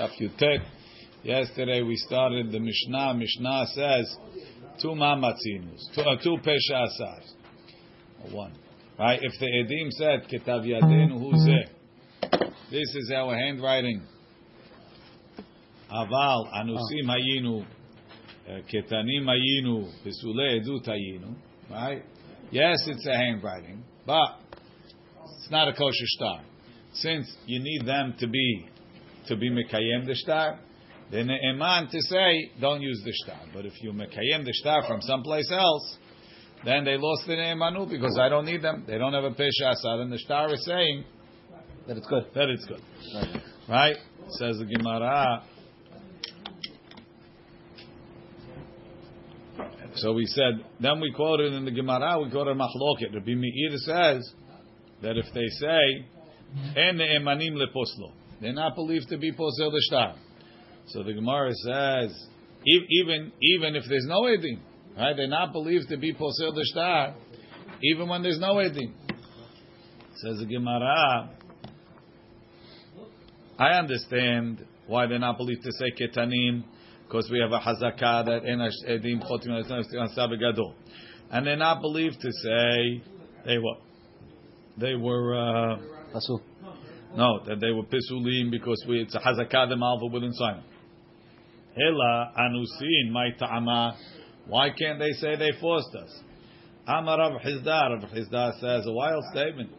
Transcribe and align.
Daf 0.00 0.18
Yutet. 0.18 0.64
Yesterday 1.22 1.82
we 1.82 1.94
started 1.96 2.50
the 2.50 2.58
Mishnah. 2.58 3.12
Mishnah 3.12 3.66
says 3.74 4.16
two 4.80 4.88
mamatzinus, 4.88 5.94
two, 5.94 6.00
uh, 6.00 6.16
two 6.24 6.38
pesha 6.38 6.86
asar. 6.86 7.20
One. 8.30 8.54
Right? 8.98 9.20
If 9.20 9.32
the 9.38 9.44
Edim 9.44 9.90
said, 9.90 10.26
Ketav 10.30 10.64
Yadenu 10.64 11.18
Hu 11.18 12.48
This 12.70 12.94
is 12.94 13.12
our 13.14 13.36
handwriting. 13.36 14.00
Aval 15.92 16.50
Anusim 16.54 17.04
Hayinu 17.04 17.66
Ketanim 18.72 19.26
Hayinu 19.26 19.92
Pesule 20.02 20.60
Edut 20.60 20.88
Hayinu. 20.88 21.34
Right? 21.70 22.02
Yes, 22.50 22.78
it's 22.86 23.06
a 23.06 23.14
handwriting, 23.14 23.84
but 24.06 24.38
it's 25.24 25.50
not 25.50 25.68
a 25.68 25.74
kosher 25.74 26.06
star. 26.06 26.40
Since 26.94 27.36
you 27.44 27.60
need 27.62 27.84
them 27.84 28.14
to 28.18 28.26
be 28.26 28.66
to 29.28 29.36
be 29.36 29.50
mekayem 29.50 30.06
the 30.06 30.14
star, 30.14 30.58
then 31.10 31.26
the 31.26 31.36
eman 31.46 31.90
to 31.90 32.00
say 32.02 32.50
don't 32.60 32.80
use 32.80 33.02
the 33.04 33.12
star. 33.24 33.40
But 33.52 33.66
if 33.66 33.82
you 33.82 33.92
mekayem 33.92 34.44
the 34.44 34.52
star 34.52 34.84
from 34.86 35.00
someplace 35.02 35.50
else, 35.50 35.98
then 36.64 36.84
they 36.84 36.96
lost 36.96 37.26
the 37.26 37.32
emanu 37.32 37.88
because 37.88 38.18
I 38.20 38.28
don't 38.28 38.44
need 38.44 38.62
them. 38.62 38.84
They 38.86 38.98
don't 38.98 39.12
have 39.12 39.24
a 39.24 39.30
pesha 39.30 39.72
asad, 39.72 40.00
and 40.00 40.12
the 40.12 40.18
star 40.18 40.52
is 40.52 40.64
saying 40.64 41.04
that 41.86 41.96
it's 41.96 42.06
good. 42.06 42.26
That 42.34 42.48
it's 42.48 42.64
good. 42.66 42.80
Right? 43.14 43.42
right? 43.68 43.96
Says 44.38 44.58
the 44.58 44.66
Gemara. 44.66 45.42
So 49.96 50.12
we 50.12 50.24
said, 50.26 50.64
then 50.80 51.00
we 51.00 51.12
quoted 51.12 51.52
in 51.52 51.64
the 51.64 51.70
Gemara, 51.72 52.20
we 52.22 52.30
quoted 52.30 52.56
Machloket. 52.56 53.12
Rabbi 53.12 53.34
Meir 53.34 53.76
says 53.76 54.32
that 55.02 55.16
if 55.16 55.26
they 55.34 55.46
say, 55.48 56.06
En 56.76 56.98
emanim 56.98 57.54
leposlo, 57.54 58.12
they're 58.40 58.52
not 58.52 58.74
believed 58.74 59.08
to 59.08 59.18
be 59.18 59.32
posel 59.32 59.70
star. 59.78 60.14
So 60.88 61.02
the 61.02 61.12
Gemara 61.12 61.52
says, 61.54 62.26
even 62.64 63.32
even 63.40 63.76
if 63.76 63.84
there's 63.88 64.06
no 64.06 64.22
edim, 64.22 64.58
right? 64.96 65.16
They're 65.16 65.28
not 65.28 65.52
believed 65.52 65.88
to 65.90 65.96
be 65.96 66.14
posel 66.14 66.52
star, 66.62 67.14
even 67.82 68.08
when 68.08 68.22
there's 68.22 68.40
no 68.40 68.54
edim. 68.54 68.92
Says 70.16 70.38
the 70.38 70.46
Gemara, 70.46 71.30
I 73.58 73.68
understand 73.78 74.64
why 74.86 75.06
they're 75.06 75.18
not 75.18 75.36
believed 75.36 75.62
to 75.62 75.72
say 75.72 75.92
ketanim 75.98 76.64
because 77.06 77.30
we 77.30 77.40
have 77.40 77.52
a 77.52 77.60
hazakah 77.60 78.26
that 78.26 78.44
en 78.44 78.58
edim 78.88 79.22
chotim 79.22 80.40
gadol, 80.40 80.74
and 81.30 81.46
they're 81.46 81.56
not 81.56 81.80
believed 81.80 82.20
to 82.20 82.32
say 82.32 83.02
they 83.44 83.58
were 83.58 83.76
they 84.78 84.94
were. 84.94 85.38
Uh, 85.38 85.78
no, 87.16 87.40
that 87.46 87.60
they 87.60 87.72
were 87.72 87.82
pisulim 87.82 88.50
because 88.50 88.82
we, 88.88 89.02
it's 89.02 89.14
a 89.14 89.18
hazakah 89.18 89.68
the 89.68 89.76
malva 89.76 90.06
within 90.06 90.32
Simon. 90.32 90.62
Hela 91.76 92.32
anusin 92.38 93.10
my 93.10 93.30
ta'ama. 93.38 93.96
Why 94.46 94.70
can't 94.70 94.98
they 94.98 95.12
say 95.12 95.36
they 95.36 95.52
forced 95.60 95.94
us? 95.94 96.22
Amar 96.86 97.18
Rav 97.18 97.40
Chisda. 97.42 98.00
Rav 98.00 98.10
Chisda 98.10 98.60
says 98.60 98.86
a 98.86 98.92
wild 98.92 99.24
statement. 99.32 99.70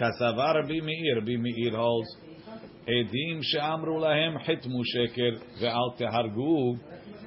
Kasavar 0.00 0.54
Rabbi 0.54 0.80
Meir. 0.80 1.16
Rabbi 1.16 1.36
Meir 1.36 1.76
holds. 1.76 2.08
Edim 2.88 3.40
she'amru 3.42 3.98
lahem 3.98 4.38
hitmu 4.46 4.82
sheker 4.94 5.40
ve'al 5.60 5.98
tehargu 5.98 6.78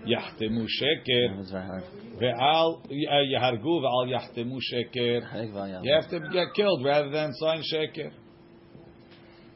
yahtemu 0.05 0.65
sheker 0.79 1.75
ve'al 2.17 2.79
uh, 2.79 2.89
yahargu 2.89 3.81
ve'al 3.83 4.07
yahtemu 4.07 4.57
sheker. 4.71 5.83
You 5.83 5.93
have 5.93 6.09
to 6.11 6.19
get 6.31 6.53
killed 6.55 6.85
rather 6.85 7.09
than 7.09 7.33
sign 7.33 7.61
sheker. 7.73 8.11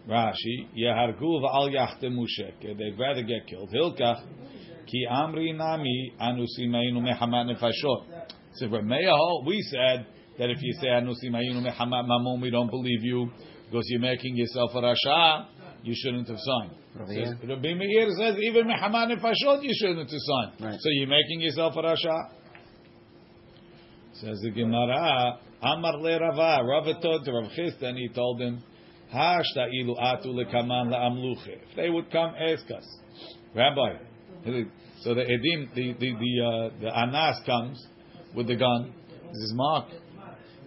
Rashi, 0.08 0.68
Yehargu 0.78 1.42
v'al 1.42 1.72
yachtemu 1.73 2.26
sheker. 2.26 2.78
They'd 2.78 2.98
rather 3.00 3.23
get 3.23 3.48
killed. 3.48 3.70
Hilkach, 3.70 4.22
ki 4.86 5.08
amri 5.09 5.56
nami 5.56 6.14
anusimayinu 6.22 7.00
mehamat 7.02 7.56
nefashot. 7.56 8.28
So 8.56 8.68
Rameya, 8.68 9.46
we 9.46 9.62
said 9.72 10.06
that 10.38 10.50
if 10.50 10.62
you 10.62 10.74
say 10.81 10.88
anusimayinu 10.88 11.66
mehamat 11.66 12.06
mamon, 12.06 12.41
we 12.41 12.50
don't 12.50 12.69
believe 12.69 13.02
you 13.02 13.31
because 13.66 13.86
you're 13.88 14.02
making 14.02 14.36
yourself 14.36 14.72
a 14.75 14.81
rasha. 14.81 15.46
You 15.84 15.94
shouldn't 15.96 16.28
have 16.28 16.38
signed. 16.40 16.72
Rabbi 16.96 17.74
Meir 17.74 18.09
says 18.18 18.35
even 18.41 18.68
mehamat 18.68 19.18
nefashot 19.18 19.64
you 19.64 19.74
shouldn't 19.74 20.00
have 20.00 20.09
signed. 20.09 20.52
Right. 20.59 20.80
So 20.80 20.90
you're 20.90 21.08
making 21.08 21.41
yourself 21.41 21.75
a 21.78 21.81
rasha. 21.81 22.30
Says 24.16 24.40
the 24.41 24.52
Gemara, 24.52 25.40
Amar 25.62 25.97
le 25.97 26.20
Rava, 26.20 26.64
Rava 26.64 26.94
told 27.02 27.25
to 27.25 27.31
Rav 27.31 27.52
Chisda, 27.58 27.84
and 27.84 27.97
he 27.97 28.09
told 28.09 28.41
him. 28.41 28.64
If 31.69 31.75
they 31.75 31.90
would 31.90 32.12
come 32.12 32.34
ask 32.35 32.66
us, 32.72 32.97
Rabbi, 33.56 33.97
so 35.01 35.13
the 35.13 35.22
edim, 35.22 35.74
the 35.75 35.94
the 35.94 36.13
the, 36.13 36.44
uh, 36.44 36.81
the 36.81 36.97
anas 36.97 37.40
comes 37.46 37.85
with 38.35 38.47
the 38.47 38.56
gun. 38.56 38.94
He 39.09 39.40
says, 39.40 39.52
Mark, 39.53 39.85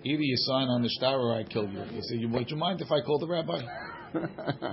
either 0.05 0.23
you 0.23 0.37
sign 0.39 0.69
on 0.69 0.83
the 0.83 0.89
star 0.91 1.19
or 1.19 1.35
I 1.35 1.45
kill 1.45 1.69
you. 1.69 1.83
He 1.91 2.01
said, 2.03 2.19
Would 2.31 2.51
you 2.51 2.57
mind 2.57 2.81
if 2.81 2.91
I 2.91 3.01
call 3.01 3.19
the 3.19 3.29
rabbi? 3.29 3.61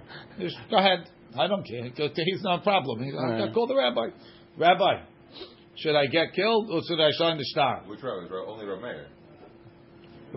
Go 0.70 0.78
ahead. 0.78 1.10
I 1.38 1.48
don't 1.48 1.66
care. 1.66 1.84
He's 2.26 2.44
not 2.44 2.60
a 2.60 2.64
problem. 2.64 3.04
He, 3.04 3.12
right. 3.12 3.54
Call 3.54 3.68
the 3.68 3.76
rabbi. 3.76 4.10
Rabbi, 4.58 5.04
should 5.78 5.96
I 5.96 6.06
get 6.06 6.34
killed 6.34 6.70
or 6.70 6.82
should 6.88 7.02
I 7.02 7.12
sign 7.12 7.38
the 7.38 7.46
star? 7.46 7.84
Which 7.88 8.04
rabbi? 8.04 8.34
Only 8.48 8.66
Rameir. 8.66 9.06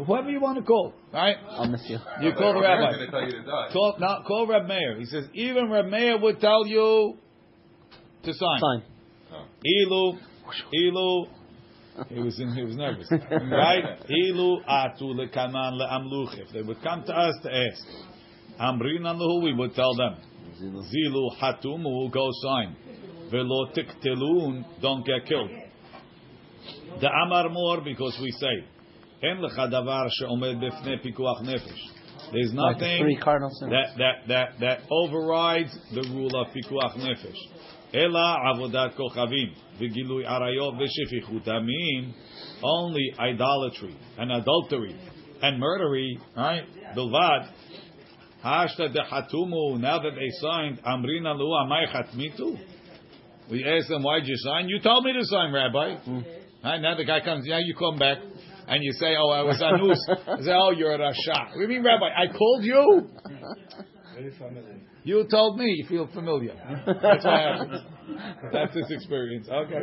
Whoever 0.05 0.31
you 0.31 0.41
want 0.41 0.59
to 0.59 0.65
call, 0.65 0.93
right? 1.13 1.37
I'll 1.49 1.69
miss 1.69 1.83
you. 1.89 1.99
You 2.21 2.33
call 2.35 2.53
the 2.53 2.61
rabbi. 2.61 2.93
Tell 3.11 3.25
you 3.25 3.31
to 3.31 3.69
Call, 3.73 3.97
not, 3.99 4.27
call 4.27 4.47
Rab 4.47 4.67
Meir. 4.67 4.99
He 4.99 5.07
says 5.07 5.25
even 5.33 5.71
Rab 5.71 5.87
Meir 5.87 6.19
would 6.21 6.39
tell 6.39 6.67
you 6.67 7.15
to 8.25 8.35
sign. 8.35 8.61
Sign. 8.61 8.83
Oh. 9.33 9.47
Ilu, 9.65 10.19
ilu. 10.75 11.27
He 12.11 12.21
was 12.21 12.39
in, 12.39 12.53
he 12.55 12.63
was 12.63 12.77
nervous, 12.77 13.09
right? 13.11 13.99
Ilu 14.11 14.63
atu 14.69 15.15
lekanan 15.15 15.81
leamluch. 15.81 16.39
If 16.41 16.53
they 16.53 16.61
would 16.61 16.83
come 16.83 17.05
to 17.05 17.13
us 17.15 17.35
to 17.45 17.51
ask, 17.51 17.83
amrin 18.61 19.01
lahu, 19.01 19.43
we 19.45 19.55
would 19.55 19.75
tell 19.75 19.95
them. 19.95 20.17
Zilu 20.61 21.31
hatumu, 21.41 22.13
go 22.13 22.29
sign. 22.43 22.77
Velo 23.31 23.71
tiktelun, 23.75 24.65
don't 24.83 25.07
get 25.07 25.27
killed. 25.27 25.51
The 27.01 27.09
amar 27.09 27.49
more 27.49 27.81
because 27.81 28.19
we 28.21 28.31
say. 28.33 28.76
There's 32.33 32.53
nothing 32.53 33.19
that, 33.71 33.87
that, 33.97 34.15
that, 34.29 34.49
that 34.61 34.81
overrides 34.91 35.79
the 35.95 36.03
rule 36.11 36.35
of 36.35 36.49
pikuach 36.49 36.97
nefesh. 36.97 37.39
Ela 37.95 38.39
avodat 38.53 38.95
kochavim 38.97 39.55
v'gilui 39.81 40.27
arayot 40.27 40.75
v'shefichut 40.75 42.15
only 42.63 43.15
idolatry 43.19 43.97
and 44.19 44.33
adultery 44.33 44.99
and 45.41 45.63
murdery, 45.63 46.19
right? 46.37 46.65
Bilvad. 46.97 47.49
Hashta 48.45 48.95
dehatumu, 48.95 49.79
now 49.81 49.99
that 49.99 50.13
they 50.15 50.31
signed, 50.41 50.81
amrina 50.83 51.37
lu 51.37 51.47
amay 51.47 51.87
chatmitu. 51.93 52.59
We 53.51 53.65
asked 53.65 53.89
them, 53.89 54.03
why'd 54.03 54.27
you 54.27 54.37
sign? 54.37 54.69
You 54.69 54.81
told 54.81 55.05
me 55.05 55.13
to 55.13 55.25
sign, 55.25 55.53
Rabbi. 55.53 55.97
Mm. 56.07 56.25
Right, 56.65 56.81
now 56.81 56.97
the 56.97 57.05
guy 57.05 57.21
comes, 57.21 57.47
yeah, 57.47 57.61
you 57.63 57.75
come 57.77 57.97
back 57.99 58.19
and 58.69 58.83
you 58.83 58.93
say, 58.93 59.15
"Oh, 59.19 59.31
I 59.31 59.43
was 59.43 59.63
anus," 59.63 60.07
I 60.27 60.43
say, 60.43 60.53
"Oh, 60.53 60.71
you're 60.71 60.95
a 60.95 60.99
rasha." 60.99 61.57
We 61.59 61.67
mean, 61.67 61.83
Rabbi? 61.83 62.07
I 62.07 62.37
called 62.37 62.65
you. 62.65 63.09
Very 64.15 64.33
familiar. 64.37 64.81
You 65.05 65.27
told 65.31 65.59
me. 65.59 65.67
You 65.79 65.87
feel 65.89 66.09
familiar. 66.13 66.55
That's 66.87 67.25
what 67.25 67.41
happens. 67.41 67.83
That's 68.53 68.75
his 68.75 68.91
experience. 68.91 69.49
Okay. 69.49 69.83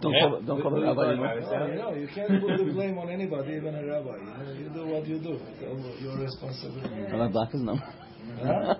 Don't 0.00 0.12
call, 0.12 0.40
don't 0.42 0.62
call 0.62 0.70
the 0.70 0.80
rabbi. 0.82 1.14
You 1.72 1.78
know, 1.78 1.94
you 1.94 2.08
can't 2.14 2.40
put 2.40 2.56
the 2.56 2.72
blame 2.72 2.98
on 2.98 3.08
anybody, 3.08 3.54
even 3.54 3.74
a 3.74 3.84
rabbi. 3.84 4.16
You, 4.16 4.24
know, 4.24 4.52
you 4.52 4.68
do 4.68 4.86
what 4.86 5.06
you 5.08 5.18
do. 5.18 5.40
It's 5.60 6.02
your 6.02 6.16
responsibility. 6.18 7.12
I 7.12 7.28
black 7.28 7.50
his 7.50 7.62
number. 7.62 7.82
Huh? 8.40 8.74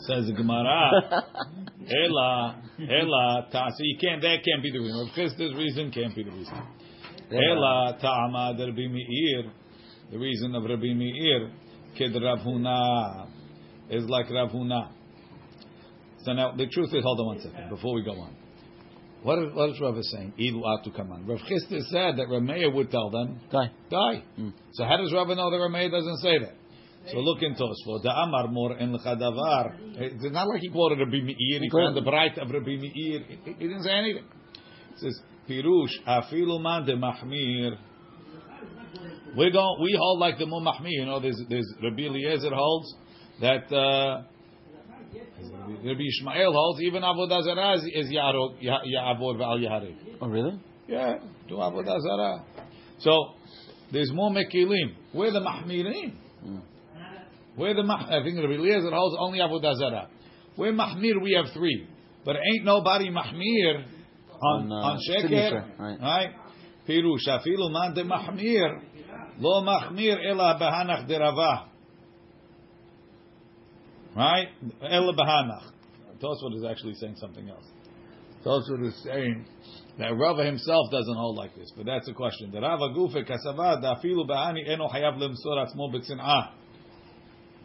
Says 0.00 0.26
the 0.26 0.32
Gemara. 0.32 1.24
Ela, 1.90 2.62
Ela, 2.78 3.48
ta. 3.50 3.68
So 3.70 3.80
you 3.80 3.98
can't. 4.00 4.20
That 4.22 4.38
can't 4.44 4.62
be 4.62 4.70
the 4.70 4.78
reason. 4.78 4.98
Rav 4.98 5.14
Chisda's 5.16 5.56
reason 5.56 5.90
can't 5.90 6.14
be 6.14 6.22
the 6.22 6.30
reason. 6.30 6.62
Ela 7.30 7.96
ta'ama 8.00 8.54
Rabbi 8.58 8.88
Meir. 8.88 9.52
The 10.10 10.18
reason 10.18 10.54
of 10.54 10.64
Rabbi 10.64 10.94
Meir, 10.94 11.50
kid 11.96 12.14
Rav 12.14 12.38
Huna, 12.38 13.28
is 13.90 14.04
like 14.08 14.30
Rav 14.30 14.50
Huna. 14.50 14.90
So 16.24 16.32
now 16.32 16.52
the 16.56 16.66
truth 16.66 16.92
is, 16.92 17.02
hold 17.02 17.20
on 17.20 17.26
one 17.26 17.40
second 17.40 17.68
before 17.68 17.94
we 17.94 18.02
go 18.02 18.12
on. 18.12 18.34
What 19.22 19.38
is, 19.40 19.54
what 19.54 19.70
is 19.70 19.80
Rav 19.80 19.96
saying? 20.02 20.32
Ilu 20.38 20.62
atu 20.62 20.94
kaman. 20.94 21.26
Rav 21.26 21.38
Chisda 21.40 21.80
said 21.90 22.16
that 22.16 22.26
Rameya 22.30 22.72
would 22.72 22.90
tell 22.90 23.10
them, 23.10 23.40
die, 23.50 23.70
die. 23.90 24.22
Mm. 24.38 24.52
So 24.72 24.84
how 24.84 24.96
does 24.96 25.12
Rav 25.12 25.28
know 25.28 25.50
that 25.50 25.56
Rameya 25.56 25.90
doesn't 25.90 26.18
say 26.18 26.38
that? 26.38 26.54
So 27.06 27.18
look 27.18 27.42
in 27.42 27.54
Tosfot. 27.54 28.02
The 28.02 28.10
Amar 28.10 28.48
Mor 28.48 28.76
in 28.76 28.92
Chadavar. 28.98 29.76
It's 29.96 30.24
not 30.32 30.48
like 30.48 30.60
he 30.60 30.68
quoted 30.68 30.98
Rabbi 30.98 31.22
Meir. 31.22 31.60
He 31.60 31.70
found 31.70 31.96
the 31.96 32.02
bright 32.02 32.36
of 32.38 32.50
Rabbi 32.50 32.76
Meir. 32.76 33.20
He 33.44 33.54
didn't 33.58 33.82
say 33.82 33.92
anything. 33.92 34.24
It 34.24 34.98
says 34.98 35.20
Pirush 35.48 36.04
Afilu 36.06 36.60
Man 36.60 36.84
de 36.84 36.96
Mahmir 36.96 37.78
We're 39.36 39.50
going. 39.50 39.82
We 39.82 39.96
hold 39.98 40.18
like 40.18 40.38
the 40.38 40.44
Mumahmi. 40.44 40.90
You 40.90 41.06
know, 41.06 41.20
there's 41.20 41.40
there's 41.48 41.72
Rabbi 41.82 42.02
Eliezer 42.02 42.54
holds 42.54 42.94
that. 43.40 43.72
Uh, 43.72 44.24
Rabbi 45.84 46.02
Ishmael 46.02 46.52
holds 46.52 46.80
even 46.82 47.02
avodah 47.02 47.42
zarah 47.42 47.76
is, 47.76 47.84
is 47.94 48.12
yarod 48.12 48.62
ya'avod 48.62 49.36
v'al 49.36 49.58
yaharev. 49.58 49.94
Oh, 50.20 50.28
really? 50.28 50.58
Yeah, 50.86 51.18
do 51.48 51.54
avodah 51.54 52.00
zarah. 52.00 52.44
So 52.98 53.34
there's 53.92 54.10
more 54.12 54.30
mekilim. 54.30 54.94
We're 55.14 55.32
the 55.32 55.40
mahmirim. 55.40 56.14
Mm. 56.44 56.62
We're 57.58 57.74
the. 57.74 57.82
I 57.82 58.22
think 58.22 58.38
Rabbi 58.38 58.54
Eliezer 58.54 58.90
holds 58.90 59.16
only 59.18 59.40
avodah 59.40 59.74
zarah. 59.76 60.08
We're 60.56 60.72
mahmir. 60.72 61.20
We 61.22 61.32
have 61.32 61.52
three, 61.52 61.88
but 62.24 62.36
ain't 62.36 62.64
nobody 62.64 63.10
mahmir 63.10 63.84
on 64.40 64.70
On, 64.70 64.72
uh, 64.72 64.74
on 64.74 64.98
sheker, 64.98 65.78
right. 65.78 66.00
right? 66.00 66.30
Afilu 66.88 67.70
man 67.70 67.94
de 67.94 68.04
mahmir 68.04 68.80
lo 69.40 69.62
mahmir 69.62 70.16
ela 70.24 70.58
behanach 70.60 71.06
de 71.06 71.18
ravah. 71.18 71.68
Right? 74.16 74.48
Ela 74.82 75.12
behanach. 75.12 75.72
Tosfot 76.20 76.56
is 76.56 76.64
actually 76.68 76.94
saying 76.94 77.16
something 77.16 77.48
else. 77.48 77.64
Tosfot 78.44 78.86
is 78.86 79.02
saying 79.04 79.46
that 79.98 80.08
Rava 80.16 80.44
himself 80.44 80.90
doesn't 80.90 81.14
hold 81.14 81.36
like 81.36 81.54
this, 81.54 81.70
but 81.76 81.86
that's 81.86 82.08
a 82.08 82.14
question. 82.14 82.50
The 82.50 82.60
Rava 82.60 82.88
gufe 82.90 83.28
kasavad 83.28 83.82
afilu 83.82 84.28
behani 84.28 84.68
eno 84.68 84.88
hayav 84.88 85.18
lemsor 85.18 85.66
atzmo 85.66 85.92
b'tzin'ah. 85.92 86.52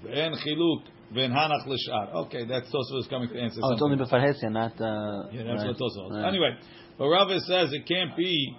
Ve'en 0.04 0.34
chiluk 0.44 0.82
ve'en 1.14 1.32
hanach 1.32 1.66
l'shar. 1.66 2.14
Okay, 2.26 2.46
that's 2.46 2.68
Tosfot 2.68 3.00
is 3.00 3.08
coming 3.08 3.30
to 3.30 3.40
answer 3.40 3.62
Oh, 3.64 3.74
it's 3.74 3.82
only 3.82 3.98
b'farhesia, 3.98 4.52
not. 4.52 4.74
Uh, 4.80 5.30
Yeah, 5.32 5.44
that's 5.44 5.64
right. 5.64 5.68
what 5.68 5.78
Tosfot. 5.78 6.12
Right. 6.12 6.28
Anyway, 6.30 6.58
but 6.98 7.08
Rava 7.08 7.40
says 7.42 7.72
it 7.72 7.88
can't 7.88 8.16
be, 8.16 8.56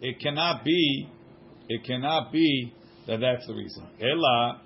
it 0.00 0.20
cannot 0.20 0.64
be, 0.64 1.08
it 1.68 1.84
cannot 1.84 2.32
be 2.32 2.72
that 3.06 3.20
that's 3.20 3.46
the 3.46 3.54
reason. 3.54 3.86
Ella 4.00 4.60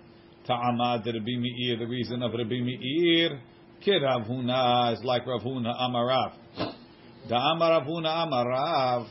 ta'amad 0.48 1.06
Rabbi 1.06 1.36
Meir, 1.38 1.78
the 1.78 1.86
reason 1.86 2.22
of 2.22 2.32
Rabbi 2.32 2.60
Meir, 2.60 3.40
kirav 3.86 4.28
huna 4.28 4.92
is 4.92 5.00
like 5.04 5.26
Rav 5.26 5.42
Huna 5.42 5.74
Amarav. 5.80 6.32
Da 7.28 7.36
Amarav 7.54 7.86
Huna 7.86 8.26
Amarav, 8.26 9.06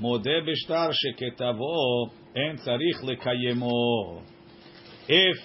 modeh 0.00 0.40
b'shtar 0.46 0.92
sheketavo, 0.92 2.10
en 2.36 2.58
tzarich 2.58 3.02
lekayemo. 3.02 4.22
If, 5.08 5.36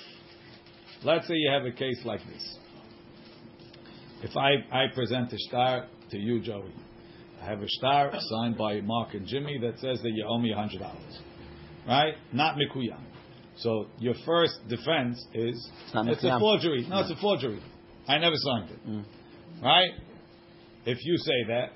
let's 1.03 1.27
say 1.27 1.35
you 1.35 1.51
have 1.51 1.65
a 1.65 1.71
case 1.71 1.99
like 2.05 2.21
this. 2.27 2.57
If 4.23 4.35
I, 4.35 4.55
I 4.71 4.85
present 4.93 5.31
a 5.31 5.37
star 5.37 5.87
to 6.11 6.17
you, 6.17 6.41
Joey, 6.41 6.73
I 7.41 7.45
have 7.45 7.61
a 7.61 7.67
star 7.67 8.11
signed 8.19 8.57
by 8.57 8.81
Mark 8.81 9.13
and 9.13 9.27
Jimmy 9.27 9.59
that 9.61 9.79
says 9.79 10.01
that 10.01 10.09
you 10.11 10.25
owe 10.27 10.39
me 10.39 10.51
hundred 10.51 10.79
dollars, 10.79 11.19
right? 11.87 12.15
Not 12.33 12.55
mikuyam. 12.55 12.99
So 13.57 13.87
your 13.99 14.15
first 14.25 14.53
defense 14.67 15.23
is 15.33 15.69
It's 15.93 16.07
it's 16.09 16.23
a 16.23 16.39
forgery. 16.39 16.85
No, 16.89 16.99
it's 17.01 17.11
a 17.11 17.15
forgery. 17.21 17.61
I 18.07 18.17
never 18.17 18.35
signed 18.37 18.69
it, 18.71 18.87
Mm. 18.87 19.03
right? 19.63 19.91
If 20.85 20.97
you 21.03 21.17
say 21.17 21.43
that, 21.49 21.71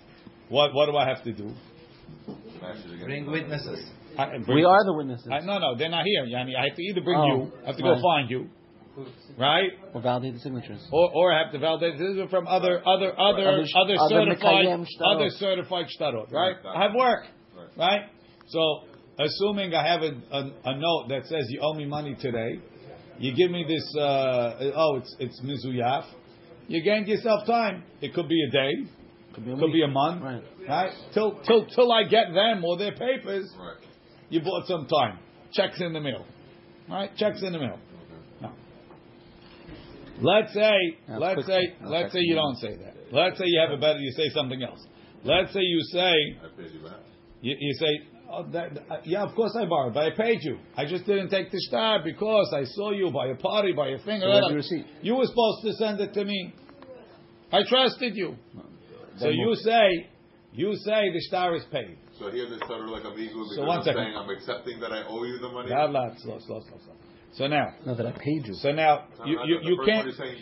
what 0.49 0.73
what 0.73 0.87
do 0.87 0.97
I 0.97 1.07
have 1.07 1.23
to 1.25 1.31
do? 1.33 1.51
Bring 3.03 3.29
witnesses. 3.29 3.85
I, 4.17 4.37
bring- 4.37 4.57
We 4.57 4.63
are 4.65 4.83
the 4.85 4.93
witnesses. 4.93 5.27
I, 5.31 5.39
no, 5.39 5.57
no, 5.59 5.75
they're 5.77 5.89
not 5.89 6.05
here. 6.05 6.25
Yani, 6.25 6.55
I 6.57 6.67
have 6.67 6.75
to 6.75 6.81
either 6.83 7.01
bring 7.01 7.17
Oh, 7.19 7.25
you, 7.27 7.51
I 7.63 7.67
have 7.67 7.77
to 7.77 7.83
go 7.83 7.93
right. 7.93 8.01
find 8.01 8.29
you, 8.29 8.49
right? 9.37 9.69
We'll 9.93 10.03
validate 10.03 10.33
the 10.35 10.39
signatures. 10.39 10.81
Or, 10.91 11.11
or 11.13 11.33
have 11.33 11.51
to 11.53 11.59
validate 11.59 11.97
this 11.99 12.17
is 12.17 12.29
from 12.29 12.47
other 12.47 12.79
other 12.87 13.11
other 13.19 13.41
Other 13.47 13.51
other, 13.51 13.65
other 13.75 13.95
certified 14.09 14.65
Mekayem 14.65 14.85
other 15.03 15.29
certified 15.31 15.85
shtarot, 15.99 16.31
right? 16.31 16.55
Right. 16.63 16.75
I 16.77 16.83
have 16.83 16.93
work, 16.95 17.25
Right. 17.55 17.67
right? 17.77 18.01
So 18.47 18.81
assuming 19.19 19.73
I 19.73 19.85
have 19.87 20.01
a, 20.01 20.11
a, 20.31 20.51
a 20.65 20.77
note 20.77 21.05
that 21.09 21.25
says 21.27 21.45
you 21.49 21.59
owe 21.61 21.73
me 21.73 21.85
money 21.85 22.15
today, 22.19 22.59
you 23.19 23.35
give 23.35 23.51
me 23.51 23.65
this. 23.67 23.83
Uh, 23.95 24.71
oh, 24.75 24.97
it's 24.97 25.15
it's 25.19 25.41
mizuyaf. 25.41 26.05
You 26.67 26.81
gained 26.83 27.07
yourself 27.07 27.45
time. 27.45 27.83
It 28.01 28.13
could 28.13 28.27
be 28.29 28.41
a 28.47 28.51
day, 28.51 28.71
Could 29.35 29.45
be 29.45 29.51
a, 29.51 29.55
could 29.57 29.73
be 29.73 29.83
a 29.83 29.87
month, 29.87 30.23
Right. 30.23 30.43
right? 30.67 30.91
Till 31.13 31.39
till 31.45 31.65
till 31.67 31.91
I 31.91 32.03
get 32.03 32.33
them 32.33 32.63
or 32.63 32.77
their 32.77 32.93
papers, 32.93 33.51
Right. 33.59 33.77
you 34.29 34.41
bought 34.41 34.67
some 34.67 34.87
time. 34.87 35.19
Checks 35.53 35.81
in 35.81 35.91
the 35.91 35.99
mail, 35.99 36.25
right? 36.89 37.09
Checks 37.17 37.41
in 37.43 37.51
the 37.51 37.59
mail. 37.59 37.77
No. 40.21 40.29
Let's 40.31 40.53
say, 40.53 40.71
That's 41.07 41.19
let's 41.19 41.45
say, 41.47 41.61
That's 41.79 41.91
let's 41.91 42.13
say 42.13 42.19
you 42.21 42.35
don't 42.35 42.55
say 42.57 42.75
that. 42.77 42.95
Let's 43.11 43.37
say 43.37 43.45
you 43.47 43.59
have 43.59 43.71
a 43.71 43.81
better, 43.81 43.99
you 43.99 44.11
say 44.11 44.29
something 44.29 44.61
else. 44.63 44.85
Let's 45.23 45.51
say 45.53 45.61
you 45.61 45.81
say, 45.91 45.99
I 46.01 46.47
paid 46.57 46.71
you 46.73 46.79
back. 46.87 46.99
you, 47.41 47.55
you 47.59 47.73
say, 47.73 48.07
oh, 48.31 48.43
that, 48.51 48.77
uh, 48.89 48.97
yeah, 49.03 49.23
of 49.23 49.35
course 49.35 49.55
I 49.59 49.65
borrowed, 49.65 49.93
but 49.93 50.05
I 50.05 50.15
paid 50.15 50.39
you. 50.41 50.57
I 50.77 50.85
just 50.85 51.05
didn't 51.05 51.29
take 51.29 51.51
the 51.51 51.59
star 51.59 52.01
because 52.03 52.53
I 52.55 52.63
saw 52.63 52.91
you 52.91 53.11
by 53.11 53.27
a 53.27 53.35
party, 53.35 53.73
by 53.73 53.89
a 53.89 53.97
finger. 53.99 54.25
So 54.25 54.29
where's 54.29 54.47
the 54.49 54.55
receipt? 54.55 54.85
You 55.01 55.15
were 55.15 55.25
supposed 55.25 55.63
to 55.65 55.73
send 55.73 55.99
it 56.01 56.13
to 56.13 56.25
me. 56.25 56.53
I 57.51 57.63
trusted 57.67 58.15
you. 58.15 58.35
So 59.17 59.29
you 59.29 59.55
say, 59.55 60.07
you 60.53 60.73
say 60.77 61.11
the 61.13 61.21
star 61.27 61.55
is 61.55 61.63
paid. 61.71 61.97
So 62.17 62.31
here 62.31 62.49
they 62.49 62.57
started 62.57 62.89
like 62.89 63.03
a 63.03 63.09
legal 63.09 63.43
because 63.43 63.55
So 63.55 63.65
one 63.65 63.79
I'm 63.79 63.83
second. 63.83 64.03
saying 64.03 64.15
I'm 64.15 64.29
accepting 64.29 64.79
that 64.79 64.91
I 64.91 65.03
owe 65.07 65.23
you 65.23 65.39
the 65.39 65.49
money. 65.49 65.69
Blah, 65.69 65.87
blah, 65.87 66.09
slow, 66.17 66.39
slow, 66.39 66.61
slow, 66.61 66.77
slow. 66.85 66.95
So 67.33 67.47
now, 67.47 67.73
No, 67.85 67.95
that 67.95 68.05
I 68.05 68.11
paid 68.11 68.45
you. 68.47 68.53
so 68.55 68.71
now 68.71 69.05
you 69.25 69.39
you, 69.45 69.59
you 69.63 69.77
can't. 69.85 70.05
one 70.05 70.09
is 70.09 70.17
saying, 70.17 70.37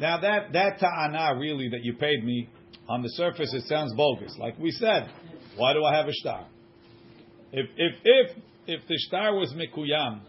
Now 0.00 0.20
that 0.20 0.52
that 0.52 0.78
ta'ana 0.78 1.38
really 1.38 1.68
that 1.70 1.82
you 1.84 1.94
paid 1.94 2.24
me 2.24 2.48
on 2.88 3.02
the 3.02 3.08
surface 3.10 3.52
it 3.54 3.62
sounds 3.66 3.94
bogus. 3.94 4.36
Like 4.38 4.58
we 4.58 4.70
said, 4.72 5.10
why 5.56 5.72
do 5.72 5.84
I 5.84 5.94
have 5.96 6.06
a 6.06 6.12
star? 6.12 6.46
If 7.52 7.66
if 7.76 7.94
if 8.04 8.36
if 8.66 8.80
the 8.88 8.96
star 9.08 9.34
was 9.34 9.52
mikuyam, 9.54 10.20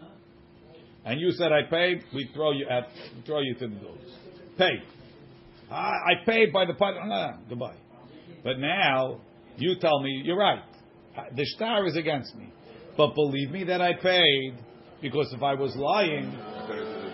and 1.04 1.20
you 1.20 1.32
said 1.32 1.52
I 1.52 1.62
paid, 1.68 2.02
we 2.14 2.30
throw 2.34 2.52
you 2.52 2.66
at 2.68 2.88
throw 3.26 3.40
you 3.40 3.54
to 3.54 3.68
the 3.68 3.74
dogs. 3.76 4.10
Paid. 4.56 4.82
I, 5.70 5.74
I 5.74 6.12
paid 6.24 6.52
by 6.52 6.64
the 6.64 6.74
part. 6.74 6.94
No, 7.06 7.32
goodbye. 7.48 7.76
But 8.42 8.58
now 8.58 9.20
you 9.58 9.74
tell 9.80 10.00
me 10.00 10.22
you're 10.24 10.38
right. 10.38 10.62
I- 11.16 11.28
The 11.34 11.44
star 11.44 11.86
is 11.86 11.96
against 11.96 12.34
me. 12.36 12.52
But 12.96 13.14
believe 13.14 13.50
me 13.50 13.64
that 13.64 13.82
I 13.82 13.92
paid 13.94 14.54
because 15.02 15.32
if 15.32 15.42
I 15.42 15.54
was 15.54 15.74
lying, 15.76 16.30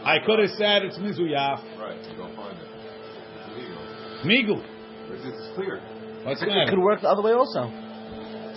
I 0.04 0.18
could 0.24 0.38
have 0.38 0.50
said 0.58 0.82
it's 0.84 0.98
mizuyaf. 0.98 1.78
Right, 1.78 1.98
you 2.10 2.16
don't 2.16 2.34
find 2.36 2.56
it. 2.58 2.68
It's 4.24 4.26
legal. 4.26 4.58
Migu. 4.58 4.64
It's, 5.12 5.24
it's 5.26 5.54
clear. 5.54 5.80
What's 6.24 6.42
It 6.42 6.46
going 6.46 6.68
could 6.68 6.78
work 6.78 7.00
the 7.02 7.08
other 7.08 7.22
way 7.22 7.32
also. 7.32 7.70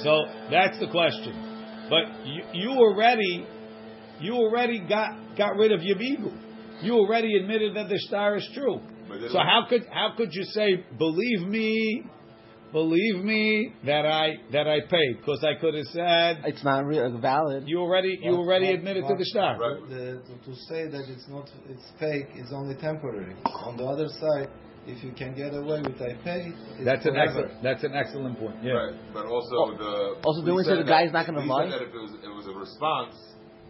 So 0.04 0.25
that's 0.51 0.80
the 0.80 0.88
question. 0.92 1.88
But 1.89 2.25
you, 2.25 2.44
you 2.54 2.69
already, 2.72 3.48
you 4.19 4.33
already 4.33 4.80
got 4.80 5.12
got 5.38 5.56
rid 5.57 5.72
of 5.72 5.81
your 5.83 5.98
migu. 5.98 6.32
You 6.82 6.94
already 6.96 7.38
admitted 7.38 7.75
that 7.75 7.89
the 7.89 7.98
star 8.00 8.36
is 8.38 8.50
true. 8.53 8.79
But 9.08 9.22
they 9.22 9.27
So 9.27 9.34
don't- 9.34 9.46
how 9.48 9.65
could 9.70 9.84
how 9.91 10.13
could 10.15 10.29
you 10.34 10.44
say 10.44 10.84
believe 10.98 11.48
me, 11.48 12.03
believe 12.79 13.24
me 13.24 13.72
that 13.86 14.05
I 14.05 14.25
that 14.51 14.67
I 14.67 14.79
paid? 14.96 15.13
Because 15.20 15.41
I 15.51 15.53
could 15.62 15.74
have 15.79 15.89
said 16.00 16.32
It's 16.51 16.63
not 16.63 16.86
real, 16.86 17.05
uh, 17.15 17.17
valid. 17.32 17.63
you 17.72 17.79
already 17.79 18.20
you 18.22 18.34
already 18.36 18.70
admitted 18.77 19.03
to 19.08 19.15
the 19.22 19.25
star. 19.34 19.53
Right. 19.58 19.79
The, 19.89 20.03
to, 20.27 20.34
to 20.48 20.53
say 20.70 20.82
that 20.94 21.05
it's 21.13 21.27
not, 21.29 21.46
it's 21.74 21.88
fake 22.00 22.29
is 22.36 22.51
only 22.60 22.75
temporary. 22.75 23.34
On 23.70 23.77
the 23.77 23.86
other 23.86 24.10
side, 24.22 24.50
if 24.86 25.03
you 25.05 25.12
can 25.22 25.32
get 25.41 25.51
away 25.55 25.79
with 25.88 25.96
I 26.10 26.13
pay, 26.27 26.41
it's 26.75 26.86
That's 26.89 27.05
an 27.05 27.15
excellent 27.15 27.63
that's 27.63 27.84
an 27.84 27.96
excellent 27.96 28.38
point. 28.38 28.58
Yeah. 28.62 28.74
Right, 28.74 28.96
but 29.13 29.25
also 29.25 29.55
oh, 29.55 29.77
the 29.77 29.94
also, 30.27 30.41
we 30.41 30.46
didn't 30.46 30.58
we 30.58 30.63
say 30.63 30.70
said 30.72 30.79
the 30.79 30.84
that- 30.84 30.98
guy's 31.05 31.13
not 31.17 31.25
gonna 31.27 31.41
we 31.41 31.48
lie? 31.50 31.70
said 31.72 31.79
that 31.79 31.88
if 31.89 31.94
it 31.96 32.01
was 32.05 32.13
it 32.29 32.34
was 32.39 32.46
a 32.53 32.55
response, 32.65 33.15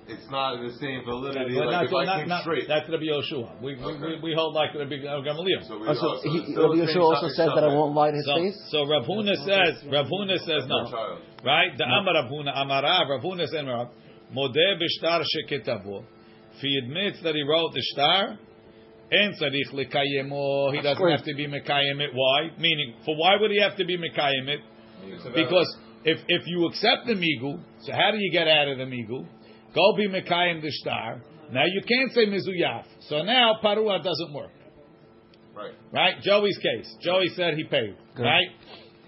it's 0.08 0.30
not 0.30 0.62
the 0.62 0.70
same 0.78 1.02
validity. 1.04 1.56
But 1.58 1.68
like 1.68 1.72
not, 1.72 1.86
if 1.86 1.94
I 1.94 2.06
not, 2.06 2.20
came 2.20 2.30
not, 2.30 2.42
straight. 2.42 2.68
that's 2.68 2.88
Rabbi 2.90 3.10
Yoshua. 3.10 3.62
We, 3.62 3.76
we, 3.76 3.82
Okay. 3.84 4.22
we, 4.22 4.32
we 4.32 4.32
hold 4.38 4.54
like 4.54 4.74
Rabbi 4.76 4.98
Gamaliel. 5.02 5.66
so 5.68 5.80
we, 5.80 5.88
Also, 5.88 6.06
oh, 6.06 6.20
so 6.22 6.30
he, 6.30 6.38
it's 6.46 6.52
still 6.54 6.70
Rabbi 6.70 6.86
the 6.86 6.88
same 6.88 7.02
Yeshua 7.02 7.10
also 7.10 7.22
topic 7.26 7.36
said 7.38 7.50
that 7.56 7.64
I 7.66 7.72
won't 7.74 7.96
lie 7.96 8.12
to 8.12 8.18
his 8.18 8.26
So, 8.26 8.36
face. 8.38 8.58
so 8.70 8.78
Rav 8.86 9.04
Huna 9.10 9.36
says, 9.50 9.74
Rav 9.90 10.06
Huna 10.06 10.38
says 10.46 10.62
No 10.70 10.86
no. 10.86 11.18
Right? 11.44 11.74
The 11.78 11.86
Amar 11.90 12.14
Rav 12.22 12.30
Huna, 12.30 12.54
Amarav, 12.54 13.10
Rav 13.10 13.22
Huna 13.26 13.48
said, 13.48 13.66
Rav, 13.66 13.90
Modeh 14.30 14.78
b'shtar 14.78 15.24
sheketavo. 15.26 16.04
If 16.56 16.62
he 16.62 16.78
admits 16.84 17.22
that 17.24 17.36
he 17.36 17.42
wrote 17.44 17.74
the 17.74 17.82
star, 17.94 18.38
en 19.12 19.34
tzarich 19.42 19.74
lekayemo, 19.74 20.74
he 20.74 20.82
doesn't 20.82 21.10
have 21.10 21.24
to 21.26 21.34
be 21.36 21.48
mekayem 21.48 22.00
it. 22.02 22.12
Why? 22.14 22.50
Meaning, 22.60 22.96
for 23.06 23.16
why 23.18 23.36
would 23.40 23.52
he 23.52 23.60
have 23.62 23.76
to 23.78 23.86
be 23.86 23.98
mekayem 23.98 24.48
it? 24.50 24.62
Because 25.36 25.78
if, 26.04 26.20
if 26.28 26.44
you 26.48 26.66
accept 26.68 27.06
the 27.08 27.14
migu, 27.14 27.60
so 27.82 27.92
how 27.92 28.12
do 28.12 28.18
you 28.20 28.32
get 28.32 28.48
out 28.48 28.68
of 28.68 28.78
the 28.78 28.86
migu? 28.86 29.26
Go 29.75 29.96
be 29.98 30.08
mekayem 30.08 30.62
the 30.62 30.72
star. 30.72 31.22
Now 31.51 31.63
you 31.65 31.82
can't 31.88 32.12
say 32.13 32.25
mizuyaf. 32.25 32.86
So 33.10 33.22
now 33.24 33.60
parua 33.63 34.01
doesn't 34.03 34.34
work. 34.34 34.51
right. 35.55 35.74
Right? 35.91 36.22
Joey's 36.22 36.58
case. 36.58 36.96
Joey 37.01 37.27
said 37.36 37.55
he 37.55 37.65
paid. 37.65 37.96
Good. 38.15 38.24
Right? 38.24 38.48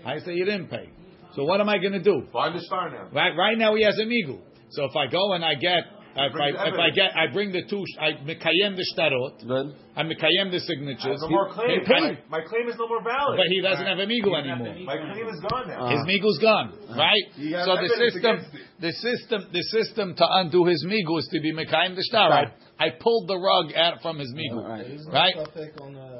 I 0.05 0.19
say 0.19 0.33
he 0.33 0.43
didn't 0.43 0.67
pay. 0.67 0.89
So 1.35 1.43
what 1.43 1.61
am 1.61 1.69
I 1.69 1.77
going 1.77 1.93
to 1.93 2.03
do? 2.03 2.23
Find 2.33 2.55
the 2.55 2.61
star 2.61 2.89
now. 2.89 3.09
Right? 3.13 3.35
Right 3.35 3.57
now 3.57 3.75
he 3.75 3.83
has 3.83 3.97
a 3.97 4.05
migu. 4.05 4.39
So 4.71 4.85
if 4.85 4.95
I 4.95 5.07
go 5.09 5.33
and 5.33 5.43
I 5.45 5.55
get 5.55 5.83
if 6.25 6.33
I, 6.33 6.49
if 6.67 6.77
I 6.79 6.89
get, 6.89 7.15
I 7.15 7.27
bring 7.31 7.51
the 7.51 7.61
two, 7.69 7.83
I 8.01 8.13
mekayem 8.25 8.75
the 8.75 8.85
shtarot, 8.95 9.45
Good. 9.45 9.75
I 9.95 10.03
mekayem 10.03 10.49
the 10.49 10.57
I 10.57 10.65
signatures. 10.65 11.21
no 11.21 11.29
more 11.29 11.49
claim. 11.53 11.81
He- 11.85 12.17
My, 12.29 12.41
my 12.41 12.41
claim 12.41 12.67
is 12.67 12.75
no 12.77 12.87
more 12.87 13.03
valid. 13.03 13.37
But 13.37 13.47
he 13.49 13.61
doesn't 13.61 13.85
have 13.85 13.99
a 13.99 14.05
migu 14.05 14.33
anymore. 14.33 14.73
my 14.85 14.97
claim 14.97 15.27
is 15.27 15.39
gone 15.49 15.67
now. 15.67 15.89
His 15.89 16.01
migu's 16.09 16.39
gone, 16.39 16.73
right? 16.97 17.25
You 17.37 17.55
have 17.55 17.65
So 17.65 17.75
the 17.77 17.89
system, 17.95 18.35
the 18.79 18.91
system, 18.91 19.39
the 19.53 19.63
system 19.63 20.15
to 20.15 20.25
undo 20.41 20.65
his 20.65 20.85
migu 20.85 21.19
is 21.19 21.27
to 21.31 21.39
be 21.39 21.53
mekayem 21.53 21.95
the 21.95 22.03
shtar. 22.09 22.31
I, 22.31 22.43
I 22.79 22.89
pulled 22.99 23.27
the 23.27 23.37
rug 23.37 23.73
out 23.75 24.01
from 24.01 24.19
his 24.19 24.33
migu, 24.33 24.63
Right. 24.63 24.85
There 24.85 24.95
is 24.95 25.05
no 25.05 25.13
right? 25.13 25.35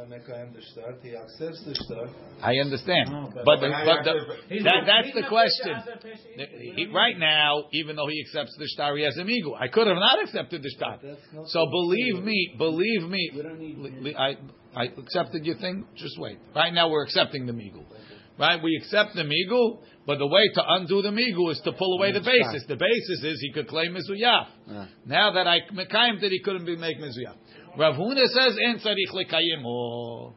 Safek 0.10 0.30
on 0.30 0.52
Mekayim 0.52 0.54
the 0.54 0.62
start. 0.72 0.96
He 1.04 1.16
accepts 1.16 1.64
the 1.66 1.76
start. 1.76 2.10
I 2.42 2.56
understand, 2.58 3.10
Oh, 3.12 3.30
but 3.34 3.46
but- 3.46 3.60
the, 3.62 3.70
But 3.70 4.04
but 4.04 4.50
the, 4.50 4.64
that, 4.64 4.84
that's 4.86 5.14
the 5.16 5.24
question. 5.28 5.76
He- 6.76 6.88
right 6.94 7.18
now, 7.18 7.66
even 7.74 7.96
though 7.96 8.08
he 8.08 8.22
accepts 8.28 8.56
the 8.58 8.68
shtar, 8.68 8.96
he 8.98 9.04
has 9.04 9.18
a 9.18 9.24
migu. 9.24 9.56
I 9.60 9.68
could 9.68 9.88
have 9.88 9.98
not 9.98 10.22
accepted 10.24 10.62
the 10.64 10.70
shtar. 10.78 11.00
That's 11.02 11.20
not 11.34 11.48
So 11.50 11.66
believe 11.70 12.24
me, 12.24 12.56
believe 12.58 13.04
me, 13.04 13.32
We 13.36 13.42
don't 13.42 13.60
need- 13.60 13.78
li- 13.78 13.94
li- 14.02 14.16
I, 14.16 14.36
I 14.76 14.86
accepted 14.86 15.46
your 15.46 15.56
thing. 15.58 15.86
Just 15.96 16.20
wait. 16.20 16.38
Right 16.56 16.74
now, 16.74 16.90
we're 16.90 17.04
accepting 17.04 17.46
the 17.46 17.54
migu. 17.54 17.84
Right? 18.40 18.62
We 18.62 18.78
accept 18.84 19.16
the 19.16 19.24
migu, 19.24 19.80
but 20.06 20.20
the 20.20 20.28
way 20.28 20.48
to 20.54 20.62
undo 20.76 21.02
the 21.02 21.10
migu 21.10 21.52
is 21.52 21.60
to 21.64 21.72
pull 21.72 21.98
away 21.98 22.12
the 22.12 22.20
basis. 22.22 22.64
The 22.68 22.76
basis 22.76 23.24
is 23.24 23.40
he 23.42 23.52
could 23.52 23.68
claim 23.68 23.96
mizuyaf. 23.96 24.46
Yeah. 24.68 24.86
Now 25.08 25.32
that 25.32 25.48
I 25.48 25.62
mekayim 25.74 26.22
that 26.22 26.30
he 26.32 26.40
couldn't 26.42 26.66
be 26.66 26.76
make 26.76 27.00
mizuyaf. 27.00 27.34
Rav 27.78 27.96
Huna 27.96 28.26
says 28.26 28.58
en 28.68 28.80
tzarich 28.80 29.14
lekayim. 29.14 29.64
Oh. 29.66 30.34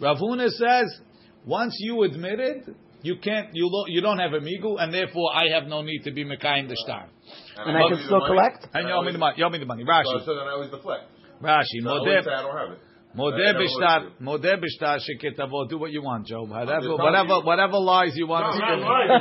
Rav 0.00 0.18
Huna 0.18 0.48
says 0.50 1.00
once 1.46 1.76
you 1.80 2.02
admit 2.02 2.40
it, 2.40 2.64
you 3.02 3.16
can't, 3.22 3.48
you 3.52 3.68
lo- 3.68 3.86
you 3.88 4.00
don't 4.00 4.18
have 4.18 4.32
a 4.32 4.40
migu, 4.40 4.76
and 4.80 4.92
therefore 4.94 5.30
I 5.34 5.48
have 5.54 5.66
no 5.68 5.82
need 5.82 6.02
to 6.04 6.10
be 6.12 6.24
mekayim 6.24 6.68
the 6.68 6.76
shtar. 6.86 7.08
And 7.56 7.76
I 7.76 7.82
owe 7.82 7.88
can 7.88 7.98
still 8.04 8.18
money. 8.20 8.34
collect? 8.34 8.66
And 8.74 8.88
you 8.88 8.94
owe 8.94 9.02
me 9.02 9.12
the 9.12 9.18
money. 9.18 9.34
You 9.38 9.44
owe 9.44 9.50
me 9.50 9.58
the 9.58 9.66
money. 9.66 9.84
Rashi. 9.84 10.24
so 10.24 10.34
then 10.34 10.46
I 10.46 10.52
always 10.52 10.70
deflect. 10.70 11.04
Rashi. 11.42 11.82
So 11.82 11.88
I 11.88 11.90
always 11.98 12.24
say 12.24 12.30
I 12.30 12.42
don't 12.42 12.56
have 12.56 12.70
it. 12.72 12.78
Modeh 13.16 13.34
I 13.34 13.36
never 13.52 13.58
b'shtar, 13.58 13.98
always 13.98 14.12
do. 14.18 14.24
modeh 14.24 14.56
b'shtar 14.62 14.98
sheketavo. 15.04 15.68
Do 15.68 15.76
what 15.78 15.90
you 15.92 16.02
want, 16.02 16.26
Joe. 16.26 16.44
Whatever, 16.44 16.96
whatever, 16.96 17.40
whatever 17.40 17.78
lies 17.78 18.16
you 18.16 18.26
want 18.26 18.46
No, 18.46 18.52
to 18.54 18.58
not 18.58 18.78
lying. 18.80 19.10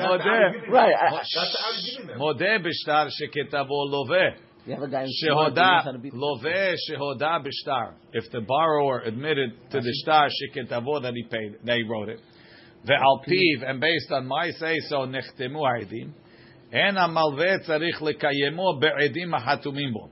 Modeh. 0.00 0.68
Right. 0.68 0.94
I- 0.94 1.10
That's 1.12 1.34
how 1.34 1.72
he's. 1.76 1.98
Modeh 2.18 2.58
b'shtar 2.64 3.08
sheketavo 3.08 3.86
loveh. 3.92 4.34
You 4.66 4.74
have 4.74 4.82
a 4.82 4.88
guy 4.88 5.02
who's 5.02 5.16
smart, 5.20 5.52
he 5.52 5.60
knows 5.60 5.84
how 5.84 5.92
to 5.92 5.98
Shehoda 6.90 7.44
b'shtar. 7.44 7.92
If 8.12 8.32
the 8.32 8.40
borrower 8.40 9.00
admitted 9.00 9.52
to 9.70 9.80
the 9.80 9.94
shtar 10.02 10.28
sheketavo 10.28 11.02
that 11.02 11.14
he 11.14 11.22
paid, 11.22 11.58
they 11.64 11.84
wrote 11.84 12.08
it. 12.08 12.18
Ve'al 12.84 13.24
piv, 13.24 13.68
and 13.68 13.80
based 13.80 14.10
on 14.10 14.26
my 14.26 14.50
say 14.50 14.78
so, 14.88 15.06
nechtemu 15.06 15.54
ha'edim. 15.54 16.10
En 16.72 16.96
ha'malveh 16.96 17.64
tzarich 17.64 18.00
lekayemo 18.00 18.80
be'edim 18.80 19.30
ha'hatumim 19.38 19.92
bo. 19.94 20.10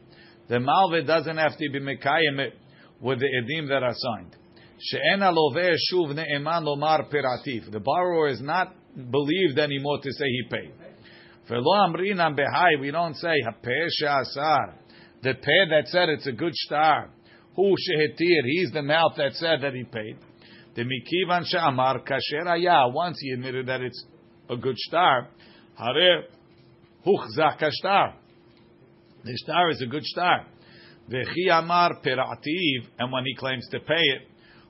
The 0.49 0.59
malveh 0.59 1.05
doesn't 1.05 1.37
have 1.37 1.59
to 1.59 1.71
be 1.71 1.81
mekayem 1.81 2.39
it 2.39 2.55
with 3.01 3.19
the 3.19 3.27
edim 3.27 3.69
that 3.71 3.83
are 3.83 3.93
signed. 3.93 4.37
She'en 4.79 5.19
ha'loveh 5.19 5.75
shuv 5.93 6.15
ne'eman 6.15 6.63
lomar 6.63 7.13
pirativ. 7.13 7.73
The 7.73 7.81
borrower 7.81 8.29
is 8.29 8.41
not 8.41 8.73
believed 9.11 9.59
anymore 9.59 9.99
to 10.01 10.13
say 10.13 10.27
he 10.27 10.43
paid. 10.49 10.73
Velo 11.49 11.73
amrinam 11.87 12.39
behai, 12.39 12.81
we 12.81 12.91
don't 12.91 13.15
say 13.17 13.35
hapeh 13.47 13.89
she'asar. 13.91 14.75
The 15.23 15.35
peh 15.35 15.71
that 15.71 15.89
said 15.89 16.09
it's 16.09 16.27
a 16.27 16.33
good 16.33 16.55
star. 16.55 17.11
Hu 17.55 17.63
shehetir, 17.63 18.43
he's 18.47 18.71
the 18.73 18.83
mouth 18.83 19.13
that 19.17 19.33
said 19.35 19.61
that 19.63 19.75
he 19.75 19.85
paid. 19.85 20.17
The 20.75 20.83
mikivan 20.83 21.45
she'amar 21.47 22.01
kasher 22.01 22.47
haya, 22.47 22.89
once 22.89 23.19
he 23.21 23.31
admitted 23.33 23.67
that 23.67 23.81
it's 23.81 24.05
a 24.49 24.57
good 24.57 24.77
star, 24.79 25.29
hare 25.77 26.25
huchzak 27.07 27.61
kashtar. 27.61 28.15
The 29.25 29.37
star 29.37 29.71
is 29.71 29.83
a 29.83 29.87
good 29.87 30.05
star. 30.05 30.47
Vechi 31.11 31.51
amar 31.51 32.01
perativ, 32.05 32.89
and 32.99 33.13
when 33.13 33.25
he 33.25 33.35
claims 33.35 33.67
to 33.71 33.81
pay 33.81 33.95
it, 33.95 34.29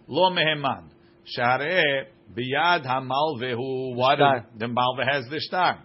lo 0.08 0.30
meheman. 0.30 0.88
Share 1.24 2.06
biyad 2.36 2.84
hamalvehu, 2.84 3.94
what 3.94 4.18
the 4.58 4.66
malve 4.66 5.08
has 5.08 5.24
the 5.30 5.40
star. 5.40 5.78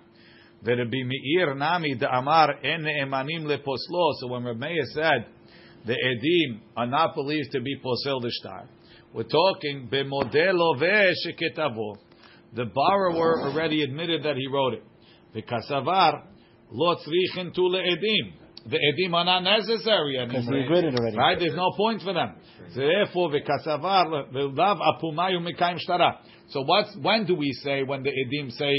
Ve'Rabbi 0.63 1.05
Meir 1.05 1.55
nami 1.55 1.95
the 1.95 2.09
amar 2.09 2.53
en 2.63 2.83
emanim 2.83 3.45
leposlo. 3.45 4.13
So 4.19 4.27
when 4.27 4.43
Rabbi 4.43 4.59
Meir 4.67 4.83
said 4.93 5.25
the 5.85 5.93
edim 5.93 6.59
are 6.75 6.87
not 6.87 7.15
believed 7.15 7.51
to 7.53 7.61
be 7.61 7.77
posel 7.77 8.21
the 8.21 8.31
star, 8.31 8.67
we're 9.13 9.23
talking 9.23 9.87
be 9.89 10.03
b'modelo 10.03 10.79
ve'sheketavo. 10.79 11.97
The 12.53 12.65
borrower 12.65 13.41
already 13.43 13.83
admitted 13.83 14.23
that 14.23 14.35
he 14.35 14.47
wrote 14.47 14.73
it. 14.73 14.83
V'kasavar 15.35 16.23
lo 16.71 16.95
tzrichin 16.95 17.53
tu 17.53 17.61
le'edim. 17.61 18.33
The 18.65 18.75
edim 18.77 19.13
are 19.13 19.23
not 19.23 19.43
necessary 19.43 20.17
Because 20.27 20.43
he 20.43 20.49
anymore. 20.49 20.65
agreed 20.65 20.93
it 20.93 20.99
already. 20.99 21.17
Right? 21.17 21.39
There's 21.39 21.55
no 21.55 21.71
point 21.77 22.01
for 22.01 22.13
them. 22.13 22.35
So 22.73 22.81
therefore, 22.81 23.29
v'kasavar 23.29 24.31
v'lav 24.33 24.79
apumayu 24.81 25.39
mikayim 25.39 25.77
shtara. 25.87 26.17
So 26.49 26.63
what's 26.63 26.95
when 27.01 27.25
do 27.25 27.35
we 27.35 27.51
say 27.63 27.83
when 27.83 28.03
the 28.03 28.09
edim 28.09 28.51
say 28.51 28.73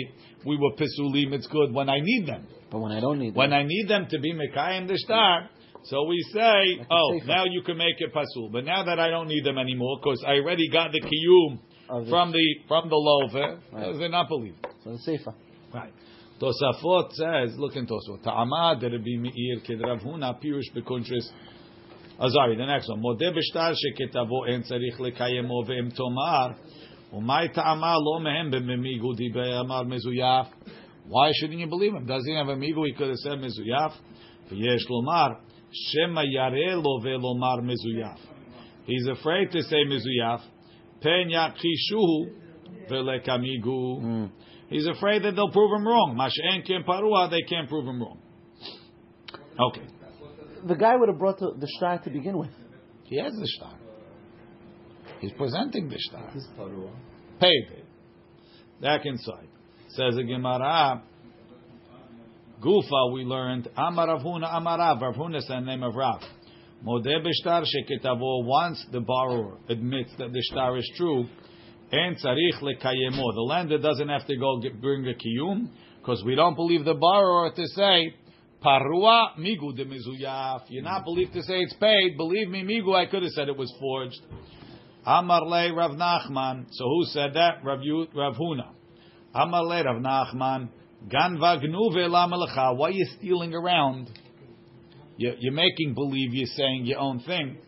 we 0.45 0.57
were 0.57 0.73
pisulim? 0.73 1.33
It's 1.33 1.47
good 1.47 1.73
when 1.73 1.89
I 1.89 2.01
need 2.01 2.27
them. 2.27 2.47
But 2.71 2.81
when 2.81 2.93
I 2.93 3.01
don't 3.01 3.19
need 3.19 3.31
them. 3.31 3.37
When 3.37 3.53
I 3.53 3.63
need 3.65 3.87
them 3.89 4.07
to 4.11 4.19
be 4.19 4.33
mekayim 4.33 4.87
the 4.89 4.97
star, 4.99 5.49
so 5.85 6.05
we 6.05 6.21
say, 6.33 6.79
Like 6.79 6.87
oh, 6.91 7.21
now 7.25 7.45
you 7.45 7.63
can 7.63 7.77
make 7.77 7.97
it 7.99 8.13
pasul. 8.13 8.51
But 8.53 8.65
now 8.65 8.85
that 8.85 8.99
I 8.99 9.09
don't 9.09 9.29
need 9.29 9.45
them 9.45 9.59
anymore, 9.59 9.99
because 10.03 10.23
I 10.27 10.35
already 10.35 10.69
got 10.71 10.93
the 10.93 11.01
kiyum 11.01 11.59
oh, 11.89 12.05
the- 12.05 12.11
from 12.11 12.33
the 12.33 12.45
from 12.69 12.89
the 12.89 12.97
lover, 12.97 13.61
Right. 13.73 13.99
they're 13.99 14.09
not 14.09 14.29
believe. 14.29 14.57
so 14.85 14.93
the 14.93 14.99
safer. 14.99 15.35
Right. 15.73 15.93
Tosafot 16.41 17.13
says, 17.13 17.55
look 17.59 17.77
in 17.77 17.87
Tosafot. 17.87 18.23
Ta'amad 18.25 18.83
Rabbi 18.83 19.17
Meir 19.19 19.61
kid 19.67 19.81
Rav 19.83 20.01
Huna 20.01 20.43
pirush 20.43 20.73
bekuntris. 20.75 21.29
Oh, 22.19 22.27
ah, 22.27 22.29
sorry, 22.29 22.57
the 22.57 22.67
next 22.67 22.89
one. 22.89 23.03
Modeh 23.03 23.33
b'shtar 23.35 23.75
sheketavo 23.75 24.49
en 24.49 24.63
tzarich 24.63 24.99
lekayemo 24.99 25.67
ve'em 25.67 25.95
tomar. 25.95 26.57
Umay 27.13 27.53
ta'ama 27.53 27.97
lo 27.99 28.21
mehem 28.21 28.53
b'memigu 28.53 29.17
di 29.17 29.31
be'amar 29.31 29.85
mezuyaf. 29.85 30.49
Why 31.09 31.33
shouldn't 31.35 31.59
you 31.59 31.67
believe 31.67 31.95
him? 31.95 32.07
Does 32.07 32.25
he 32.25 32.35
have 32.35 32.49
a 32.49 32.55
migu? 32.55 32.87
He 32.87 32.93
could 32.93 33.09
have 33.09 33.17
said 33.17 33.39
mezuyaf. 33.39 33.93
V'yesh 34.51 34.87
lomar. 34.89 35.39
Shema 35.73 36.23
yareh 36.23 36.81
lo 36.83 37.01
ve'lomar 37.01 37.63
mezuyaf. 37.63 38.19
He's 38.87 39.07
afraid 39.09 39.51
to 39.51 39.63
say 39.63 39.85
mezuyaf. 39.87 40.41
Pen 41.01 41.31
yakishuhu 41.31 42.31
ve'lekamigu. 42.91 44.03
Mm. 44.03 44.31
He's 44.69 44.87
afraid 44.87 45.25
that 45.25 45.35
they'll 45.35 45.51
prove 45.51 45.73
him 45.73 45.87
wrong. 45.87 46.15
Mash'en 46.17 46.65
kem 46.65 46.85
parua, 46.85 47.29
they 47.29 47.43
can't 47.49 47.69
prove 47.69 47.87
him 47.87 48.01
wrong. 48.01 48.19
Okay. 49.59 49.87
The 50.69 50.77
guy 50.77 50.95
would 50.95 51.09
have 51.09 51.19
brought 51.19 51.39
the, 51.39 51.55
the 51.59 51.67
shtar 51.77 51.99
to 51.99 52.11
begin 52.11 52.39
with. 52.39 52.51
He 53.05 53.19
has 53.19 53.33
the 53.33 53.47
star. 53.47 53.77
He's 55.21 55.33
presenting 55.33 55.89
the 55.89 55.97
star. 55.99 56.31
His 56.31 56.47
parua. 56.59 56.91
Paid 57.41 57.69
it. 57.73 57.85
Back 58.81 59.03
inside. 59.05 59.49
Says 59.91 60.15
the 60.17 60.25
Gemara. 60.25 61.03
Gufa, 62.63 63.13
we 63.13 63.25
learned. 63.25 63.69
Amar 63.77 64.09
Rav 64.09 64.23
Huna, 64.23 64.53
Amarav. 64.53 65.01
Rav 65.01 65.15
Huna 65.15 65.41
said 65.41 65.57
the 65.57 65.67
name 65.67 65.83
of 65.83 65.95
Rav. 65.95 66.21
Modeh 66.85 67.25
b'shtar 67.25 67.65
sheketavo. 67.65 68.45
Once 68.45 68.85
the 68.93 69.01
borrower 69.01 69.59
admits 69.69 70.11
that 70.19 70.33
the 70.33 70.43
star 70.43 70.77
is 70.79 70.91
true, 70.97 71.27
and 71.93 72.17
tzarich 72.17 72.61
lekayemo. 72.63 73.35
The 73.35 73.47
lender 73.47 73.79
doesn't 73.79 74.09
have 74.09 74.27
to 74.27 74.37
go 74.37 74.61
get, 74.61 74.81
bring 74.81 75.07
a 75.07 75.13
kiyum 75.13 75.69
because 75.99 76.23
we 76.25 76.35
don't 76.35 76.55
believe 76.55 76.85
the 76.85 76.95
borrower 76.95 77.51
to 77.51 77.67
say 77.69 78.15
parua 78.65 79.39
migu 79.39 79.77
de 79.77 79.85
mizuyaf. 79.85 80.63
You're 80.69 80.85
not 80.85 81.05
believed 81.05 81.33
to 81.35 81.43
say 81.43 81.61
it's 81.61 81.75
paid. 81.75 82.17
Believe 82.17 82.49
me, 82.49 82.63
migu. 82.63 82.95
I 82.95 83.07
could 83.07 83.23
have 83.23 83.33
said 83.33 83.49
it 83.49 83.57
was 83.57 83.73
forged. 83.81 84.21
Amar 85.11 85.43
le 85.45 85.75
Rav 85.75 85.93
Nachman. 85.93 86.67
So 86.71 86.85
who 86.85 87.05
said 87.07 87.35
that? 87.35 87.65
Rav, 87.65 87.81
Rav 88.15 88.35
Huna. 88.37 88.69
Amar 89.35 89.65
le 89.65 89.85
Rav 89.85 89.97
Nachman. 90.01 90.69
Gan 91.11 91.39
vagnuve. 91.39 92.77
Why 92.77 92.89
are 92.89 92.91
you 92.93 93.07
stealing 93.19 93.53
around? 93.53 94.09
You're, 95.17 95.35
you're 95.39 95.53
making 95.53 95.95
believe 95.95 96.33
you're 96.33 96.47
saying 96.47 96.87
your 96.87 97.01
own 97.01 97.21
thing. 97.21 97.59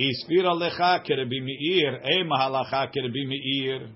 Ispira 0.00 0.52
lecha 0.52 1.04
kerebi 1.08 1.40
meir. 1.42 2.00
E 2.02 2.24
mahalacha 2.24 2.90
kerebi 2.92 3.26
meir. 3.28 3.90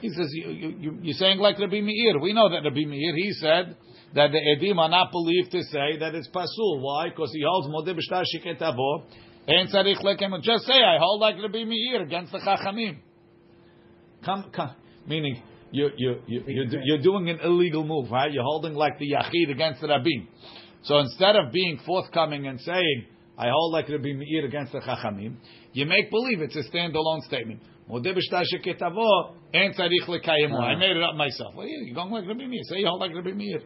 He 0.00 0.08
says, 0.10 0.28
you, 0.32 0.50
you, 0.50 0.98
you're 1.02 1.14
saying 1.14 1.38
like 1.38 1.58
Rabbi 1.58 1.80
Meir. 1.80 2.18
We 2.20 2.32
know 2.32 2.50
that 2.50 2.62
Rabbi 2.62 2.84
Meir, 2.84 3.14
he 3.16 3.32
said 3.32 3.76
that 4.14 4.30
the 4.32 4.38
Edim 4.38 4.76
are 4.78 4.88
not 4.88 5.10
believed 5.12 5.50
to 5.52 5.62
say 5.62 5.98
that 5.98 6.14
it's 6.14 6.28
Pasul. 6.28 6.80
Why? 6.80 7.08
Because 7.08 7.32
he 7.32 7.42
holds 7.46 7.68
Modeh 7.68 7.96
B'shtar 7.96 8.24
Shiketavo. 8.24 9.04
And 9.46 9.68
Tzarich 9.68 10.02
Lekem. 10.02 10.40
Just 10.42 10.64
say, 10.64 10.74
I 10.74 10.98
hold 10.98 11.20
like 11.20 11.36
Rabbi 11.36 11.64
Meir 11.64 12.02
against 12.02 12.32
the 12.32 12.38
Chachamim. 12.38 12.98
Come, 14.24 14.50
come. 14.54 14.74
Meaning, 15.06 15.42
you, 15.70 15.90
you, 15.96 16.20
you, 16.26 16.42
you're, 16.46 16.66
do- 16.66 16.80
you're 16.82 17.02
doing 17.02 17.28
an 17.28 17.40
illegal 17.44 17.84
move, 17.84 18.10
right? 18.10 18.32
You're 18.32 18.44
holding 18.44 18.74
like 18.74 18.98
the 18.98 19.10
Yachid 19.12 19.50
against 19.50 19.82
the 19.82 19.88
Rabbin. 19.88 20.28
So 20.84 20.98
instead 20.98 21.36
of 21.36 21.52
being 21.52 21.78
forthcoming 21.84 22.46
and 22.46 22.60
saying, 22.60 23.06
I 23.36 23.48
hold 23.50 23.72
like 23.72 23.88
Rabbi 23.88 24.12
Meir 24.14 24.46
against 24.46 24.72
the 24.72 24.80
Chachamim, 24.80 25.36
you 25.72 25.86
make 25.86 26.10
believe 26.10 26.40
it's 26.40 26.56
a 26.56 26.62
standalone 26.70 27.22
statement. 27.22 27.60
Modeh 27.90 28.14
b'shtar 28.14 28.44
sheketavo, 28.50 29.34
en. 29.52 29.74
I 29.78 30.74
made 30.76 30.96
it 30.96 31.02
up 31.02 31.16
myself. 31.16 31.54
Well, 31.54 31.66
you're 31.66 31.94
going 31.94 32.10
like 32.10 32.26
Rabbi 32.26 32.46
Meir. 32.46 32.62
Say 32.64 32.78
you 32.78 32.86
hold 32.86 33.00
like 33.00 33.14
Rabbi 33.14 33.32
Meir. 33.32 33.60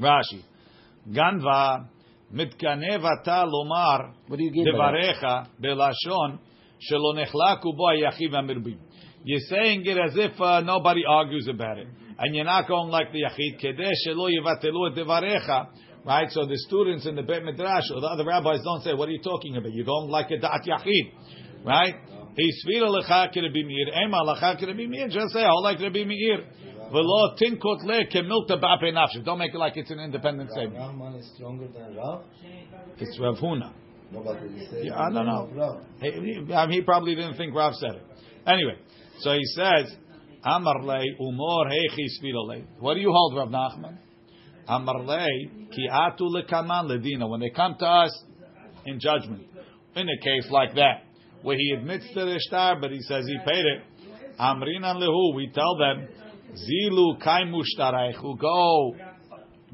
Rashi. 0.00 0.42
Ganva 1.10 1.88
מתקנא 2.31 2.95
אתה 3.21 3.43
לומר 3.43 3.97
What 4.27 4.37
do 4.37 4.43
you 4.43 4.51
gain 4.51 4.65
by 4.65 4.71
that? 4.71 4.75
דבריך 4.75 5.25
בלשון 5.59 6.37
שלא 6.79 7.21
נחלקו 7.21 7.73
בו 7.73 7.89
היחיד 7.89 8.33
והמרבים. 8.33 8.77
You're 9.25 9.49
saying 9.49 9.85
it 9.85 9.97
as 9.97 10.15
if 10.15 10.39
uh, 10.39 10.61
nobody 10.61 11.03
argues 11.05 11.47
about 11.47 11.77
it. 11.77 11.87
And 12.19 12.35
you're 12.35 12.45
not 12.45 12.67
going 12.67 12.89
like 12.89 13.11
the 13.11 13.21
Yachid, 13.27 13.59
כדי 13.59 13.91
שלא 14.05 14.27
יבטלו 14.29 14.87
את 14.87 14.93
דבריך. 14.95 15.49
Right? 16.05 16.29
So 16.31 16.45
the 16.45 16.57
students 16.67 17.05
in 17.05 17.15
the 17.15 17.23
Bet 17.23 17.43
Midrash 17.43 17.83
or 17.93 17.99
the 17.99 18.07
other 18.07 18.23
rabbis 18.23 18.63
don't 18.63 18.81
say, 18.81 18.93
what 18.93 19.09
are 19.09 19.11
you 19.11 19.21
talking 19.21 19.57
about? 19.57 19.73
You're 19.73 19.85
going 19.85 20.09
like 20.09 20.31
a 20.31 20.37
Da'at 20.37 20.65
Yachid. 20.65 21.11
Right? 21.65 21.95
הסבירה 22.49 22.89
לך 22.89 23.13
כרבי 23.31 23.63
מאיר, 23.63 23.87
אין 23.89 24.13
הלכה 24.13 24.55
כרבי 24.55 24.87
מאיר, 24.87 25.07
just 25.07 25.33
say, 25.33 25.43
all 25.43 25.63
like 25.63 25.81
רבי 25.81 26.03
מאיר. 26.03 26.43
Tinkot. 26.92 29.24
Don't 29.24 29.38
make 29.38 29.54
it 29.54 29.58
like 29.58 29.76
it's 29.76 29.90
an 29.90 30.00
independent 30.00 30.50
saying. 30.54 30.74
Rahman 30.74 31.14
is 31.14 31.30
stronger 31.34 31.68
than 31.68 31.96
Rav? 31.96 32.22
It's 32.98 33.18
Rav 33.18 33.36
Huna. 33.36 33.72
Nobody 34.12 34.68
yeah, 34.82 34.98
I 34.98 35.10
don't 35.10 35.26
know. 35.26 35.80
He, 36.02 36.10
he, 36.10 36.52
I 36.52 36.66
mean, 36.66 36.80
he 36.80 36.82
probably 36.82 37.14
didn't 37.14 37.38
think 37.38 37.54
Rav 37.54 37.72
said 37.74 37.94
it. 37.94 38.02
Anyway, 38.46 38.76
so 39.20 39.32
he 39.32 39.44
says, 39.54 39.96
Amar 40.44 40.82
le 40.82 41.02
umor 41.18 41.70
hechi 41.70 42.08
svilale. 42.20 42.64
What 42.78 42.94
do 42.94 43.00
you 43.00 43.10
hold, 43.10 43.36
Rav 43.36 43.48
Nachman? 43.48 43.96
Amar 44.68 45.02
le 45.02 45.26
ki 45.70 45.88
lekaman 45.90 46.90
ledina. 46.90 47.28
When 47.28 47.40
they 47.40 47.50
come 47.50 47.76
to 47.78 47.86
us 47.86 48.22
in 48.84 49.00
judgment, 49.00 49.44
in 49.96 50.08
a 50.08 50.18
case 50.22 50.46
like 50.50 50.74
that, 50.74 51.04
where 51.42 51.56
he 51.56 51.74
admits 51.78 52.06
to 52.08 52.24
the 52.24 52.36
star 52.38 52.78
but 52.80 52.90
he 52.90 53.00
says 53.02 53.24
he 53.26 53.38
paid 53.46 53.64
it. 53.64 53.82
Amrinan 54.38 54.96
lehu, 54.96 55.34
we 55.36 55.50
tell 55.54 55.76
them, 55.76 56.08
zilu 56.53 57.17
kaimu 57.19 57.61
shtareichu, 57.63 58.37
go 58.37 58.95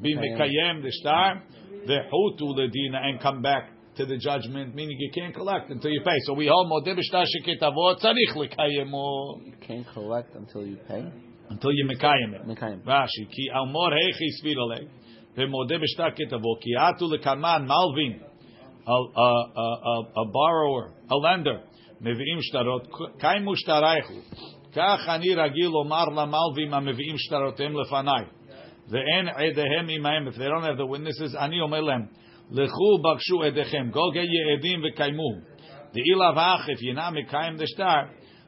be 0.01 0.15
mekayem 0.15 0.81
the 0.81 0.91
shtar, 0.91 1.41
the 1.85 1.99
hutu 2.11 2.55
ledina, 2.57 3.05
and 3.05 3.19
come 3.21 3.41
back 3.41 3.69
to 3.95 4.05
the 4.05 4.17
judgment, 4.17 4.73
meaning 4.73 4.97
you 4.99 5.11
can't 5.13 5.33
collect 5.35 5.69
until 5.69 5.91
you 5.91 6.01
pay. 6.03 6.17
So 6.25 6.33
we 6.33 6.47
hold 6.47 6.71
modeh 6.71 6.95
b'shtar 6.97 7.25
sheketavot 7.25 7.99
tzarich 8.01 8.35
lekayemo 8.35 9.45
You 9.45 9.53
can't 9.61 9.85
collect 9.93 10.35
until 10.35 10.65
you 10.65 10.77
pay. 10.87 11.05
until 11.49 11.71
you 11.71 11.85
mekayem 11.85 12.33
it. 12.33 12.47
Mekayem. 12.47 12.81
Rashi, 12.83 13.29
ki 13.29 13.49
almor 13.55 13.91
hechi 13.91 14.29
svirale, 14.41 14.87
v'modeh 15.37 15.79
b'shtar 15.79 16.17
ketavot, 16.17 16.59
ki 16.61 16.75
atu 16.79 17.03
lekaman 17.03 17.67
malvin, 17.67 18.21
a, 18.87 18.91
a, 18.91 19.51
a, 19.55 19.61
a, 19.61 20.21
a 20.21 20.25
borrower, 20.31 20.93
a 21.09 21.15
lender, 21.15 21.61
מביאים 22.01 22.41
שטרות, 22.41 22.87
קיימו 23.19 23.55
שטרייכו. 23.55 24.13
כך 24.73 25.09
אני 25.09 25.35
רגיל 25.35 25.67
לומר 25.67 26.05
למלווים 26.05 26.73
המביאים 26.73 27.17
שטרותיהם 27.17 27.79
לפניי. 27.79 28.25
ואין 28.89 29.27
עדיהם 29.27 29.89
עמהם, 29.89 30.27
if 30.27 30.31
they 30.31 30.47
don't 30.49 30.63
have 30.63 30.77
the 30.77 30.85
witnesses, 30.85 31.39
אני 31.39 31.61
אומר 31.61 31.81
להם, 31.81 32.01
לכו 32.51 32.97
בקשו 33.03 33.43
עדיכם, 33.43 33.89
go 33.91 34.13
get 34.15 34.27
your 34.27 34.57
עדים 34.57 34.81
וקיימו. 34.83 35.31
דאי 35.93 36.13
לבך, 36.15 36.69
if 36.69 36.81
you're 36.81 36.97
not 36.97 37.13
מקיים 37.13 37.55
the 37.55 37.67
שטר, 37.67 38.01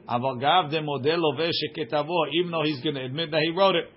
אבל 0.10 0.40
גב 0.40 0.76
דמודה 0.76 1.16
לווה 1.16 1.50
שכתבו, 1.52 2.26
even 2.26 2.52
though 2.52 2.64
he's 2.64 2.84
going 2.84 2.96
to 2.96 3.06
admit 3.06 3.32
that 3.32 3.42
he 3.42 3.52
wrote 3.58 3.76
it. 3.76 3.96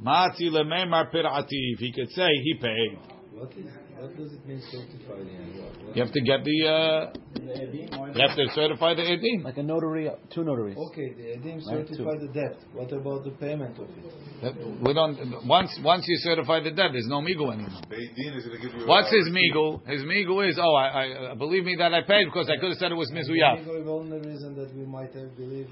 מעצי 0.00 0.50
למימר 0.50 1.02
פרעתי, 1.12 1.56
if 1.76 1.80
he 1.80 1.92
could 1.92 2.10
say 2.10 2.28
he 2.44 2.62
paid. 2.62 2.98
What 3.97 4.11
is? 4.11 4.17
What 4.17 4.17
does 4.17 4.33
it 4.33 4.47
mean 4.47 4.61
certified 4.71 5.27
in 5.27 5.61
Rav? 5.61 5.95
You 5.95 6.03
have 6.03 6.11
to 6.13 6.21
get 6.21 6.43
the, 6.43 6.67
uh, 6.67 7.13
you 7.39 8.27
have 8.27 8.35
to 8.35 8.45
certify 8.53 8.93
the 8.93 9.03
edim. 9.03 9.43
Like 9.43 9.57
a 9.57 9.63
notary, 9.63 10.09
two 10.33 10.43
notaries. 10.43 10.77
Okay, 10.91 11.13
the 11.13 11.23
Edim 11.37 11.65
Right, 11.65 11.87
certify 11.87 12.17
the 12.19 12.27
debt. 12.33 12.57
What 12.73 12.91
about 12.91 13.23
the 13.23 13.31
payment 13.31 13.77
of 13.79 13.87
it? 13.89 14.81
We 14.81 14.93
don't. 14.93 15.47
Once 15.47 15.71
once 15.83 16.05
you 16.07 16.17
certify 16.17 16.61
the 16.61 16.71
debt, 16.71 16.91
there's 16.91 17.07
no 17.07 17.21
migu 17.21 17.51
anymore. 17.53 17.81
Beit 17.89 18.15
Din 18.15 18.33
is 18.33 18.45
going 18.45 18.61
to 18.61 18.67
give 18.67 18.75
you. 18.75 18.85
a 18.85 18.87
What's 18.87 19.11
his 19.11 19.29
receipt. 19.31 19.53
migu? 19.53 19.87
His 19.87 20.03
migu 20.03 20.49
is 20.49 20.59
oh, 20.61 20.75
I, 20.75 21.31
I 21.31 21.35
believe 21.35 21.63
me 21.63 21.75
that 21.77 21.93
I 21.93 22.01
paid 22.01 22.25
because 22.25 22.49
I 22.49 22.57
could 22.59 22.69
have 22.69 22.77
said 22.77 22.91
it 22.91 22.95
was 22.95 23.11
mizuyaf. 23.11 23.65
Maybe 23.65 23.83
the 23.83 23.91
only 23.91 24.19
reason 24.19 24.55
that 24.55 24.75
we 24.75 24.85
might 24.85 25.13
have 25.13 25.35
believed 25.37 25.71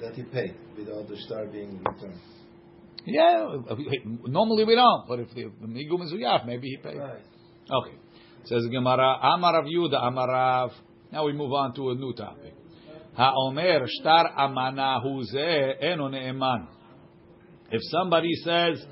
that 0.00 0.14
he 0.14 0.22
paid 0.22 0.54
without 0.76 1.08
the 1.08 1.16
star 1.16 1.46
being 1.46 1.78
returned. 1.78 2.20
Yeah, 3.06 3.56
normally 4.26 4.64
we 4.64 4.74
don't, 4.74 5.08
but 5.08 5.20
if 5.20 5.30
the, 5.34 5.50
the 5.60 5.66
migu 5.66 5.92
mizuyaf, 5.92 6.46
maybe 6.46 6.68
he 6.68 6.76
paid. 6.76 6.98
Right. 6.98 7.22
Okay, 7.70 7.96
says 8.44 8.66
Gemara. 8.70 9.18
Amar 9.22 9.54
Rav 9.54 9.64
Yuda, 9.64 10.02
Amar. 10.06 10.70
Now 11.12 11.24
we 11.24 11.32
move 11.32 11.52
on 11.52 11.74
to 11.74 11.90
a 11.90 11.94
new 11.94 12.12
topic. 12.12 12.54
Haomer 13.18 13.86
shtar 13.86 14.32
amana 14.38 15.00
huze 15.04 15.82
eno 15.82 16.08
ne'eman. 16.08 16.68
If 17.70 17.80
somebody 17.90 18.32
says 18.44 18.84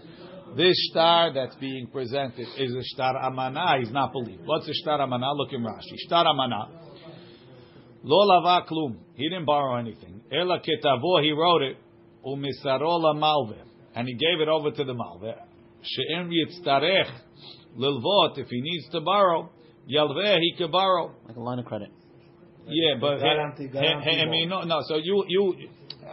this 0.56 0.74
star 0.90 1.32
that's 1.32 1.54
being 1.56 1.88
presented 1.88 2.46
is 2.58 2.74
a 2.74 2.82
star 2.82 3.16
amana, 3.24 3.78
he's 3.78 3.92
not 3.92 4.12
believed. 4.12 4.42
What's 4.44 4.68
a 4.68 4.74
star 4.74 5.00
amana? 5.00 5.32
Look 5.34 5.52
in 5.52 5.62
Rashi. 5.62 5.96
Star 6.06 6.26
amana. 6.26 6.68
Lo 8.02 8.18
lava 8.26 8.66
klum. 8.66 8.96
He 9.14 9.28
didn't 9.28 9.44
borrow 9.44 9.76
anything. 9.78 10.22
Ela 10.32 10.60
ketavo, 10.60 11.22
he 11.22 11.32
wrote 11.32 11.62
it. 11.62 11.76
Umisaro 12.24 13.00
la 13.00 13.14
malve. 13.14 13.67
And 13.94 14.06
he 14.06 14.14
gave 14.14 14.40
it 14.40 14.48
over 14.48 14.70
to 14.70 14.84
the 14.84 14.94
malve. 14.94 15.34
She'en 15.82 16.30
yitztarech 16.30 17.10
lilvot. 17.76 18.38
If 18.38 18.48
he 18.48 18.60
needs 18.60 18.88
to 18.90 19.00
borrow, 19.00 19.50
yalveh, 19.90 20.38
he 20.40 20.54
could 20.58 20.70
borrow. 20.72 21.12
Like 21.26 21.36
a 21.36 21.40
line 21.40 21.58
of 21.58 21.64
credit. 21.64 21.90
Yeah, 22.66 22.94
but 23.00 23.18
Guarantee- 23.18 23.62
he- 23.64 23.68
guarantee 23.70 24.10
he- 24.10 24.20
I 24.22 24.26
mean, 24.26 24.48
no, 24.48 24.62
no. 24.62 24.80
So 24.88 24.96
you, 24.96 25.24
you, 25.28 25.68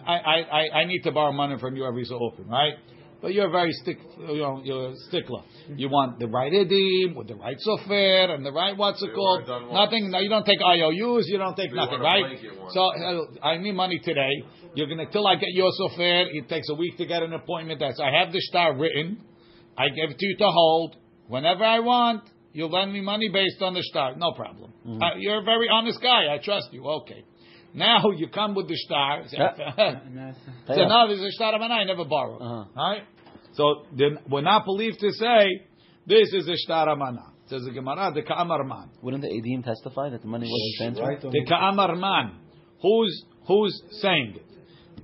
I, 0.07 0.13
I, 0.13 0.35
I- 0.41 0.69
I 0.81 0.85
need 0.85 1.01
to 1.03 1.11
borrow 1.11 1.31
money 1.33 1.57
from 1.59 1.75
you 1.75 1.85
every 1.85 2.05
so 2.05 2.15
often, 2.15 2.47
right? 2.47 2.75
But 3.25 3.33
you're 3.33 3.49
very 3.49 3.71
stick, 3.71 3.97
you 4.19 4.38
know, 4.38 4.61
you're 4.63 4.89
a 4.91 4.95
stickler. 5.07 5.41
You 5.75 5.89
want 5.89 6.19
the 6.19 6.27
right 6.27 6.53
edim 6.53 7.15
with 7.15 7.27
the 7.27 7.33
right 7.33 7.57
sofer 7.57 8.29
and 8.29 8.45
the 8.45 8.51
right 8.51 8.77
what's 8.77 9.01
it 9.01 9.07
They 9.07 9.13
called? 9.13 9.41
were 9.41 9.47
done 9.47 9.67
once. 9.67 9.89
Nothing. 9.89 10.11
No, 10.11 10.19
you 10.19 10.29
don't 10.29 10.45
take 10.45 10.59
IOUs. 10.61 11.25
You 11.27 11.39
don't 11.39 11.55
take 11.55 11.71
They 11.71 11.75
nothing, 11.75 12.01
right? 12.01 12.38
So 12.69 12.81
uh, 12.85 13.43
I 13.43 13.57
need 13.57 13.71
money 13.71 13.97
today. 13.97 14.29
You're 14.75 14.85
gonna 14.85 15.09
till 15.11 15.25
I 15.25 15.38
get 15.38 15.49
your 15.53 15.71
sofer. 15.71 16.27
It 16.33 16.47
takes 16.47 16.69
a 16.69 16.75
week 16.75 16.97
to 16.97 17.07
get 17.07 17.23
an 17.23 17.33
appointment. 17.33 17.79
That's 17.79 17.99
I 17.99 18.11
have 18.11 18.31
the 18.31 18.41
star 18.41 18.77
written. 18.77 19.19
I 19.75 19.89
give 19.89 20.11
it 20.11 20.19
to 20.19 20.25
you 20.27 20.38
to 20.38 20.47
hold 20.47 20.95
whenever 21.27 21.63
I 21.63 21.79
want. 21.79 22.29
You 22.53 22.67
lend 22.67 22.93
me 22.93 23.01
money 23.01 23.29
based 23.33 23.59
on 23.59 23.73
the 23.73 23.81
star, 23.81 24.15
no 24.15 24.33
problem. 24.33 24.71
Mm-hmm. 24.85 25.01
Uh, 25.01 25.15
you're 25.17 25.41
a 25.41 25.43
very 25.43 25.67
honest 25.67 25.99
guy. 25.99 26.31
I 26.31 26.38
trust 26.38 26.67
you. 26.71 26.85
Okay. 26.85 27.25
Now 27.75 28.09
you 28.15 28.27
come 28.29 28.55
with 28.55 28.67
the 28.67 28.75
star. 28.77 29.23
Say, 29.27 29.38
Pay 30.67 30.75
so 30.75 30.81
up. 30.81 30.89
now 30.89 31.07
there's 31.07 31.21
a 31.21 31.31
star 31.31 31.55
of 31.55 31.61
an 31.61 31.71
I 31.71 31.83
never 31.83 32.05
borrowed. 32.05 32.41
Uh-huh. 32.41 32.65
Right? 32.75 33.03
So 33.56 33.86
then 33.98 34.20
we're 34.30 34.41
not 34.41 34.65
believed 34.65 35.00
to 35.00 35.12
say 35.12 35.48
this 36.06 36.34
is 36.34 36.48
a 36.48 36.56
shtar 36.65 36.89
amana. 36.89 37.32
Says 37.48 37.62
the 37.63 37.72
Gemara, 37.72 38.12
the 38.13 38.24
ka'amar 38.24 38.63
man. 38.63 38.89
Wouldn't 39.04 39.22
the 39.22 39.30
Edim 39.30 39.63
testify 39.63 40.10
that 40.10 40.22
the 40.22 40.28
money 40.28 40.48
was 40.48 40.76
transferred? 40.80 41.06
Right 41.06 41.24
on 41.24 41.32
The 41.32 41.46
ka'amar 41.48 41.96
man. 41.96 42.39
Who's 42.82 43.24
who's 43.48 43.82
saying 44.02 44.36
it? 44.38 44.46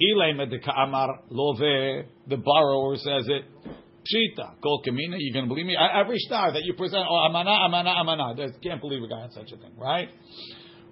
Ilay 0.02 0.50
the 0.50 0.58
ka'amar 0.60 1.20
love. 1.30 1.60
The 1.60 2.38
borrower 2.38 2.96
says 2.96 3.28
it. 3.28 3.44
Pshita, 4.02 4.60
kol 4.64 4.82
kamina. 4.82 5.16
You 5.20 5.32
gonna 5.34 5.46
believe 5.48 5.68
me? 5.68 5.78
Every 5.78 6.18
star 6.18 6.52
that 6.54 6.64
you 6.64 6.74
present, 6.74 7.06
oh 7.08 7.28
amana, 7.30 7.52
amana, 7.52 7.92
amana. 7.92 8.34
There's- 8.36 8.58
Can't 8.64 8.82
believe 8.82 9.04
a 9.04 9.08
guy 9.08 9.22
had 9.22 9.34
such 9.34 9.52
a 9.52 9.58
thing, 9.58 9.78
right? 9.78 10.10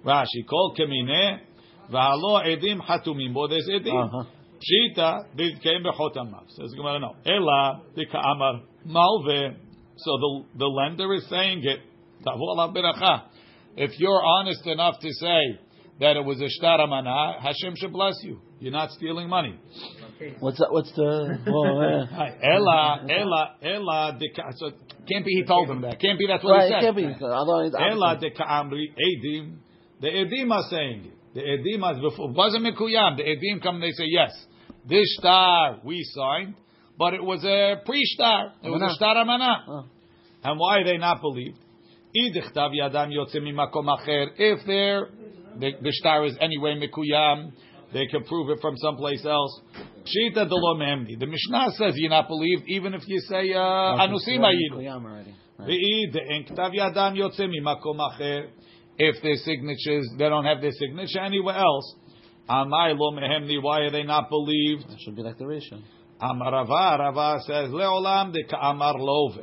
Rashi, 0.04 0.46
kol 0.48 0.76
kamine. 0.78 1.40
V'halo 1.90 2.46
edim 2.46 2.78
hatumim. 2.80 3.34
Bo 3.34 3.48
there's 3.48 3.68
edim. 3.68 4.04
Uh-huh. 4.04 4.24
Pshita 4.60 5.24
came 5.62 5.82
bechotamav. 5.84 6.44
Says 6.50 6.72
Gemara, 6.76 7.00
no. 7.00 7.16
Ela 7.26 7.82
the 7.96 8.06
ka'amar 8.06 8.60
malve. 8.86 9.56
So 9.96 10.10
the 10.18 10.44
the 10.58 10.66
lender 10.66 11.12
is 11.14 11.26
saying 11.28 11.62
it. 11.64 11.80
If 13.76 13.90
you're 13.98 14.22
honest 14.22 14.66
enough 14.66 14.98
to 15.00 15.08
say 15.12 15.58
that 16.00 16.16
it 16.16 16.24
was 16.24 16.40
a 16.40 16.48
shtar 16.48 16.80
amana, 16.80 17.34
Hashem 17.40 17.76
should 17.76 17.92
bless 17.92 18.14
you. 18.22 18.40
You're 18.58 18.72
not 18.72 18.90
stealing 18.90 19.28
money. 19.28 19.58
What's 20.40 20.58
that? 20.58 20.68
What's 20.70 20.92
the? 20.92 21.38
Well, 21.46 21.78
Right. 21.78 22.36
Ela, 22.42 23.06
ela, 23.08 23.54
ela. 23.62 24.16
de 24.18 24.28
ka- 24.34 24.50
So 24.56 24.70
can't 25.10 25.24
be 25.24 25.32
he 25.32 25.44
told 25.44 25.70
him 25.70 25.80
that. 25.82 25.98
Can't 25.98 26.18
be 26.18 26.26
that's 26.26 26.44
what 26.44 26.52
right, 26.58 26.66
he 26.68 26.72
said. 26.74 26.80
can't 26.82 26.96
be. 26.96 27.24
Although 27.24 27.60
it's 27.66 27.74
Ela 27.74 28.14
obviously- 28.16 28.30
de 28.30 28.36
ka'amri 28.36 28.86
edim. 29.00 29.56
The 30.02 30.08
edim 30.08 30.50
are 30.52 30.64
saying 30.68 31.06
it. 31.06 31.14
The 31.34 31.40
edim 31.40 31.82
are 31.82 31.94
before. 32.00 32.30
Wasn't 32.32 32.64
mikuyam. 32.64 33.16
The 33.16 33.22
edim 33.22 33.62
come 33.62 33.76
and 33.76 33.84
they 33.84 33.92
say 33.92 34.04
yes. 34.08 34.30
This 34.88 35.16
star 35.18 35.80
we 35.84 36.02
signed, 36.04 36.54
but 36.98 37.14
it 37.14 37.22
was 37.22 37.44
a 37.44 37.82
pre-star. 37.84 38.52
It 38.62 38.70
was 38.70 38.82
a 38.82 38.94
star 38.94 39.16
amana. 39.16 39.64
Oh. 39.68 39.84
And 40.42 40.58
why 40.58 40.82
they 40.84 40.96
not 40.96 41.20
believed? 41.20 41.58
Idichtav 42.16 42.72
yadam 42.74 43.10
yotze 43.12 43.36
mimakom 43.36 43.86
acher. 43.86 44.28
If 44.36 44.66
they're 44.66 45.08
the, 45.58 45.72
the 45.82 45.92
star 45.92 46.24
is 46.26 46.36
anyway 46.40 46.80
mikuyam, 46.80 47.52
they 47.92 48.06
can 48.06 48.24
prove 48.24 48.50
it 48.50 48.58
from 48.60 48.76
someplace 48.78 49.24
else. 49.24 49.60
Pshita 50.04 50.48
delo. 50.48 50.78
The 50.78 51.26
Mishnah 51.26 51.72
says 51.76 51.94
you're 51.96 52.10
not 52.10 52.28
believed, 52.28 52.64
even 52.68 52.94
if 52.94 53.02
you 53.06 53.20
say 53.20 53.52
uh, 53.52 53.58
anusim 53.58 54.40
ayidu. 54.40 54.76
Kuyam 54.76 55.04
already. 55.04 55.34
Right. 55.58 55.68
Ve'id 55.68 56.16
en 56.16 56.44
ktav 56.44 56.72
yadam 56.74 57.16
yotze 57.16 57.40
mimakom 57.40 57.98
acher. 57.98 58.48
If 59.02 59.22
their 59.22 59.36
signatures, 59.36 60.10
they 60.18 60.28
don't 60.28 60.44
have 60.44 60.60
their 60.60 60.72
signature 60.72 61.20
anywhere 61.20 61.56
else. 61.56 61.94
Amai 62.50 62.98
lo 62.98 63.12
mehemni. 63.12 63.62
Why 63.62 63.80
are 63.80 63.90
they 63.90 64.02
not 64.02 64.28
believed? 64.28 64.84
It 64.90 64.98
should 65.04 65.14
be 65.14 65.22
like 65.22 65.38
the 65.38 65.46
ratio. 65.46 65.78
Amarava, 66.20 66.98
Rava 66.98 67.38
says, 67.46 67.70
Leolam 67.70 68.32
de 68.32 68.42
ka'amar 68.44 68.94
love. 68.98 69.38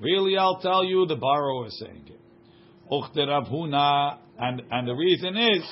Really, 0.00 0.36
I'll 0.36 0.60
tell 0.60 0.84
you, 0.84 1.06
the 1.06 1.16
borrower 1.16 1.66
is 1.66 1.78
saying 1.78 2.04
it. 2.06 2.20
Uchte 2.90 3.28
Rav 3.28 3.44
Huna, 3.44 4.18
and 4.38 4.62
and 4.70 4.88
the 4.88 4.94
reason 4.94 5.36
is 5.36 5.62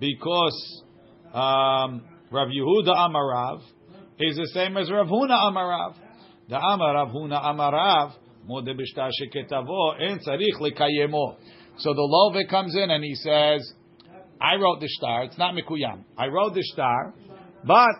because 0.00 0.82
um, 1.34 2.02
Rav 2.30 2.48
Yehuda 2.48 2.94
Amarav 2.94 3.60
is 4.18 4.36
the 4.36 4.50
same 4.54 4.76
as 4.76 4.90
Rav 4.90 5.06
Huna 5.06 5.36
Amarav. 5.50 5.94
The 6.48 6.56
Amar 6.56 6.94
Rav 6.94 7.08
Huna 7.08 7.44
Amarav 7.44 8.14
mode 8.46 8.68
b'shtar 8.68 9.10
sheketavo 9.20 10.00
en 10.00 10.18
tzarich 10.18 10.60
lekayemo. 10.60 11.36
So 11.78 11.94
the 11.94 12.02
love 12.02 12.36
comes 12.48 12.74
in 12.74 12.90
and 12.90 13.04
he 13.04 13.14
says, 13.16 13.72
"I 14.42 14.56
wrote 14.56 14.80
the 14.80 14.88
star. 14.88 15.24
It's 15.24 15.38
not 15.38 15.54
mikuyam. 15.54 15.98
I 16.18 16.26
wrote 16.26 16.54
the 16.54 16.62
star, 16.74 17.14
but." 17.64 17.96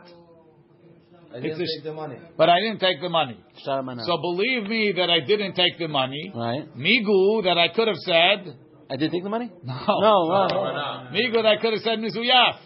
I 1.34 1.40
didn't 1.40 1.62
It's 1.62 1.72
a- 1.72 1.76
take 1.78 1.84
the 1.84 1.94
money. 1.94 2.16
But 2.36 2.48
I 2.50 2.60
didn't 2.60 2.80
take 2.80 3.00
the 3.00 3.08
money. 3.08 3.38
So 3.64 4.18
believe 4.18 4.68
me 4.68 4.92
that 4.98 5.08
I 5.08 5.20
didn't 5.20 5.54
take 5.54 5.78
the 5.78 5.88
money. 5.88 6.30
right. 6.34 6.64
Migu 6.76 7.44
that 7.44 7.56
I 7.56 7.68
could 7.68 7.88
have 7.88 7.96
said 8.04 8.54
I 8.90 8.96
did 8.96 9.10
take 9.10 9.22
the 9.22 9.30
money. 9.30 9.48
no. 9.64 9.74
No, 9.88 10.16
no. 10.28 10.60
Why 10.60 10.72
not? 10.74 11.12
Migu 11.12 11.32
that 11.34 11.46
I 11.46 11.56
could 11.56 11.72
have 11.72 11.82
said 11.82 11.98
mizuyaf. 12.00 12.56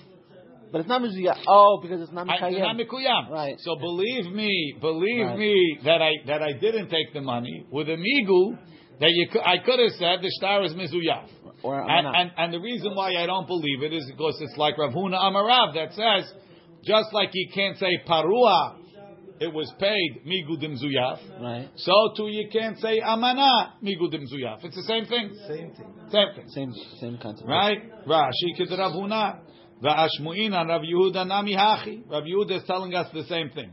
But 0.72 0.80
it's 0.80 0.88
not 0.88 1.00
mizuya. 1.00 1.36
Oh, 1.46 1.78
because 1.80 2.00
it's 2.02 2.10
not 2.10 2.28
I- 2.28 2.48
It's 2.48 2.58
not 2.58 2.76
mikuyam. 2.76 3.30
Right. 3.30 3.54
So 3.60 3.76
believe 3.76 4.26
me, 4.32 4.74
believe 4.80 5.26
Right. 5.26 5.38
me 5.38 5.78
that 5.84 6.02
I 6.02 6.10
that 6.26 6.42
I 6.42 6.52
didn't 6.54 6.88
take 6.88 7.12
the 7.12 7.20
money 7.20 7.64
with 7.70 7.88
a 7.88 7.96
migu 7.96 8.58
that 8.98 9.10
you 9.12 9.28
could, 9.28 9.42
I 9.42 9.58
could 9.58 9.78
have 9.78 9.92
said 9.92 10.22
the 10.22 10.30
star 10.40 10.64
is 10.64 10.74
mizuyaf. 10.74 11.28
Or 11.62 11.80
And, 11.80 12.04
mana. 12.06 12.18
and 12.18 12.30
and 12.36 12.54
the 12.54 12.60
reason 12.60 12.94
why 12.94 13.14
I 13.16 13.26
don't 13.26 13.46
believe 13.46 13.82
it 13.82 13.92
is 13.92 14.04
because 14.10 14.36
it's 14.40 14.56
like 14.56 14.76
Rav 14.78 14.92
Huna 14.92 15.18
Amarav 15.18 15.74
that 15.74 15.92
says 15.92 16.32
just 16.84 17.12
like 17.12 17.30
you 17.32 17.48
can't 17.52 17.76
say 17.78 17.98
parua, 18.08 18.76
it 19.40 19.52
was 19.52 19.72
paid 19.78 20.22
migudim 20.26 20.76
zuyaf. 20.82 21.18
Right. 21.40 21.68
So 21.76 21.92
too 22.16 22.28
you 22.28 22.48
can't 22.50 22.78
say 22.78 23.00
amana 23.00 23.74
migudim 23.82 24.24
zuyaf. 24.32 24.64
It's 24.64 24.76
the 24.76 24.82
same 24.82 25.06
thing. 25.06 25.34
Same 25.48 25.72
thing. 25.72 25.94
Same 26.10 26.34
thing. 26.34 26.48
Same 26.48 26.72
same 27.00 27.18
concept. 27.18 27.48
Right? 27.48 27.78
Rashi 28.06 28.56
kid 28.56 28.70
Rav 28.70 28.92
Huna. 28.92 29.40
Va'ashmu'ina 29.82 30.66
Rav 30.66 30.82
Yehuda 30.82 31.26
nami 31.26 31.54
hachi. 31.54 32.08
Rav 32.08 32.22
Yehuda 32.24 32.58
is 32.58 32.62
telling 32.66 32.94
us 32.94 33.08
the 33.12 33.24
same 33.24 33.50
thing. 33.50 33.70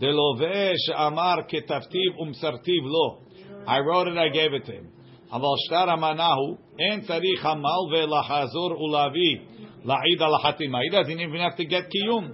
Deloveh 0.00 0.74
she'amar 0.86 1.46
ketaftiv 1.46 2.18
umsartiv 2.20 2.82
lo. 2.82 3.22
I 3.66 3.80
wrote 3.80 4.08
it, 4.08 4.16
I 4.16 4.28
gave 4.30 4.52
it 4.52 4.64
to 4.66 4.72
him. 4.72 4.88
אבל 5.34 5.48
שטר 5.66 5.90
המנהו 5.90 6.56
אין 6.78 7.00
צריך 7.00 7.46
עמל 7.46 7.84
ולחזור 7.92 8.82
ולהביא 8.82 9.38
לעיד 9.84 10.22
על 10.22 10.34
החתימה. 10.34 10.78
He 10.78 10.90
doesn't 10.90 11.20
even 11.20 11.40
have 11.40 11.56
to 11.56 11.64
get 11.64 11.90
קיום. 11.90 12.28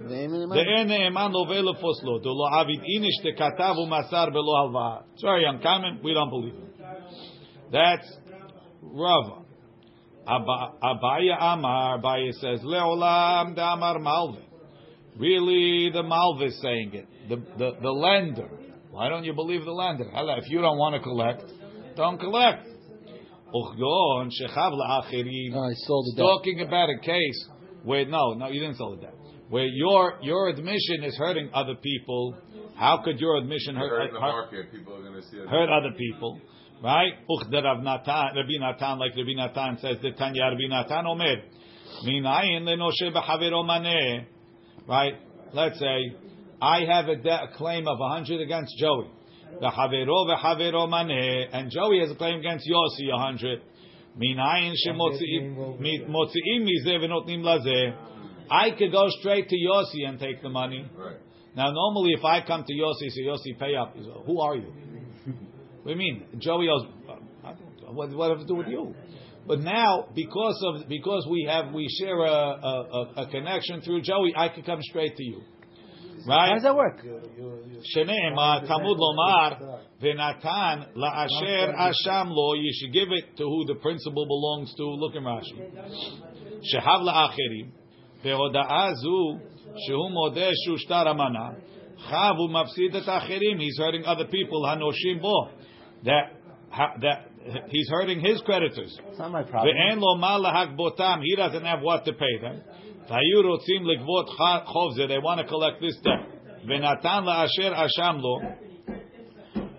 ואין 0.51 0.87
נאמן 0.87 1.31
לווה 1.31 1.61
לפוסלו, 1.61 2.19
דלא 2.19 2.61
עביד 2.61 2.81
איניש 2.83 3.15
דכתב 3.23 3.73
ומסר 3.77 4.25
בלא 4.25 4.57
הלוואה. 4.63 4.97
It's 5.15 5.21
very 5.21 5.45
uncommon, 5.45 6.03
we 6.03 6.13
don't 6.13 6.29
believe 6.29 6.53
it. 6.53 6.71
That's 7.71 8.07
Rava. 8.81 9.41
Abaye 10.27 11.35
Amar, 11.39 11.99
Abaye 11.99 12.31
says, 12.33 12.59
Leolam 12.63 13.55
Damar 13.55 13.99
Malve. 13.99 14.43
Really, 15.17 15.89
the 15.91 16.03
Malve 16.03 16.47
is 16.47 16.61
saying 16.61 16.91
it. 16.93 17.07
The, 17.29 17.35
the, 17.57 17.71
the 17.81 17.89
lender. 17.89 18.49
Why 18.91 19.09
don't 19.09 19.23
you 19.23 19.33
believe 19.33 19.65
the 19.65 19.71
lender? 19.71 20.05
If 20.37 20.49
you 20.49 20.61
don't 20.61 20.77
want 20.77 20.95
to 20.95 21.01
collect, 21.01 21.43
don't 21.95 22.19
collect. 22.19 22.67
I 25.53 25.73
sold 25.85 26.05
the 26.07 26.13
debt. 26.17 26.23
Talking 26.23 26.61
about 26.61 26.89
a 26.89 26.99
case 26.99 27.47
where, 27.83 28.05
no, 28.05 28.33
no, 28.33 28.47
you 28.47 28.59
didn't 28.59 28.77
sell 28.77 28.95
the 28.95 29.01
debt. 29.01 29.15
Where 29.49 29.65
your, 29.65 30.19
your 30.21 30.49
admission 30.49 31.03
is 31.03 31.15
hurting 31.17 31.49
other 31.53 31.75
people. 31.75 32.37
How 32.75 33.01
could 33.03 33.19
your 33.19 33.37
admission 33.37 33.75
hurt, 33.75 33.89
Hurt 33.89 34.13
the 34.13 34.19
hurt, 34.19 34.21
market, 34.21 34.71
people 34.71 34.95
are 34.95 35.01
going 35.01 35.13
to 35.13 35.21
see 35.27 35.37
hurt 35.37 35.69
other 35.69 35.93
people, 35.97 36.39
right? 36.81 37.11
Uchda 37.29 37.63
Rav 37.63 37.83
Natan, 37.83 38.35
Rabbi 38.35 38.57
Natan, 38.59 38.97
like 38.97 39.11
Rabbi 39.15 39.33
Natan 39.35 39.77
says, 39.81 39.97
the 40.01 40.11
Tanya 40.11 40.43
Rabbi 40.43 40.67
Natan 40.67 41.05
Omer, 41.05 41.35
Minayin 42.07 42.63
lenoshe 42.63 43.13
b'chavero 43.13 43.63
maneh, 43.65 44.25
right? 44.87 45.13
Let's 45.53 45.77
say 45.77 46.15
I 46.61 46.85
have 46.85 47.07
a, 47.09 47.17
de- 47.17 47.43
a 47.43 47.49
claim 47.55 47.87
of 47.87 47.99
a 47.99 48.09
hundred 48.09 48.41
against 48.41 48.73
Joey, 48.79 49.11
the 49.59 49.71
chavero 49.71 50.25
v'chavero 50.27 50.87
maneh, 50.89 51.47
and 51.51 51.69
Joey 51.71 51.99
has 52.01 52.11
a 52.11 52.15
claim 52.15 52.39
against 52.39 52.67
Yossi 52.69 53.09
a 53.13 53.17
hundred. 53.17 53.61
Minayin 54.17 54.73
shemotziim 54.85 55.79
mi- 55.79 56.05
motziim 56.07 56.65
mizeh 56.65 56.97
v'notnim 56.99 57.41
lazeh. 57.41 57.95
I 58.49 58.71
could 58.71 58.91
go 58.91 59.07
straight 59.19 59.47
to 59.49 59.55
Yossi 59.55 60.07
and 60.07 60.19
take 60.19 60.41
the 60.41 60.49
money. 60.49 60.85
Right. 60.97 61.15
Now, 61.55 61.71
normally, 61.71 62.13
if 62.17 62.23
I 62.23 62.41
come 62.45 62.63
to 62.65 62.73
Yossi, 62.73 63.09
say 63.09 63.21
Yossi, 63.23 63.57
pay 63.59 63.75
up. 63.75 63.93
He 63.95 64.03
says, 64.03 64.11
Who 64.25 64.39
are 64.41 64.55
you? 64.55 64.71
what 65.83 65.85
do 65.85 65.91
you 65.91 65.95
mean? 65.95 66.25
Joey 66.39 66.67
owes. 66.69 66.85
I 67.43 67.53
don't- 67.53 67.93
What, 67.95 68.09
what 68.11 68.29
have 68.29 68.39
to 68.39 68.45
do 68.45 68.55
with 68.55 68.67
you? 68.67 68.93
But 69.47 69.59
now, 69.59 70.07
because 70.13 70.63
of 70.67 70.87
because 70.87 71.25
we 71.29 71.47
have 71.49 71.73
we 71.73 71.87
share 71.99 72.15
a, 72.19 72.31
a, 72.31 72.73
a, 72.99 73.13
a 73.23 73.27
connection 73.31 73.81
through 73.81 74.01
Joey, 74.03 74.33
I 74.35 74.49
can 74.49 74.63
come 74.63 74.79
straight 74.81 75.15
to 75.17 75.23
you, 75.23 75.41
Right? 76.27 76.49
How 76.49 76.53
does 76.55 76.63
that 76.63 76.75
work? 76.75 76.99
Sheneema 77.95 78.63
uh, 78.63 78.67
Talmud 78.67 78.97
Lomar 78.97 79.79
v'Natan 80.01 80.95
laasher 80.95 81.73
Asham 81.75 82.27
Lo. 82.29 82.53
You 82.53 82.71
should 82.73 82.93
give 82.93 83.09
it 83.11 83.37
to 83.37 83.43
who 83.43 83.65
the 83.65 83.75
principal 83.75 84.25
belongs 84.25 84.73
to. 84.75 84.83
Look 84.83 85.15
in 85.15 85.23
Rashi. 85.23 85.57
Shehav 86.73 87.01
laachirim 87.01 87.71
Behoda'a 88.23 88.93
Zu 88.95 89.39
Shehu 89.89 90.11
Modeh 90.11 90.51
Shushtar 90.67 91.07
Amana 91.07 91.55
Chavu 92.09 92.49
Mafsid 92.49 92.95
Et 92.95 93.59
He's 93.59 93.77
hurting 93.77 94.05
other 94.05 94.25
people. 94.25 94.63
Hanoshim 94.63 95.21
Bo. 95.21 95.49
That 96.03 96.33
that 97.01 97.27
he's 97.69 97.89
hurting 97.89 98.19
his 98.19 98.41
creditors. 98.41 98.97
It's 99.09 99.19
not 99.19 99.31
my 99.31 99.43
problem. 99.43 99.75
He 101.23 101.35
doesn't 101.35 101.65
have 101.65 101.81
what 101.81 102.05
to 102.05 102.13
pay 102.13 102.37
them. 102.41 102.61
והיו 103.08 103.50
רוצים 103.50 103.86
לגבות 103.86 104.28
ח- 104.30 104.64
חוב 104.64 104.92
זה, 104.94 105.04
they 105.06 105.20
want 105.22 105.38
to 105.40 105.44
collect 105.50 105.80
this 105.80 106.02
debt. 106.04 106.36
ונתן 106.68 107.24
לאשר 107.24 107.72
אשם 107.86 108.16
לו, 108.20 108.38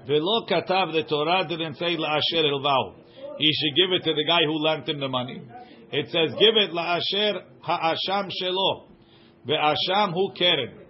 ולא 0.07 0.45
כתב, 0.47 0.87
the 0.93 1.03
Torah 1.09 1.43
didn't 1.49 1.77
say 1.77 1.97
לאשר 1.97 2.45
הלווהו. 2.45 2.91
He 3.39 3.51
should 3.57 3.75
give 3.75 3.91
it 3.93 4.03
to 4.03 4.13
the 4.13 4.25
guy 4.25 4.43
who 4.45 4.55
lent 4.67 4.87
him 4.89 4.99
the 4.99 5.07
money. 5.09 5.41
It 5.91 6.07
says, 6.09 6.33
give 6.39 6.55
it 6.57 6.73
לאשר 6.73 7.39
האשם 7.63 8.25
שלו. 8.29 8.87
ואשם 9.45 10.09
הוא 10.13 10.31
קרן. 10.35 10.87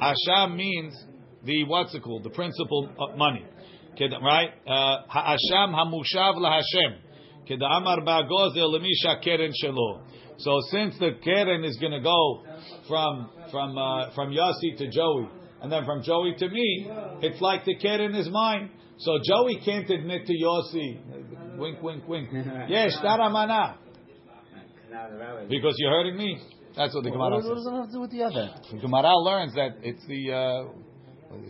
Asham 0.00 0.56
means 0.56 0.92
the, 1.44 1.64
what's 1.64 1.94
it 1.94 2.02
called, 2.02 2.22
the 2.24 2.30
principal 2.30 2.88
uh, 2.98 3.16
money. 3.16 3.44
Ked- 3.96 4.12
Right? 4.22 4.50
Uh, 4.66 4.96
Ha'asham 5.08 5.72
hamushav 5.72 6.34
lahashem. 6.36 6.98
Keda'amar 7.48 8.04
ba'gozel 8.04 8.68
lemisha 8.74 9.22
keren 9.22 9.52
shelo. 9.62 10.02
So 10.43 10.59
since 10.71 10.97
the 10.99 11.11
keren 11.23 11.63
is 11.63 11.77
going 11.77 11.91
to 11.93 12.01
go 12.01 12.43
from 12.87 13.29
from 13.51 13.77
uh, 13.77 14.11
from 14.15 14.31
Yossi 14.31 14.77
to 14.77 14.89
Joey, 14.89 15.29
and 15.61 15.71
then 15.71 15.85
from 15.85 16.03
Joey 16.03 16.35
to 16.39 16.49
me, 16.49 16.89
it's 17.21 17.39
like 17.41 17.65
the 17.65 17.75
keren 17.75 18.15
is 18.15 18.29
mine. 18.29 18.71
So 18.99 19.17
Joey 19.23 19.59
can't 19.63 19.89
admit 19.89 20.25
to 20.27 20.33
Yossi. 20.33 21.57
Wink, 21.57 21.81
wink, 21.81 22.07
wink. 22.07 22.29
Yes, 22.69 22.95
taramana. 23.03 23.75
Because 25.49 25.75
you're 25.77 25.91
hurting 25.91 26.17
me. 26.17 26.39
That's 26.75 26.93
what 26.95 27.03
the 27.03 27.09
What, 27.11 27.15
Gemara 27.17 27.35
what 27.35 27.43
says. 27.43 27.49
does 27.51 27.67
it 27.67 27.75
have 27.75 27.85
to 27.87 27.91
do 27.91 27.99
with 28.01 28.11
the 28.11 28.23
other? 28.23 28.49
The 28.71 28.77
Gemara 28.79 29.17
learns 29.17 29.53
that 29.55 29.77
it's 29.83 30.05
the 30.07 30.31
uh, 30.31 30.63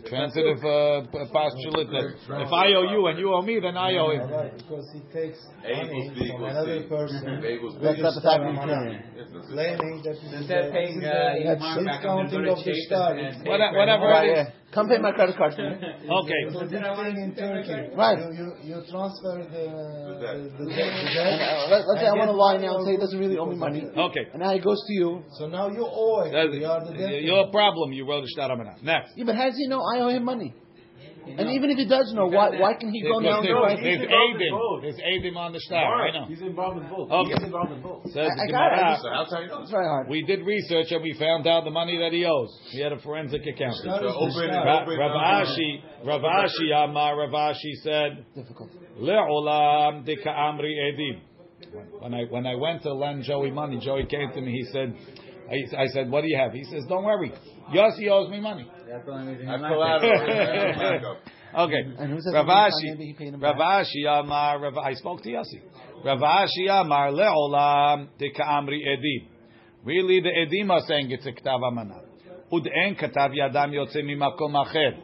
transitive 0.06 0.58
uh, 0.64 1.02
postulate 1.32 1.88
that 1.90 2.06
if 2.42 2.52
I 2.52 2.66
owe 2.74 2.90
you 2.90 3.06
and 3.06 3.18
you 3.18 3.32
owe 3.32 3.42
me, 3.42 3.60
then 3.60 3.76
I 3.76 3.96
owe 3.96 4.10
him. 4.10 4.30
Right, 4.30 4.56
because 4.56 4.86
he 4.92 5.00
takes 5.12 5.38
A 5.64 5.76
money 5.76 6.10
equals 6.10 6.18
B 6.18 6.18
from 6.18 6.26
equals 6.26 6.50
another 6.52 6.82
C. 6.82 6.88
person, 6.88 7.28
A 7.44 7.48
equals 7.50 7.74
B. 7.76 7.80
That's 7.82 8.00
not 8.02 8.14
the 8.14 8.20
Star 8.20 8.38
fact 8.38 8.50
Amana, 8.50 8.66
that 8.66 8.92
Yes, 9.16 9.26
that's 9.32 9.48
it. 9.48 9.52
claiming 9.52 9.94
that 10.02 10.14
this 10.14 10.22
is 10.22 10.32
Instead 10.42 10.72
paying, 10.72 11.04
uh, 11.04 11.12
the 11.12 11.40
you 11.40 11.56
mark 11.58 11.84
back 11.86 12.04
on 12.04 12.26
the 12.26 12.38
discounting 12.38 12.48
of 12.48 12.58
the 12.64 12.74
star. 12.86 13.10
and- 13.12 13.20
It's 13.26 13.36
and- 13.38 13.48
Whatever- 13.48 13.76
whatever 13.78 14.08
it 14.12 14.38
is. 14.38 14.46
Yeah. 14.72 14.74
Come 14.74 14.88
pay 14.88 14.98
my 14.98 15.12
credit 15.12 15.36
card 15.36 15.52
for 15.54 15.62
me. 15.68 15.76
Okay. 16.22 16.40
It's 16.48 16.56
a 16.56 16.64
big 16.64 16.80
thing 16.80 17.16
in 17.22 17.34
Turkey. 17.36 17.94
Right. 17.94 18.18
You, 18.18 18.32
you, 18.32 18.48
you 18.64 18.74
transfer 18.88 19.44
the, 19.44 19.52
debt. 19.52 20.56
the, 20.56 20.64
the, 20.64 20.70
debt- 20.72 20.96
the 20.96 21.12
And, 21.12 21.38
debt. 21.38 21.40
uh, 21.44 21.68
let, 21.70 21.86
let's 21.88 22.00
say 22.00 22.06
I 22.06 22.10
And 22.10 22.18
want 22.18 22.30
to 22.30 22.36
lie 22.36 22.54
money 22.56 22.66
now 22.66 22.76
and 22.78 22.86
say 22.86 22.92
he 22.92 22.96
doesn't 22.98 23.18
really 23.20 23.36
owe 23.38 23.46
me 23.46 23.56
money. 23.56 23.84
Okay. 23.84 24.24
And 24.32 24.40
now 24.40 24.52
he 24.52 24.60
goes 24.60 24.80
to 24.88 24.92
you. 24.92 25.22
So 25.38 25.46
now 25.46 25.68
you 25.68 25.84
owe 25.86 26.24
it. 26.24 26.32
That's 26.32 26.56
You 26.56 26.66
are 26.66 26.84
the 26.84 26.92
debt. 26.96 27.22
your 27.22 27.50
problem. 27.50 27.92
You 27.92 28.08
wrote 28.08 28.24
a 28.24 28.30
shtaramana. 28.32 28.82
Next. 28.82 29.12
Yeah, 29.16 29.24
but 29.26 29.36
how 29.36 29.44
does 29.46 29.56
he 29.56 29.68
know 29.68 29.82
I 29.84 30.00
owe 30.00 30.08
him 30.08 30.24
money? 30.24 30.54
And 31.22 31.50
even 31.50 31.70
if 31.70 31.78
he 31.78 31.86
does 31.86 32.12
know, 32.14 32.26
why 32.26 32.50
why 32.58 32.74
can 32.74 32.90
he 32.90 33.00
go 33.00 33.20
There's, 33.20 33.30
now 33.30 33.38
and 33.38 33.46
there's, 33.46 33.54
go 33.54 33.62
right? 33.62 33.78
there's 33.78 34.02
Adim. 34.02 34.82
There's 34.82 35.00
Adim 35.00 35.36
on 35.36 35.52
the 35.52 35.60
star. 35.60 36.02
I 36.02 36.10
know. 36.10 36.24
He's 36.26 36.40
involved 36.42 36.82
in 36.82 36.88
both. 36.90 37.10
Okay. 37.10 37.34
He's 37.34 37.42
involved 37.44 37.72
in 37.72 37.80
both. 37.82 38.04
Says 38.10 38.26
I- 38.26 38.42
I 38.42 38.46
got 38.50 38.72
it. 38.72 38.76
Gemara. 38.76 39.26
So 39.30 39.36
how 39.36 39.40
you? 39.42 39.62
It's 39.62 39.70
very 39.70 39.86
hard. 39.86 40.08
We 40.08 40.22
did 40.22 40.42
research 40.44 40.90
and 40.90 41.02
we 41.02 41.14
found 41.14 41.46
out 41.46 41.64
the 41.64 41.70
money 41.70 41.96
that 41.98 42.12
he 42.12 42.24
owes. 42.26 42.50
He 42.70 42.80
had 42.80 42.92
a 42.92 42.98
forensic 42.98 43.42
accountant. 43.46 43.82
Star 43.86 44.00
So 44.00 44.08
open- 44.18 44.32
star. 44.32 44.66
Ra- 44.66 44.82
open- 44.82 44.98
Rav 46.04 46.22
Ashi, 46.22 46.72
Amar, 46.84 47.16
Rav 47.18 47.30
Ashi 47.54 47.72
said, 47.82 48.24
Difficult. 48.34 48.70
Le'olam 48.98 50.04
de 50.04 50.16
ka'amri 50.16 50.74
edim. 50.90 51.20
When 52.00 52.12
I 52.14 52.24
when 52.24 52.46
I 52.46 52.56
went 52.56 52.82
to 52.82 52.92
lend 52.92 53.22
Joey 53.24 53.50
money, 53.50 53.78
Joey 53.78 54.06
came 54.06 54.32
to 54.32 54.40
me. 54.40 54.52
He 54.52 54.64
said, 54.72 54.94
I, 55.52 55.82
I 55.82 55.86
said, 55.88 56.10
what 56.10 56.22
do 56.22 56.28
you 56.28 56.38
have? 56.38 56.52
He 56.52 56.64
says, 56.64 56.84
don't 56.88 57.04
worry, 57.04 57.30
Yossi 57.74 58.08
owes 58.10 58.30
me 58.30 58.40
money. 58.40 58.66
That's 58.88 59.04
the 59.04 59.12
only 59.12 59.32
reason 59.32 59.46
That's 59.46 59.62
he's 59.62 59.68
collateral. 59.68 61.16
Okay. 61.54 61.82
And 61.98 62.10
who 62.10 62.18
says 62.22 62.32
Rav 62.32 62.46
Ashi. 62.46 62.72
maybe 62.84 63.06
he 63.08 63.12
paid 63.12 63.34
him 63.34 63.40
back? 63.40 63.58
Rav 63.58 63.84
Ashi 63.84 64.06
Amar. 64.08 64.58
Rav, 64.58 64.78
I 64.78 64.94
spoke 64.94 65.22
to 65.22 65.28
Yossi. 65.28 65.60
Rav 66.02 66.18
Ashi 66.18 66.66
Amar 66.70 67.10
leolam 67.10 68.08
deka'amri 68.18 68.80
edim. 68.88 69.28
Really, 69.84 70.20
the 70.20 70.30
edim 70.30 70.70
are 70.70 70.80
saying 70.86 71.10
it's 71.10 71.26
a 71.26 71.32
ktav 71.32 71.60
amana. 71.62 72.00
Ud'en 72.50 72.98
katav 72.98 73.34
yadam 73.36 73.72
yotze 73.72 73.96
mimakom 73.96 74.54
acher. 74.54 74.98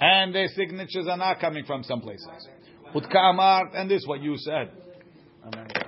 And 0.00 0.34
their 0.34 0.48
signatures 0.48 1.06
are 1.08 1.16
not 1.16 1.38
coming 1.38 1.64
from 1.64 1.84
someplace 1.84 2.26
else. 2.28 2.48
Udka'amar, 2.94 3.76
and 3.76 3.88
this 3.88 4.02
is 4.02 4.08
what 4.08 4.20
you 4.20 4.34
said. 4.38 4.72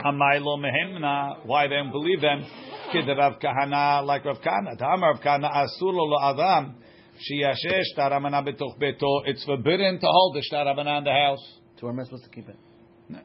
Amai 0.05 0.40
lo 0.40 0.57
mehemna. 0.57 1.47
Why 1.47 1.66
they 1.69 1.77
don't 1.77 1.90
believe 1.92 2.21
them? 2.21 2.45
Kid 2.92 3.09
Rav 3.09 3.40
Kahana, 3.40 4.05
like 4.05 4.25
Rav 4.25 4.38
Kahana. 4.38 4.77
Tamar 4.79 5.14
Rav 5.14 5.21
Kahana 5.21 5.51
asur 5.53 5.92
lo 5.92 6.05
lo 6.05 6.19
adam. 6.23 6.75
Shiyashesh 7.16 7.97
taramana 7.97 8.47
betoch 8.47 8.79
beto. 8.79 9.23
It's 9.25 9.45
forbidden 9.45 9.99
to 10.01 10.07
hold 10.07 10.37
the 10.37 10.42
shtaramana 10.51 10.99
in 10.99 11.05
the 11.05 11.11
house. 11.11 11.61
So 11.81 11.87
where 11.87 11.92
am 11.92 12.01
I 12.01 12.05
supposed 12.05 12.25
to 12.25 12.31
keep 12.31 12.49
it? 12.49 12.57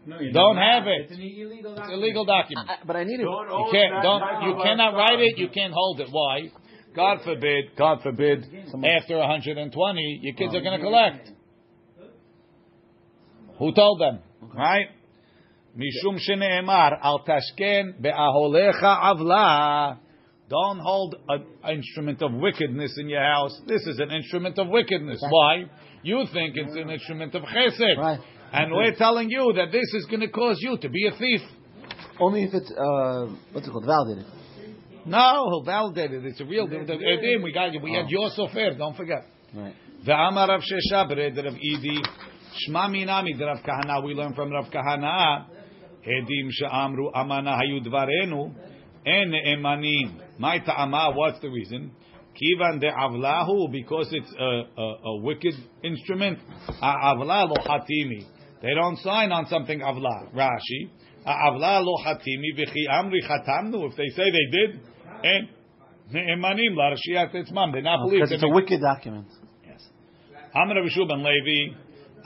No, 0.06 0.20
you 0.20 0.32
Don't 0.32 0.56
not. 0.56 0.74
have 0.74 0.88
it. 0.88 1.10
It's 1.10 1.14
an 1.14 1.22
illegal 1.22 1.76
document. 1.76 1.94
a 1.94 2.06
legal 2.06 2.26
document. 2.26 2.70
I, 2.70 2.76
but 2.86 2.96
I 2.96 3.04
need 3.04 3.20
it. 3.20 3.24
Don't 3.24 3.50
You 3.50 3.70
can't. 3.72 4.04
Don't. 4.04 4.22
You 4.48 4.64
cannot 4.64 4.94
write 4.94 5.20
it. 5.20 5.38
You 5.38 5.50
can't 5.50 5.74
hold 5.74 6.00
it. 6.00 6.08
Why? 6.12 6.52
God 6.96 7.20
forbid. 7.24 7.76
God 7.78 8.02
forbid. 8.04 8.46
After 8.86 9.18
120, 9.18 10.20
your 10.22 10.36
kids 10.36 10.54
are 10.54 10.62
going 10.62 10.80
to 10.80 10.86
collect. 10.86 11.32
Who 13.58 13.74
told 13.74 14.02
them? 14.02 14.20
Right? 14.54 14.88
Mishum 15.78 16.20
sheneemar 16.20 17.00
al 17.02 17.24
tashken 17.24 18.02
be'aholecha 18.02 18.82
avla. 18.82 19.98
Don't 20.50 20.80
hold 20.80 21.16
an 21.30 21.46
instrument 21.70 22.22
of 22.22 22.34
wickedness 22.34 22.98
in 22.98 23.08
your 23.08 23.24
house. 23.24 23.58
This 23.68 23.82
is 23.88 24.00
an 24.00 24.12
instrument 24.12 24.60
of 24.60 24.68
wickedness. 24.68 25.24
Why? 25.30 25.64
You 26.04 26.26
think 26.34 26.58
it's 26.58 26.76
an 26.76 26.90
instrument 26.90 27.34
of 27.36 27.44
chesed. 27.44 27.98
Right. 27.98 28.20
And 28.52 28.74
we're 28.74 28.96
telling 28.96 29.30
you 29.30 29.54
that 29.56 29.72
this 29.72 29.94
is 29.94 30.08
going 30.08 30.20
to 30.20 30.28
cause 30.28 30.58
you 30.60 30.78
to 30.78 30.90
be 30.90 31.08
a 31.08 31.18
thief. 31.18 31.42
Only 32.20 32.44
if 32.44 32.54
it's 32.54 32.70
uh, 32.70 33.28
what's 33.54 33.66
it 33.66 33.72
called? 33.72 33.86
Validated. 33.86 34.26
No, 35.06 35.50
he'll 35.50 35.64
validate 35.64 36.12
it. 36.12 36.26
It's 36.26 36.42
a 36.42 36.46
real. 36.46 36.68
The, 36.68 36.80
the, 36.86 36.94
Edim, 36.94 37.44
we 37.44 37.54
got 37.54 37.72
we 37.82 37.94
had 37.94 38.10
your 38.10 38.30
sofer. 38.38 38.78
Don't 38.78 38.98
forget. 38.98 39.26
Right. 39.56 39.74
Ve'amar 40.06 40.50
Rav 40.50 40.62
Shesha 40.62 41.10
Rav 41.10 41.54
Idi. 41.54 41.98
Shma 42.68 42.90
minami 42.90 43.40
Rav 43.40 43.60
Kahana. 43.64 44.04
We 44.04 44.14
learn 44.14 44.34
from 44.34 44.52
Rav 44.52 44.66
Kahana. 44.66 45.46
Edim 46.06 46.50
she'amru 46.52 47.12
amana 47.14 47.58
hayu 47.58 47.82
dvarenu. 47.82 48.54
En 49.06 49.32
emanim. 49.32 50.20
My 50.38 50.60
ta'ama. 50.60 51.12
What's 51.16 51.40
the 51.42 51.50
reason? 51.50 51.92
Kivan 52.34 52.80
de 52.80 52.88
avlahu 52.90 53.72
because 53.72 54.08
it's 54.12 54.34
a, 54.40 54.82
a, 54.82 54.96
a 55.06 55.18
wicked 55.22 55.54
instrument. 55.84 56.40
Avla 56.82 57.48
lo 57.48 57.56
hatimi. 57.66 58.26
They 58.62 58.74
don't 58.74 58.98
sign 59.00 59.32
on 59.32 59.46
something 59.48 59.80
avla. 59.80 60.32
Rashi. 60.34 60.90
Avla 61.26 61.84
lo 61.84 61.96
hatimi 62.06 62.56
v'chi 62.58 62.88
amri 62.90 63.22
chatamnu. 63.28 63.90
If 63.90 63.98
they 63.98 64.08
say 64.10 64.24
they 64.32 64.48
did, 64.52 64.80
and 65.24 65.48
ne'emanim 66.14 66.76
la 66.76 66.92
rashiat. 66.96 67.32
They're 67.34 67.82
not 67.82 68.00
Oh, 68.00 68.06
believed. 68.06 68.22
because 68.22 68.32
it's 68.32 68.44
a 68.44 68.48
wicked 68.50 68.82
document. 68.82 69.28
Rabbi 70.54 70.88
Shua 70.90 71.06
Levi, 71.06 71.76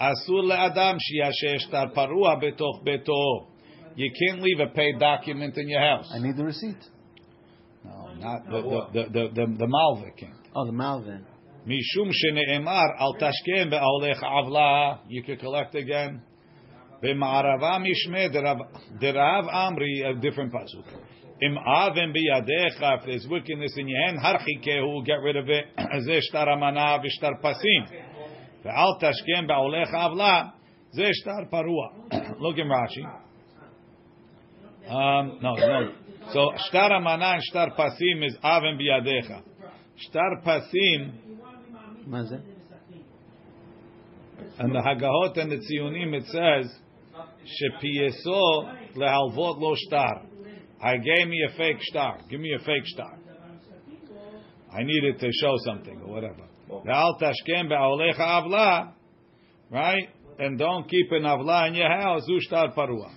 Asur 0.02 0.44
le'adam 0.44 0.98
shiyashesh 0.98 1.70
tar 1.72 1.92
parua 1.92 2.42
betoch 2.42 2.84
beto. 2.86 3.48
You 3.96 4.12
can't 4.12 4.42
leave 4.42 4.60
a 4.60 4.68
paid 4.68 5.00
document 5.00 5.58
in 5.58 5.70
your 5.70 5.80
house. 5.80 6.12
I 6.14 6.20
need 6.20 6.36
the 6.36 6.44
receipt. 6.44 6.78
No, 7.84 8.14
not 8.16 8.46
the 8.46 8.62
the 8.62 9.04
the 9.04 9.10
the, 9.10 9.28
the, 9.34 9.56
the 9.60 9.68
malva 9.68 10.12
can't. 10.18 10.34
Oh, 10.56 10.66
the 10.66 10.72
Malvin. 10.72 11.26
Mishum 11.68 12.12
shene'emar 12.12 12.96
al 13.00 13.16
tashken 13.16 13.70
be'olech 13.70 14.22
avla. 14.24 15.00
You 15.08 15.24
can 15.24 15.38
collect 15.38 15.76
again. 15.76 16.22
B'ma'arava 17.04 17.84
mishme 17.84 18.34
derav 18.34 19.50
amri 19.50 20.10
a 20.10 20.20
different 20.20 20.54
pasuk. 20.54 20.86
Im 21.42 21.58
avim 21.68 22.14
biyadecha. 22.16 23.00
If 23.00 23.06
there's 23.06 23.28
wickedness 23.30 23.74
in 23.78 23.88
your 23.88 24.00
hand, 24.06 24.20
harchikehu, 24.20 25.06
get 25.06 25.20
rid 25.22 25.36
of 25.36 25.50
it. 25.50 25.66
Zeh 25.78 26.22
shtar 26.22 26.50
amana 26.50 27.00
v'shtar 27.00 27.42
pasim. 27.42 27.90
Ve'al 28.64 29.02
tashken 29.02 29.48
be'olech 29.48 29.94
avla. 29.94 30.54
Zeh 30.98 31.12
shtar 31.12 31.48
parua. 31.52 32.40
Look 32.40 32.58
in 32.58 32.68
Rashi. 32.68 33.25
Um, 34.88 35.40
no, 35.42 35.56
no. 35.56 35.92
So 36.32 36.52
shtar 36.68 36.92
amana 36.94 37.34
and 37.34 37.44
shtar 37.44 37.72
pasim 37.78 38.26
is 38.26 38.36
avim 38.44 38.80
biyadecha. 38.80 39.42
Shtar 39.98 40.42
pasim. 40.46 41.14
Mazel. 42.08 42.42
And 44.60 44.74
the 44.74 44.80
Hagahot 44.80 45.38
and 45.38 45.52
the 45.52 45.58
Tzionim 45.58 46.14
it 46.14 46.26
says 46.28 46.72
shepieso 47.46 48.96
lehalvot 48.96 49.60
lo 49.60 49.76
shtar. 49.76 50.22
I 50.82 50.98
gave 50.98 51.28
me 51.28 51.42
a 51.50 51.58
fake 51.58 51.82
star. 51.82 52.20
Give 52.30 52.40
me 52.40 52.54
a 52.54 52.60
fake 52.60 52.86
star. 52.86 53.18
I 54.72 54.84
needed 54.84 55.20
to 55.20 55.30
show 55.42 55.56
something 55.66 56.02
or 56.02 56.14
whatever. 56.14 56.48
Ve'al 56.70 57.20
tashkem 57.20 57.70
be'aolecha 57.70 58.20
avla. 58.20 58.94
Right? 59.72 60.10
And 60.38 60.60
don't 60.60 60.88
keep 60.90 61.12
an 61.12 61.24
avla 61.24 61.70
in 61.70 61.76
your 61.76 61.90
house. 61.90 62.24
Ushtar 62.30 62.76
parua. 62.76 63.12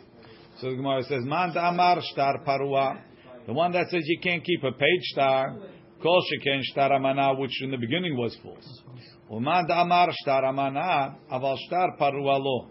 So 0.61 0.71
the 0.71 0.77
Gemara 0.77 1.03
says, 1.05 1.21
Man 1.23 1.51
amar 1.57 2.01
shtar 2.13 2.43
parua. 2.45 3.01
The 3.47 3.53
one 3.53 3.73
that 3.73 3.89
says 3.91 4.03
you 4.05 4.19
can't 4.21 4.45
keep 4.45 4.63
a 4.65 4.73
paid 4.73 5.01
star. 5.03 5.57
Kol 6.03 6.21
sheken 6.21 6.61
shtar 6.63 6.93
amana, 6.93 7.35
which 7.39 7.63
in 7.63 7.71
the 7.71 7.77
beginning 7.77 8.17
was 8.17 8.37
false. 8.43 8.83
Uman 9.31 9.67
amar 9.71 10.09
shtar 10.23 10.45
amana, 10.45 11.17
aval 11.33 11.57
shtar 11.67 11.97
parua 11.97 12.39
lo. 12.41 12.69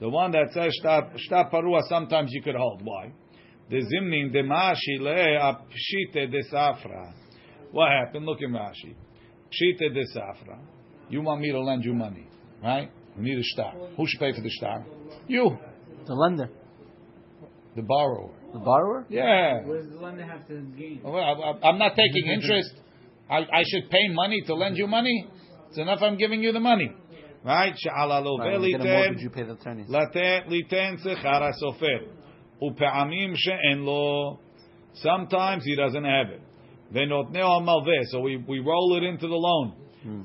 The 0.00 0.08
one 0.08 0.30
that 0.32 0.52
says 0.52 0.72
shtar, 0.80 1.10
shtar 1.16 1.50
parua, 1.50 1.82
sometimes 1.88 2.30
you 2.32 2.42
could 2.42 2.54
hold. 2.56 2.82
Why? 2.84 3.12
The 3.70 3.80
zimnin 3.80 4.32
de 4.32 4.42
mashile 4.42 5.38
apshite 5.40 6.30
de 6.30 6.42
safra. 6.52 7.12
What 7.72 7.90
happened? 7.90 8.26
Look 8.26 8.38
in 8.42 8.52
Rashi. 8.52 8.94
Pshite 9.50 9.92
de 9.92 10.04
safra. 10.16 10.58
You 11.08 11.22
want 11.22 11.40
me 11.40 11.50
to 11.50 11.60
lend 11.60 11.84
you 11.84 11.94
money, 11.94 12.26
right? 12.62 12.90
We 13.16 13.24
need 13.24 13.38
a 13.38 13.44
star. 13.44 13.74
Who 13.96 14.06
should 14.06 14.20
pay 14.20 14.32
for 14.32 14.42
the 14.42 14.50
star? 14.50 14.84
You, 15.28 15.56
The 16.06 16.14
lender. 16.14 16.50
The 17.76 17.82
borrower. 17.82 18.30
The 18.52 18.60
borrower? 18.60 19.04
Yeah. 19.08 19.62
The 19.66 19.98
lender 20.00 20.24
have 20.24 20.46
to 20.48 20.60
gain? 20.78 21.00
Well, 21.02 21.16
I, 21.16 21.68
am 21.68 21.78
not 21.78 21.96
taking 21.96 22.24
mm-hmm. 22.24 22.42
interest. 22.42 22.72
I, 23.28 23.38
I, 23.38 23.62
should 23.66 23.90
pay 23.90 24.08
money 24.10 24.42
to 24.46 24.54
lend 24.54 24.76
you 24.76 24.86
money. 24.86 25.28
It's 25.68 25.78
enough 25.78 26.00
I'm 26.02 26.16
giving 26.16 26.42
you 26.42 26.52
the 26.52 26.60
money. 26.60 26.92
Right? 27.44 27.74
Sha'ala 27.74 28.22
love 28.24 28.40
you 29.20 29.30
pay 29.30 29.42
the 29.42 29.52
attorneys? 29.52 29.88
Liten 30.48 31.04
sechara 31.04 31.52
sofer. 31.60 32.06
Upe'amim. 32.62 33.34
Sometimes 34.94 35.64
he 35.64 35.74
doesn't 35.74 36.04
have 36.04 36.28
it. 36.30 36.40
So 38.10 38.20
we, 38.20 38.36
we 38.48 38.60
roll 38.60 38.96
it 38.96 39.02
into 39.02 39.26
the 39.26 39.34
loan. 39.34 39.74
Hmm. 40.02 40.22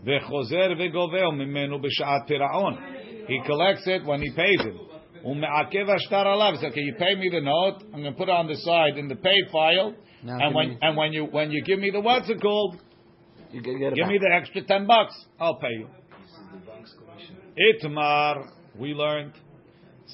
He 3.27 3.41
collects 3.45 3.87
it 3.87 4.05
when 4.05 4.21
he 4.21 4.29
pays 4.31 4.59
it. 4.59 4.75
Um, 5.25 5.43
so, 6.59 6.67
okay, 6.67 6.81
you 6.81 6.95
pay 6.97 7.15
me 7.15 7.29
the 7.29 7.41
note. 7.41 7.83
I'm 7.93 8.01
going 8.01 8.13
to 8.13 8.17
put 8.17 8.29
it 8.29 8.31
on 8.31 8.47
the 8.47 8.55
side 8.55 8.97
in 8.97 9.07
the 9.07 9.15
pay 9.15 9.37
file. 9.51 9.95
Now 10.23 10.37
and 10.39 10.55
when 10.55 10.69
me. 10.69 10.77
and 10.81 10.97
when 10.97 11.13
you 11.13 11.25
when 11.25 11.51
you 11.51 11.63
give 11.63 11.79
me 11.79 11.91
the 11.91 12.01
what's 12.01 12.29
it 12.29 12.41
called? 12.41 12.77
You 13.51 13.61
get, 13.61 13.79
get 13.79 13.95
give 13.95 14.03
back. 14.03 14.11
me 14.11 14.17
the 14.17 14.33
extra 14.33 14.63
ten 14.63 14.85
bucks. 14.85 15.13
I'll 15.39 15.55
pay 15.59 15.71
you. 15.71 15.87
Itmar, 17.73 18.49
we 18.77 18.93
learned 18.93 19.33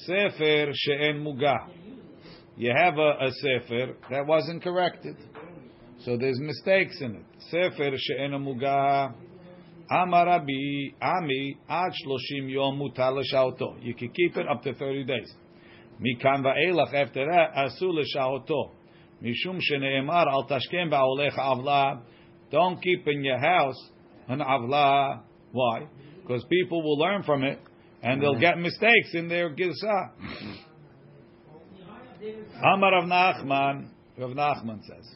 sefer 0.04 0.72
she'en 0.74 1.24
muga. 1.24 1.56
You 2.56 2.72
have 2.76 2.98
a, 2.98 3.26
a 3.26 3.30
sefer 3.32 3.94
that 4.10 4.26
wasn't 4.26 4.62
corrected, 4.62 5.16
so 6.04 6.16
there's 6.16 6.38
mistakes 6.40 7.00
in 7.00 7.16
it. 7.16 7.24
Sefer 7.50 7.90
she'en 7.96 8.30
muga. 8.32 9.12
Amar 9.90 10.26
Rabbi 10.26 10.94
Ami 11.00 11.56
ad 11.68 11.92
shloshim 11.92 12.50
yom 12.50 12.78
mutar 12.78 13.14
l'shaoto. 13.14 13.82
You 13.82 13.94
can 13.94 14.08
keep 14.10 14.36
it 14.36 14.46
up 14.48 14.62
to 14.62 14.74
30 14.74 15.04
days. 15.04 15.32
Mikan 16.00 16.42
va'elach 16.42 16.92
after 16.92 17.26
that 17.26 17.54
asu 17.56 17.92
l'shaoto. 17.92 18.70
Mishum 19.22 19.60
shene'emar 19.60 20.26
al 20.26 20.46
tashkem 20.46 20.90
ba'olech 20.90 21.38
avla. 21.38 22.02
Don't 22.50 22.82
keep 22.82 23.06
in 23.06 23.24
your 23.24 23.38
house 23.38 23.90
an 24.28 24.40
avla. 24.40 25.20
Why? 25.52 25.86
Because 26.22 26.44
people 26.50 26.82
will 26.82 26.98
learn 26.98 27.22
from 27.22 27.44
it 27.44 27.60
and 28.02 28.20
they'll 28.20 28.38
get 28.38 28.58
mistakes 28.58 29.14
in 29.14 29.28
their 29.28 29.54
girsah. 29.54 30.10
Amar 32.74 32.92
Rav 32.92 33.04
Nachman, 33.04 33.88
Rav 34.18 34.30
Nachman 34.30 34.80
says, 34.82 35.14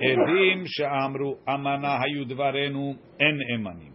Edim 0.00 0.64
she'amru 0.66 1.36
amana 1.46 2.00
hayu 2.00 2.24
dvarenu 2.30 2.96
en 3.28 3.40
emanim. 3.54 3.92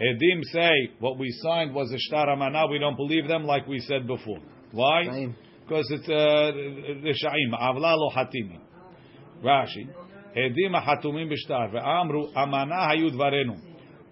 Edim 0.00 0.42
say 0.52 0.90
what 0.98 1.18
we 1.18 1.30
signed 1.42 1.74
was 1.74 1.90
a 1.92 1.98
shtar 1.98 2.28
amana. 2.30 2.66
We 2.70 2.78
don't 2.78 2.96
believe 2.96 3.28
them, 3.28 3.44
like 3.44 3.66
we 3.66 3.78
said 3.78 4.06
before. 4.06 4.40
Why? 4.72 5.04
Same. 5.10 5.36
Because 5.66 5.86
it's 5.90 6.08
uh, 6.08 6.52
reshaim. 7.02 7.54
Avla 7.58 7.96
lo 7.96 8.10
hatimi. 8.14 8.58
Rashi. 9.42 9.88
Edim 10.36 10.74
hatumim 10.74 11.32
b'shtar 11.32 11.72
ve'amru 11.72 12.30
amana 12.36 12.88
hayu 12.88 13.10
dvarenu. 13.10 13.56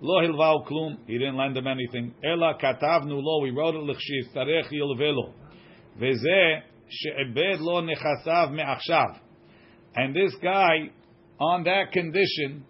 Lo 0.00 0.22
hilvao 0.22 0.66
klum. 0.66 0.96
He 1.06 1.18
didn't 1.18 1.36
lend 1.36 1.54
them 1.54 1.66
anything. 1.66 2.14
Ela 2.24 2.54
katavnu 2.60 3.20
lo. 3.22 3.42
We 3.42 3.50
wrote 3.50 3.74
it 3.74 3.82
l'chshiyistarech 3.82 4.72
yilvelo. 4.72 5.32
Veze 6.00 6.62
she'ebed 6.88 7.60
lo 7.60 7.82
nechasav 7.82 8.52
me'achshav. 8.52 9.20
And 9.96 10.16
this 10.16 10.34
guy, 10.42 10.90
on 11.38 11.64
that 11.64 11.92
condition, 11.92 12.64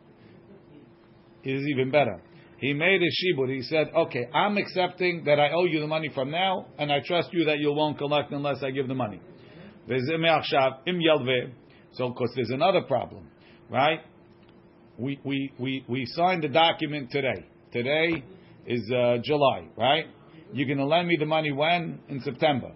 is 1.52 1.66
even 1.68 1.90
better. 1.90 2.20
He 2.58 2.72
made 2.72 3.02
a 3.02 3.06
shibud. 3.06 3.54
He 3.54 3.62
said, 3.62 3.90
"Okay, 3.94 4.26
I'm 4.32 4.56
accepting 4.56 5.24
that 5.24 5.38
I 5.38 5.50
owe 5.50 5.64
you 5.64 5.80
the 5.80 5.86
money 5.86 6.08
from 6.14 6.30
now, 6.30 6.66
and 6.78 6.90
I 6.90 7.00
trust 7.00 7.32
you 7.32 7.44
that 7.44 7.58
you 7.58 7.72
won't 7.72 7.98
collect 7.98 8.32
unless 8.32 8.62
I 8.62 8.70
give 8.70 8.88
the 8.88 8.94
money." 8.94 9.20
So, 11.92 12.06
of 12.06 12.14
course, 12.14 12.30
there's 12.34 12.50
another 12.50 12.82
problem, 12.82 13.28
right? 13.70 14.00
We 14.98 15.18
we 15.24 15.52
we 15.58 15.84
we 15.88 16.06
signed 16.06 16.42
the 16.42 16.48
document 16.48 17.10
today. 17.10 17.44
Today 17.72 18.22
is 18.66 18.90
uh, 18.90 19.18
July, 19.22 19.68
right? 19.76 20.06
You're 20.52 20.66
going 20.66 20.78
to 20.78 20.86
lend 20.86 21.08
me 21.08 21.16
the 21.18 21.26
money 21.26 21.52
when 21.52 21.98
in 22.08 22.20
September, 22.20 22.72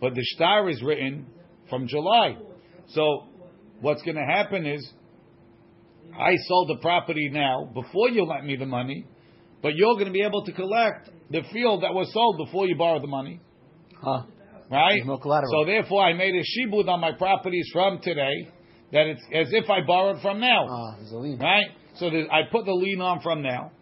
but 0.00 0.14
the 0.14 0.22
star 0.34 0.68
is 0.68 0.82
written 0.82 1.26
from 1.68 1.86
July. 1.86 2.36
So, 2.88 3.24
what's 3.80 4.02
going 4.02 4.16
to 4.16 4.24
happen 4.24 4.66
is, 4.66 4.90
I 6.16 6.34
sold 6.48 6.68
the 6.68 6.76
property 6.80 7.28
now 7.32 7.70
before 7.74 8.08
you 8.10 8.24
lent 8.24 8.44
me 8.44 8.56
the 8.56 8.66
money, 8.66 9.06
but 9.62 9.72
you're 9.74 9.94
going 9.94 10.06
to 10.06 10.12
be 10.12 10.22
able 10.22 10.44
to 10.44 10.52
collect 10.52 11.10
the 11.30 11.42
field 11.52 11.82
that 11.82 11.92
was 11.94 12.12
sold 12.12 12.38
before 12.46 12.66
you 12.66 12.76
borrowed 12.76 13.02
the 13.02 13.08
money, 13.08 13.40
Huh. 14.00 14.22
right? 14.70 15.00
No 15.04 15.18
collateral. 15.18 15.50
So 15.50 15.66
therefore, 15.66 16.02
I 16.04 16.12
made 16.14 16.34
a 16.34 16.42
shibud 16.42 16.88
on 16.88 17.00
my 17.00 17.12
properties 17.12 17.68
from 17.72 17.98
today 18.00 18.48
that 18.92 19.06
it's 19.06 19.22
as 19.34 19.48
if 19.52 19.68
I 19.68 19.80
borrowed 19.86 20.20
from 20.22 20.40
now, 20.40 20.66
Ah, 20.68 20.96
there's 20.96 21.12
a 21.12 21.16
lien. 21.18 21.38
right? 21.38 21.66
So 21.96 22.06
I 22.06 22.42
put 22.50 22.64
the 22.64 22.72
lien 22.72 23.00
on 23.00 23.20
from 23.20 23.42
now, 23.42 23.72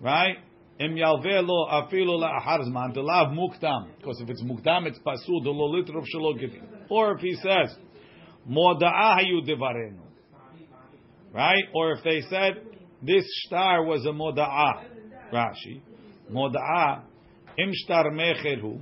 right? 0.00 0.36
Im 0.80 0.94
yalveh 0.96 1.46
lo 1.46 1.68
afilu 1.70 2.18
la'achar 2.18 2.60
zman 2.66 2.94
delav 2.96 3.32
mukdam. 3.34 3.88
Because 3.98 4.18
if 4.22 4.30
it's 4.30 4.42
mukdam, 4.42 4.86
it's 4.86 4.98
pasul 5.00 5.42
the 5.44 5.50
lo 5.50 5.70
litrov 5.74 6.04
shelo. 6.14 6.34
Or 6.88 7.12
if 7.16 7.20
he 7.20 7.34
says 7.34 7.76
moda'ah 8.48 9.18
hayu 9.18 9.46
devarenu, 9.46 9.99
right? 11.32 11.64
Or 11.74 11.92
if 11.92 12.04
they 12.04 12.20
said 12.28 12.62
this 13.02 13.24
shtar 13.46 13.84
was 13.84 14.04
a 14.04 14.10
moda'a, 14.10 15.32
Rashi, 15.32 15.80
moda'a 16.30 17.02
im 17.58 17.70
shtar 17.72 18.10
mecheru. 18.10 18.80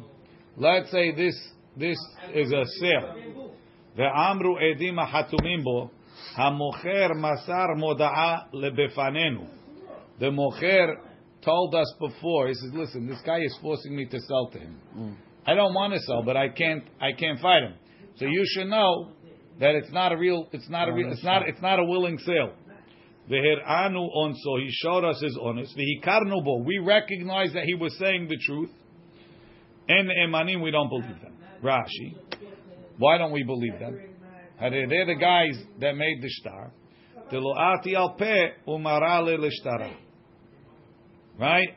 Let's 0.56 0.90
say 0.90 1.14
this 1.14 1.34
this 1.76 1.98
is 2.34 2.52
a 2.52 2.64
sale. 2.80 3.54
The 3.96 4.04
amru 4.04 4.56
החתומים 4.56 4.98
hatumimbo, 5.06 5.90
המוכר 6.36 7.10
masar 7.14 7.76
מודעה 7.76 8.52
lebefanenu. 8.52 9.46
The 10.18 10.26
mocher 10.26 10.94
told 11.42 11.74
us 11.74 11.94
before, 12.00 12.48
he 12.48 12.54
says, 12.54 12.70
listen, 12.74 13.06
this 13.06 13.20
guy 13.24 13.38
is 13.38 13.56
forcing 13.62 13.96
me 13.96 14.06
to 14.06 14.18
sell 14.20 14.48
to 14.52 14.58
him. 14.58 14.80
Mm. 14.96 15.16
I 15.46 15.54
don't 15.54 15.72
want 15.72 15.94
to 15.94 16.00
sell, 16.00 16.22
but 16.22 16.36
I 16.36 16.48
can't, 16.48 16.82
I 17.00 17.12
can't 17.12 17.38
fight 17.40 17.62
him. 17.62 17.74
So 18.16 18.24
you 18.24 18.42
should 18.46 18.66
know 18.66 19.12
that 19.60 19.74
it's 19.74 19.90
not 19.90 20.12
a 20.12 20.16
real, 20.16 20.48
it's 20.52 20.68
not 20.68 20.88
a 20.88 20.92
oh, 20.92 20.94
real, 20.94 21.12
it's 21.12 21.24
not, 21.24 21.48
it's 21.48 21.60
not 21.60 21.78
a 21.78 21.84
willing 21.84 22.18
sale. 22.18 22.52
V'hir'anu 23.30 24.08
onso, 24.16 24.58
he 24.60 24.68
showed 24.70 25.04
us 25.04 25.20
his 25.20 25.38
honest. 25.42 25.76
V'hikarnu 25.76 26.44
bo, 26.44 26.62
we 26.64 26.78
recognize 26.78 27.52
that 27.52 27.64
he 27.64 27.74
was 27.74 27.96
saying 27.98 28.28
the 28.28 28.38
truth. 28.46 28.70
En 29.88 30.08
emanim, 30.26 30.62
we 30.62 30.70
don't 30.70 30.88
believe 30.88 31.20
them. 31.20 31.34
Rashi, 31.62 32.14
why 32.98 33.18
don't 33.18 33.32
we 33.32 33.42
believe 33.42 33.78
them? 33.78 33.98
They're 34.60 35.06
the 35.06 35.16
guys 35.20 35.62
that 35.80 35.96
made 35.96 36.22
the 36.22 36.28
shtar. 36.28 36.72
Deloati 37.32 37.94
al 37.94 38.14
pe 38.14 38.48
umarale 38.66 39.38
l'shtara. 39.38 39.94
Right? 41.38 41.68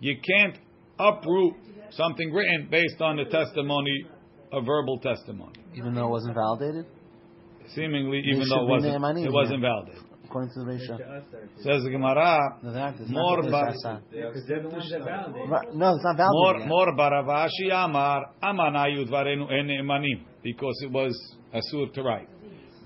You 0.00 0.16
can't 0.16 0.58
uproot 0.98 1.54
something 1.90 2.32
written 2.32 2.68
based 2.70 3.00
on 3.00 3.16
the 3.16 3.24
testimony, 3.24 4.06
a 4.52 4.60
verbal 4.60 4.98
testimony. 4.98 5.54
Even 5.74 5.94
though 5.94 6.08
it 6.08 6.10
wasn't 6.10 6.34
validated, 6.34 6.86
Seemingly, 7.74 8.22
even 8.32 8.48
though 8.48 8.66
it 8.66 8.70
wasn't, 8.70 8.94
ne'emanim, 8.94 9.26
it 9.26 9.32
wasn't 9.32 9.60
validated. 9.60 10.02
according 10.24 10.50
to 10.50 10.60
the 10.60 10.66
Risha. 10.66 11.22
Says 11.62 11.82
the 11.84 11.90
Gemara, 11.90 12.58
No. 12.62 12.94
It's 12.98 13.10
More 13.10 13.42
not 13.42 13.50
bar- 13.50 13.68
it's 13.70 13.84
not- 13.84 14.02
Because 14.10 14.44
they're 14.46 14.62
the 14.62 14.68
ones 14.68 14.90
that 14.90 15.02
validate. 15.04 15.48
Right, 15.48 15.74
No, 15.74 15.94
it's 15.94 16.04
not 16.04 16.16
More, 16.18 16.52
validated. 16.54 16.68
more 16.68 16.96
baravashi 16.96 17.72
amar 17.72 18.26
amanayu 18.42 19.06
dvarenu 19.08 19.50
en 19.50 19.68
emanim 19.68 20.24
because 20.42 20.74
it 20.82 20.90
was 20.90 21.14
asur 21.54 21.92
to 21.94 22.02
write. 22.02 22.28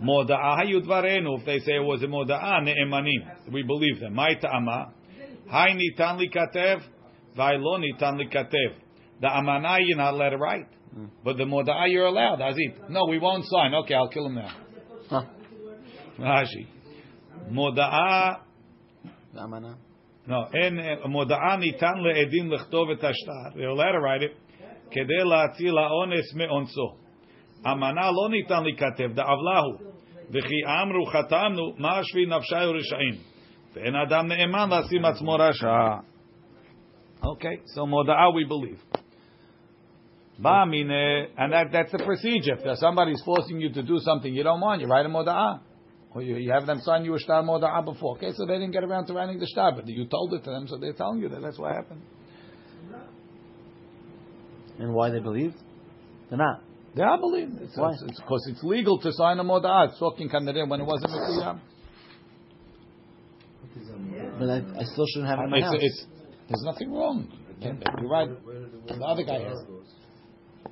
Moda'ahayu 0.02 0.82
dvarenu 0.86 1.38
if 1.38 1.44
they 1.46 1.58
say 1.60 1.76
it 1.76 1.84
was 1.84 2.02
a 2.02 2.06
moda'a 2.06 2.62
ne'emanim 2.62 3.52
we 3.52 3.62
believe 3.62 4.00
them. 4.00 4.14
My 4.14 4.34
ta'ama 4.34 4.92
hay 5.50 5.74
nitan 5.74 6.18
likatev 6.20 6.82
vaylo 7.36 7.78
nitan 7.78 8.18
likatev. 8.20 8.74
The 9.20 9.28
amana 9.28 9.76
you're 9.80 9.98
not 9.98 10.14
allowed 10.14 10.30
to 10.30 10.38
write, 10.38 10.66
hmm. 10.94 11.06
but 11.24 11.36
the 11.36 11.44
moda'a 11.44 11.90
you're 11.90 12.06
allowed. 12.06 12.38
Azit. 12.40 12.88
No, 12.88 13.04
we 13.06 13.18
won't 13.18 13.44
sign. 13.46 13.74
Okay, 13.74 13.94
I'll 13.94 14.08
kill 14.08 14.26
him 14.26 14.36
now. 14.36 14.50
Huh. 15.09 15.21
Rashi. 16.19 16.67
Moda'a 17.51 18.39
The 19.33 19.41
amana. 19.41 19.75
no, 20.27 20.47
אין 20.53 20.79
מודעה 21.05 21.57
ניתן 21.59 21.93
לעדים 21.97 22.51
לכתוב 22.51 22.89
את 22.89 23.03
השטר. 23.03 23.59
They're 23.59 23.69
allowed 23.69 23.93
to 23.93 23.99
write 23.99 24.23
it 24.23 24.45
כדי 24.91 25.23
להציל 25.29 25.77
האונס 25.77 26.33
מאונסו. 26.35 26.95
אמנה 27.65 28.11
לא 28.11 28.29
ניתן 28.29 28.63
להיכתב, 28.63 29.13
דעוולה 29.13 29.59
הוא. 29.59 29.91
וכי 30.29 30.65
אמרו 30.81 31.05
חתמנו, 31.05 31.73
מה 31.77 31.99
שבי 32.03 32.25
נפשי 32.25 32.55
רשעים. 32.55 33.15
ואין 33.73 33.95
אדם 33.95 34.27
נאמן 34.27 34.69
לשים 34.69 35.05
עצמו 35.05 35.35
רשע. 35.39 35.67
Okay, 37.23 37.57
so 37.75 37.85
מודעה 37.85 38.27
we 38.29 38.45
believe. 38.49 38.98
Ba'amine, 40.40 41.28
and 41.36 41.52
that, 41.52 41.66
that's 41.70 41.92
the 41.92 41.98
procedure. 41.98 42.56
If 42.58 42.78
somebody's 42.78 43.22
forcing 43.24 43.60
you 43.60 43.72
to 43.74 43.82
do 43.82 43.98
something 43.98 44.32
you 44.32 44.42
don't 44.42 44.60
want, 44.60 44.80
you 44.80 44.86
write 44.86 45.04
a 45.04 45.08
moda'ah. 45.08 45.60
Or 46.12 46.22
you, 46.22 46.36
you, 46.36 46.50
have 46.50 46.66
them 46.66 46.80
sign 46.80 47.04
you 47.04 47.14
a 47.14 47.18
shtar 47.20 47.42
moda'ah 47.42 47.84
before. 47.84 48.16
Okay, 48.16 48.32
so 48.32 48.46
they 48.46 48.54
didn't 48.54 48.72
get 48.72 48.82
around 48.82 49.06
to 49.06 49.12
writing 49.12 49.38
the 49.38 49.46
shtar, 49.46 49.72
but 49.72 49.86
you 49.86 50.06
told 50.06 50.32
it 50.34 50.42
to 50.44 50.50
them, 50.50 50.66
so 50.66 50.78
they're 50.78 50.94
telling 50.94 51.20
you 51.20 51.28
that 51.28 51.42
that's 51.42 51.58
what 51.58 51.72
happened. 51.72 52.00
And 54.78 54.94
why 54.94 55.10
they 55.10 55.20
believed? 55.20 55.56
They're 56.30 56.38
not. 56.38 56.62
They 56.96 57.02
are 57.02 57.18
believing. 57.18 57.58
It's, 57.60 57.76
why? 57.76 57.90
It's, 57.90 58.02
it's, 58.02 58.20
because 58.20 58.48
it's 58.50 58.64
legal 58.64 58.98
to 58.98 59.12
sign 59.12 59.38
a 59.38 59.44
moda'ah. 59.44 59.90
It's 59.90 59.98
talking 59.98 60.28
kanarim 60.28 60.68
when 60.68 60.80
it 60.80 60.86
wasn't 60.86 61.12
mitiyam. 61.12 61.60
But 64.38 64.48
I, 64.48 64.80
I, 64.80 64.84
still 64.84 65.06
shouldn't 65.12 65.30
have 65.30 65.38
it 65.40 65.44
in 65.44 65.50
my 65.50 65.58
it's, 65.58 65.66
house. 65.66 66.06
there's 66.48 66.62
nothing 66.64 66.92
wrong. 66.92 67.30
You're 67.60 68.08
right. 68.08 68.28
The 68.86 69.04
other 69.04 69.22
guy 69.22 69.40
has. 69.40 69.58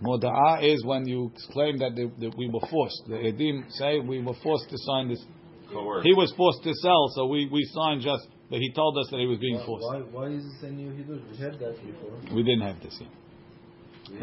Moda'ah 0.02 0.62
is 0.62 0.84
when 0.84 1.06
you 1.06 1.32
claim 1.50 1.78
that, 1.78 1.96
they, 1.96 2.04
that 2.26 2.36
we 2.36 2.48
were 2.48 2.64
forced. 2.70 3.02
The 3.08 3.14
edim 3.14 3.70
say 3.72 3.98
we 3.98 4.22
were 4.22 4.36
forced 4.42 4.70
to 4.70 4.78
sign 4.78 5.08
this. 5.08 5.24
Coerced. 5.72 6.06
He 6.06 6.14
was 6.14 6.32
forced 6.36 6.62
to 6.64 6.72
sell, 6.74 7.08
so 7.14 7.26
we, 7.26 7.48
we 7.50 7.64
signed 7.72 8.02
just. 8.02 8.26
But 8.50 8.60
he 8.60 8.72
told 8.72 8.96
us 8.96 9.08
that 9.10 9.18
he 9.18 9.26
was 9.26 9.38
being 9.38 9.60
forced. 9.66 9.84
Why, 9.84 9.98
why 9.98 10.26
is 10.28 10.44
this 10.44 10.70
a 10.70 10.72
new 10.72 10.90
Hiddush? 10.90 11.20
We 11.30 11.36
had 11.36 11.58
that 11.58 11.76
before. 11.84 12.34
We 12.34 12.42
didn't 12.42 12.62
have 12.62 12.80
this 12.80 12.96
yet. 13.00 13.10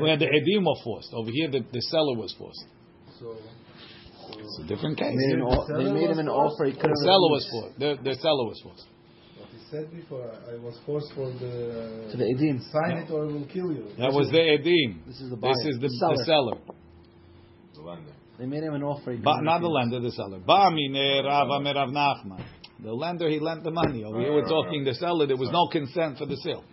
We 0.01 0.09
had 0.09 0.19
the 0.19 0.25
edim 0.25 0.65
were 0.65 0.81
forced. 0.83 1.13
Over 1.13 1.29
here, 1.31 1.51
the, 1.51 1.61
the 1.71 1.81
seller 1.81 2.15
was 2.17 2.33
forced. 2.39 2.65
So, 3.19 3.37
It's 4.29 4.59
a 4.63 4.67
different 4.67 4.97
case. 4.97 5.13
They 5.13 5.35
made, 5.35 5.45
an 5.45 5.77
they 5.77 5.91
made 5.93 6.09
him 6.09 6.19
an 6.19 6.29
offer 6.29 6.65
he 6.65 6.71
The 6.73 7.01
seller 7.05 7.29
was 7.29 7.47
forced. 7.51 7.79
The, 7.79 7.97
the 8.03 8.15
seller 8.15 8.45
was 8.45 8.59
forced. 8.63 8.87
What 9.75 9.83
said 9.83 9.91
before, 9.91 10.31
I 10.49 10.55
was 10.63 10.79
forced 10.85 11.11
for 11.15 11.27
the... 11.31 12.07
To 12.11 12.17
the 12.17 12.23
edim. 12.23 12.59
Sign 12.71 12.97
it 12.97 13.11
or 13.11 13.23
I 13.23 13.27
will 13.27 13.45
kill 13.45 13.73
you. 13.73 13.87
That 13.97 14.13
was 14.13 14.29
the 14.31 14.37
edim. 14.37 15.05
This 15.05 15.19
is 15.19 15.29
the 15.29 15.35
buyer. 15.35 15.51
This 15.53 15.75
is 15.75 15.81
the, 15.81 15.87
The 15.87 15.93
seller. 15.99 16.15
the 16.15 16.23
seller. 16.25 16.57
The 17.75 17.81
lender. 17.81 18.11
They 18.39 18.45
made 18.45 18.63
him 18.63 18.73
an 18.73 18.83
offer. 18.83 19.11
He 19.11 19.17
Ba, 19.17 19.31
couldn't 19.33 19.45
not 19.45 19.59
the 19.59 19.67
refuse. 19.67 19.91
lender, 19.91 19.99
the 19.99 20.11
seller. 20.11 20.39
Ba 20.39 20.71
mine 20.71 21.25
Rava 21.25 21.59
merav 21.59 21.91
Nachman. 21.91 22.45
The 22.81 22.93
lender, 22.93 23.29
he 23.29 23.39
lent 23.39 23.63
the 23.63 23.71
money. 23.71 24.03
Oh, 24.05 24.09
Over 24.09 24.19
here, 24.21 24.33
we're 24.33 24.47
talking 24.47 24.83
the 24.85 24.93
seller. 24.93 25.27
There 25.27 25.37
was 25.37 25.49
no 25.51 25.67
consent 25.71 26.17
for 26.19 26.25
the 26.25 26.37
sale. 26.37 26.63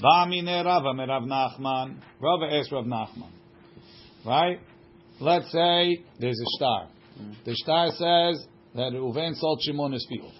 Ba 0.00 0.26
mine 0.28 0.44
Rava 0.46 0.92
merav 0.92 1.24
Nachman. 1.26 2.00
Rava 2.20 2.52
asked 2.54 2.70
Rav 2.72 2.84
Nachman. 2.84 3.30
Right? 4.26 4.60
Let's 5.20 5.50
say 5.50 6.04
there's 6.20 6.38
a 6.38 6.48
shtar. 6.58 6.88
Mm. 7.18 7.34
The 7.46 7.54
shtar 7.62 7.88
says 7.92 8.46
that 8.74 8.92
Reuven 8.92 9.34
sold 9.36 9.60
Shimon 9.62 9.92
his 9.92 10.06
field. 10.06 10.32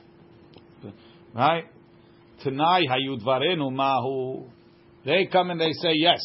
Right? 1.34 1.64
Tanai 2.42 2.86
hayud 2.86 3.22
varenu 3.24 3.72
mahu. 3.72 4.44
They 5.04 5.26
come 5.26 5.50
and 5.50 5.60
they 5.60 5.72
say 5.72 5.94
yes. 5.94 6.20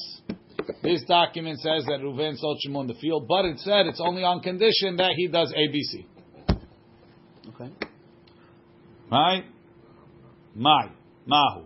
This 0.84 1.04
document 1.04 1.60
says 1.60 1.86
that 1.86 2.00
Reuven 2.02 2.38
sold 2.38 2.60
Shimon 2.64 2.88
the 2.88 2.96
field, 2.96 3.28
but 3.28 3.46
it 3.46 3.60
said 3.60 3.86
it's 3.88 4.02
only 4.02 4.24
on 4.24 4.42
condition 4.42 4.98
that 4.98 5.12
he 5.16 5.28
does 5.28 5.54
ABC. 5.54 6.06
Okay. 7.50 7.72
Right? 9.12 9.44
My. 10.56 10.90
Mahu. 11.26 11.66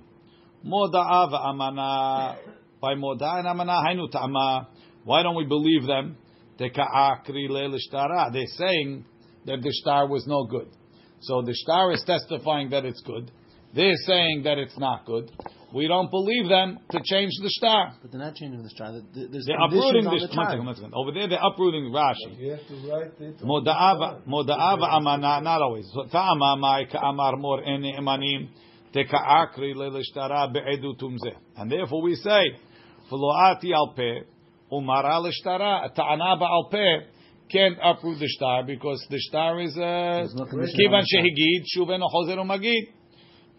Moda'a 0.65 1.31
va'amana. 1.31 2.37
By 2.81 2.95
moda'a 2.95 3.39
and 3.39 3.47
amana, 3.47 3.81
hainu 3.85 4.11
ta'ama. 4.11 4.67
Why 5.03 5.23
don't 5.23 5.35
we 5.35 5.45
believe 5.45 5.85
them? 5.85 6.17
They're 6.57 6.69
saying 6.69 9.05
that 9.45 9.61
the 9.61 9.73
shtar 9.81 10.07
was 10.07 10.25
no 10.27 10.45
good. 10.45 10.69
So 11.21 11.41
the 11.41 11.53
shtar 11.53 11.91
is 11.91 12.03
testifying 12.05 12.69
that 12.69 12.85
it's 12.85 13.01
good. 13.01 13.31
They're 13.76 13.99
saying 14.05 14.43
that 14.43 14.57
it's 14.57 14.78
not 14.80 15.05
good. 15.05 15.30
We 15.73 15.88
don't 15.89 16.09
believe 16.09 16.47
them 16.47 16.80
to 16.91 16.99
change 17.03 17.32
the 17.43 17.49
shtar. 17.59 17.95
But 18.01 18.11
they're 18.11 18.21
not 18.21 18.36
changing 18.36 18.63
the 18.63 18.69
shtar. 18.69 18.93
There's 19.13 19.45
They're 19.45 19.59
uprooting 19.61 20.07
on 20.07 20.13
this. 20.13 20.30
the 20.30 20.38
One 20.38 20.47
second, 20.47 20.65
one 20.65 20.76
second. 20.76 20.93
Over 20.93 21.11
there, 21.11 21.28
they're 21.28 21.43
uprooting 21.43 21.91
Rashi. 21.91 22.39
You 22.39 22.51
have 22.51 22.65
to 22.67 22.76
write 22.89 23.11
it. 23.19 23.39
Moda'ava, 23.41 24.23
moda'ava 24.26 24.88
amana, 24.93 25.41
not 25.41 25.61
always. 25.61 25.86
Ta'ama 26.11 26.55
mai 26.57 26.86
ka'amar 26.86 27.36
mor 27.36 27.61
ene 27.63 27.97
emanim 27.99 28.47
teka'akri 28.93 29.76
le'lishtara 29.76 30.53
be'edu 30.53 30.95
tumzeh. 30.95 31.36
And 31.57 31.69
therefore 31.69 32.01
we 32.01 32.15
say, 32.15 32.43
v'lo'ati 33.11 33.73
al 33.73 33.93
peh, 33.97 34.21
umara 34.71 35.19
l'shtara, 35.21 35.93
ta'ana 35.93 36.38
ba'al 36.39 36.71
peh, 36.71 37.07
can't 37.51 37.78
uproot 37.84 38.19
the 38.19 38.28
shtar 38.30 38.63
because 38.63 39.05
the 39.09 39.19
shtar 39.19 39.59
is, 39.59 39.76
a 39.76 39.80
There's 39.80 40.34
no 40.36 40.45
condition 40.45 40.80
kivan 40.80 40.93
on 40.93 41.01
the 41.01 41.05
shtar. 41.05 41.21
shehigid, 41.21 41.65
shuven 41.76 42.01
chozer 42.01 42.38
umagid. 42.38 42.88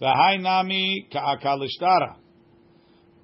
V'hai 0.01 0.41
nami 0.41 1.09
ka'aka 1.13 1.57
l'shtara. 1.57 2.17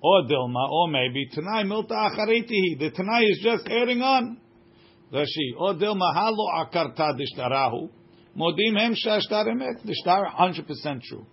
Or 0.03 0.23
dilma, 0.25 0.69
or 0.71 0.89
maybe 0.89 1.29
Tanai 1.33 1.65
milta 1.65 1.93
acharitihi. 1.93 2.79
The 2.79 2.91
Tanai 2.91 3.23
is 3.23 3.41
just 3.43 3.69
adding 3.69 4.03
on. 4.03 4.39
Rashi. 5.13 5.55
Or 5.59 5.75
dilma 5.75 6.15
halo 6.15 6.47
akarta 6.57 7.13
dishtarahu. 7.17 7.91
Modim 8.37 8.79
hem 8.79 8.95
shashtar 8.95 9.47
emet. 9.47 9.85
The 9.85 9.95
shtar 10.03 10.27
100% 10.27 11.03
true. 11.03 11.27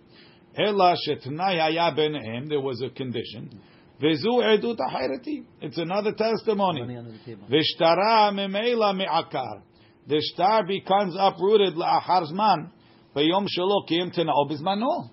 Ela 0.56 0.94
shetanai 1.08 1.58
haya 1.58 1.92
benehem. 1.96 2.48
There 2.48 2.60
was 2.60 2.82
a 2.82 2.90
condition. 2.90 3.60
Vezu 4.00 4.42
edut 4.42 4.76
achariti. 4.78 5.44
It's 5.62 5.78
another 5.78 6.12
testimony. 6.12 6.80
Money 6.82 6.96
under 6.96 7.12
the. 7.12 7.36
Vishtara 7.48 8.32
memela 8.32 8.94
me'akar. 8.94 9.62
The 10.06 10.20
shtar 10.32 10.66
becomes 10.66 11.16
uprooted 11.18 11.74
la'achar 11.74 12.30
zman. 12.30 12.70
Bayom 13.16 13.46
shelo 13.46 13.88
kiyim 13.88 14.14
tena'o 14.16 14.50
bizmano. 14.50 15.10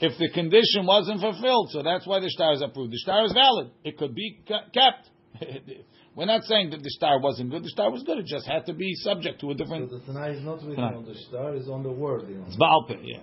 If 0.00 0.16
the 0.18 0.30
condition 0.30 0.86
wasn't 0.86 1.20
fulfilled, 1.20 1.70
so 1.72 1.82
that's 1.82 2.06
why 2.06 2.20
the 2.20 2.30
shtar 2.30 2.52
is 2.54 2.62
approved. 2.62 2.92
The 2.92 2.98
shtar 3.02 3.24
is 3.24 3.32
valid. 3.32 3.70
It 3.84 3.98
could 3.98 4.14
be 4.14 4.40
kept. 4.46 5.10
We're 6.14 6.26
not 6.26 6.44
saying 6.44 6.70
that 6.70 6.82
the 6.82 6.90
shtar 6.98 7.20
wasn't 7.20 7.50
good. 7.50 7.62
The 7.64 7.70
shtar 7.70 7.90
was 7.90 8.02
good. 8.04 8.18
It 8.18 8.26
just 8.26 8.46
had 8.46 8.66
to 8.66 8.74
be 8.74 8.94
subject 8.94 9.40
to 9.40 9.50
a 9.50 9.54
So 9.54 9.58
different. 9.58 9.90
the 9.90 10.00
Tanai 10.00 10.32
is 10.36 10.44
not 10.44 10.62
written 10.62 10.76
Tanai. 10.76 10.96
on 10.96 11.04
the 11.04 11.14
shtar, 11.14 11.54
it's 11.54 11.68
on 11.68 11.82
the 11.82 11.92
word. 11.92 12.28
You 12.28 12.36
know. 12.38 12.44
It's 12.46 12.56
Baal 12.56 12.86
Peh, 12.88 12.94
yeah. 13.02 13.18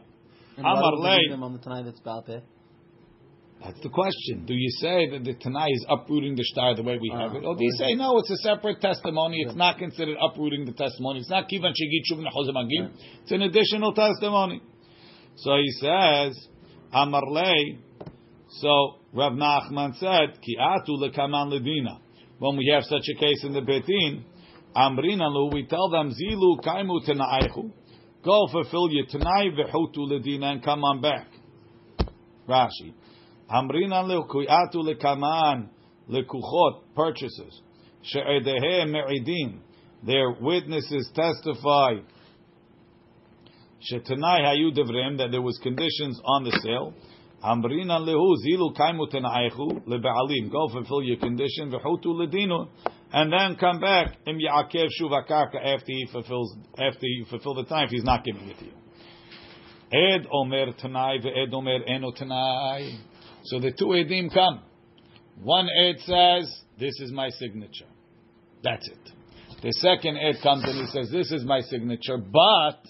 And 0.58 0.64
why 0.64 0.72
Amar 0.80 0.92
do 0.92 0.98
we 0.98 1.04
lei. 1.04 1.16
believe 1.18 1.32
them 1.32 1.44
on 1.44 1.54
the 1.54 1.60
Tanai 1.60 1.84
that's 1.84 2.00
Balpeh? 2.00 2.42
That's 3.64 3.80
the 3.82 3.90
question. 3.90 4.46
Do 4.46 4.54
you 4.54 4.70
say 4.80 5.10
that 5.12 5.24
the 5.24 5.34
Tanai 5.34 5.68
is 5.72 5.86
uprooting 5.90 6.36
the 6.36 6.44
shtar 6.44 6.76
the 6.76 6.84
way 6.84 6.98
we 7.02 7.10
have 7.12 7.34
it? 7.34 7.40
Uh-huh. 7.40 7.48
Or 7.48 7.56
do 7.58 7.64
you 7.64 7.72
say, 7.80 7.96
no, 7.96 8.20
it's 8.20 8.30
a 8.30 8.38
separate 8.38 8.80
testimony. 8.80 9.42
It's 9.46 9.56
not 9.56 9.78
considered 9.78 10.18
uprooting 10.22 10.66
the 10.66 10.74
testimony. 10.74 11.20
It's 11.20 11.30
not 11.30 11.50
Kivan 11.50 11.72
Shegit 11.72 12.04
Shuvin 12.12 12.28
Chozemagim. 12.32 12.92
It's 13.24 13.32
an 13.32 13.42
additional 13.42 13.94
testimony. 13.94 14.62
So 15.38 15.56
he 15.58 15.72
says, 15.82 16.48
Amar 16.94 17.24
lei. 17.30 17.80
So 18.50 18.96
Rav 19.14 19.34
Nachman 19.34 19.98
said, 19.98 20.42
Ki 20.42 20.58
atu 20.60 20.98
lekaman 21.00 21.52
ledina. 21.52 22.00
When 22.40 22.58
we 22.58 22.72
have 22.74 22.84
such 22.84 23.06
a 23.16 23.20
case 23.20 23.44
in 23.44 23.54
the 23.54 23.62
Betin, 23.62 24.24
Amrinalu, 24.76 25.54
we 25.54 25.66
tell 25.66 25.90
them, 25.90 26.12
Zilu 26.12 26.62
kaimu 26.62 27.08
tenaichu. 27.08 27.72
Go 28.24 28.48
fulfill 28.52 28.90
your 28.92 29.06
Tanai 29.06 29.50
v'chutu 29.52 30.00
ledina 30.00 30.52
and 30.54 30.64
come 30.64 30.84
on 30.84 31.02
back. 31.02 31.28
Rashi. 32.48 32.94
Amrina 33.50 34.04
lekuyatu 34.04 34.76
lekaman 34.76 35.70
lekuchot 36.10 36.82
purchases 36.96 37.62
she'edehe 38.06 38.86
me'idim. 38.86 39.60
Their 40.04 40.32
witnesses 40.40 41.10
testify 41.16 41.94
shetanai 43.92 44.42
hayu 44.44 44.72
devrim 44.72 45.18
that 45.18 45.32
there 45.32 45.42
was 45.42 45.58
conditions 45.62 46.20
on 46.24 46.44
the 46.44 46.52
sale. 46.64 46.94
Lehu 47.44 48.36
zilu 48.44 48.76
kaimu 48.76 49.08
tenaichu. 49.12 50.52
Go 50.52 50.68
fulfill 50.70 51.04
your 51.04 51.18
condition 51.18 51.72
ledinu. 51.72 52.68
And 53.14 53.32
then 53.32 53.56
come 53.56 53.80
back 53.80 54.18
im 54.26 54.40
ya'akev 54.40 54.90
after 55.64 55.86
he 55.86 56.08
fulfills 56.12 56.56
after 56.78 57.06
you 57.06 57.26
fulfill 57.26 57.54
the 57.54 57.66
time 57.66 57.86
if 57.86 57.92
he's 57.92 58.04
not 58.04 58.24
giving 58.24 58.50
it 58.50 58.58
to 58.60 58.66
you. 58.66 58.72
Ed 59.94 60.28
omer 60.32 60.74
tanai 60.74 61.20
ve'ed 61.20 61.54
omer 61.54 61.84
eno 61.88 62.12
tanai. 62.12 62.98
So 63.44 63.60
the 63.60 63.72
two 63.72 63.86
edim 63.86 64.34
come. 64.34 64.64
One 65.42 65.70
ed 65.70 66.00
says, 66.00 66.52
"This 66.80 67.00
is 67.00 67.12
my 67.12 67.30
signature." 67.30 67.86
That's 68.64 68.88
it. 68.88 69.12
The 69.62 69.72
second 69.74 70.18
ed 70.18 70.42
comes 70.42 70.64
and 70.64 70.80
he 70.80 70.88
says, 70.88 71.10
"This 71.12 71.32
is 71.32 71.46
my 71.46 71.62
signature," 71.62 72.18
but 72.18 72.82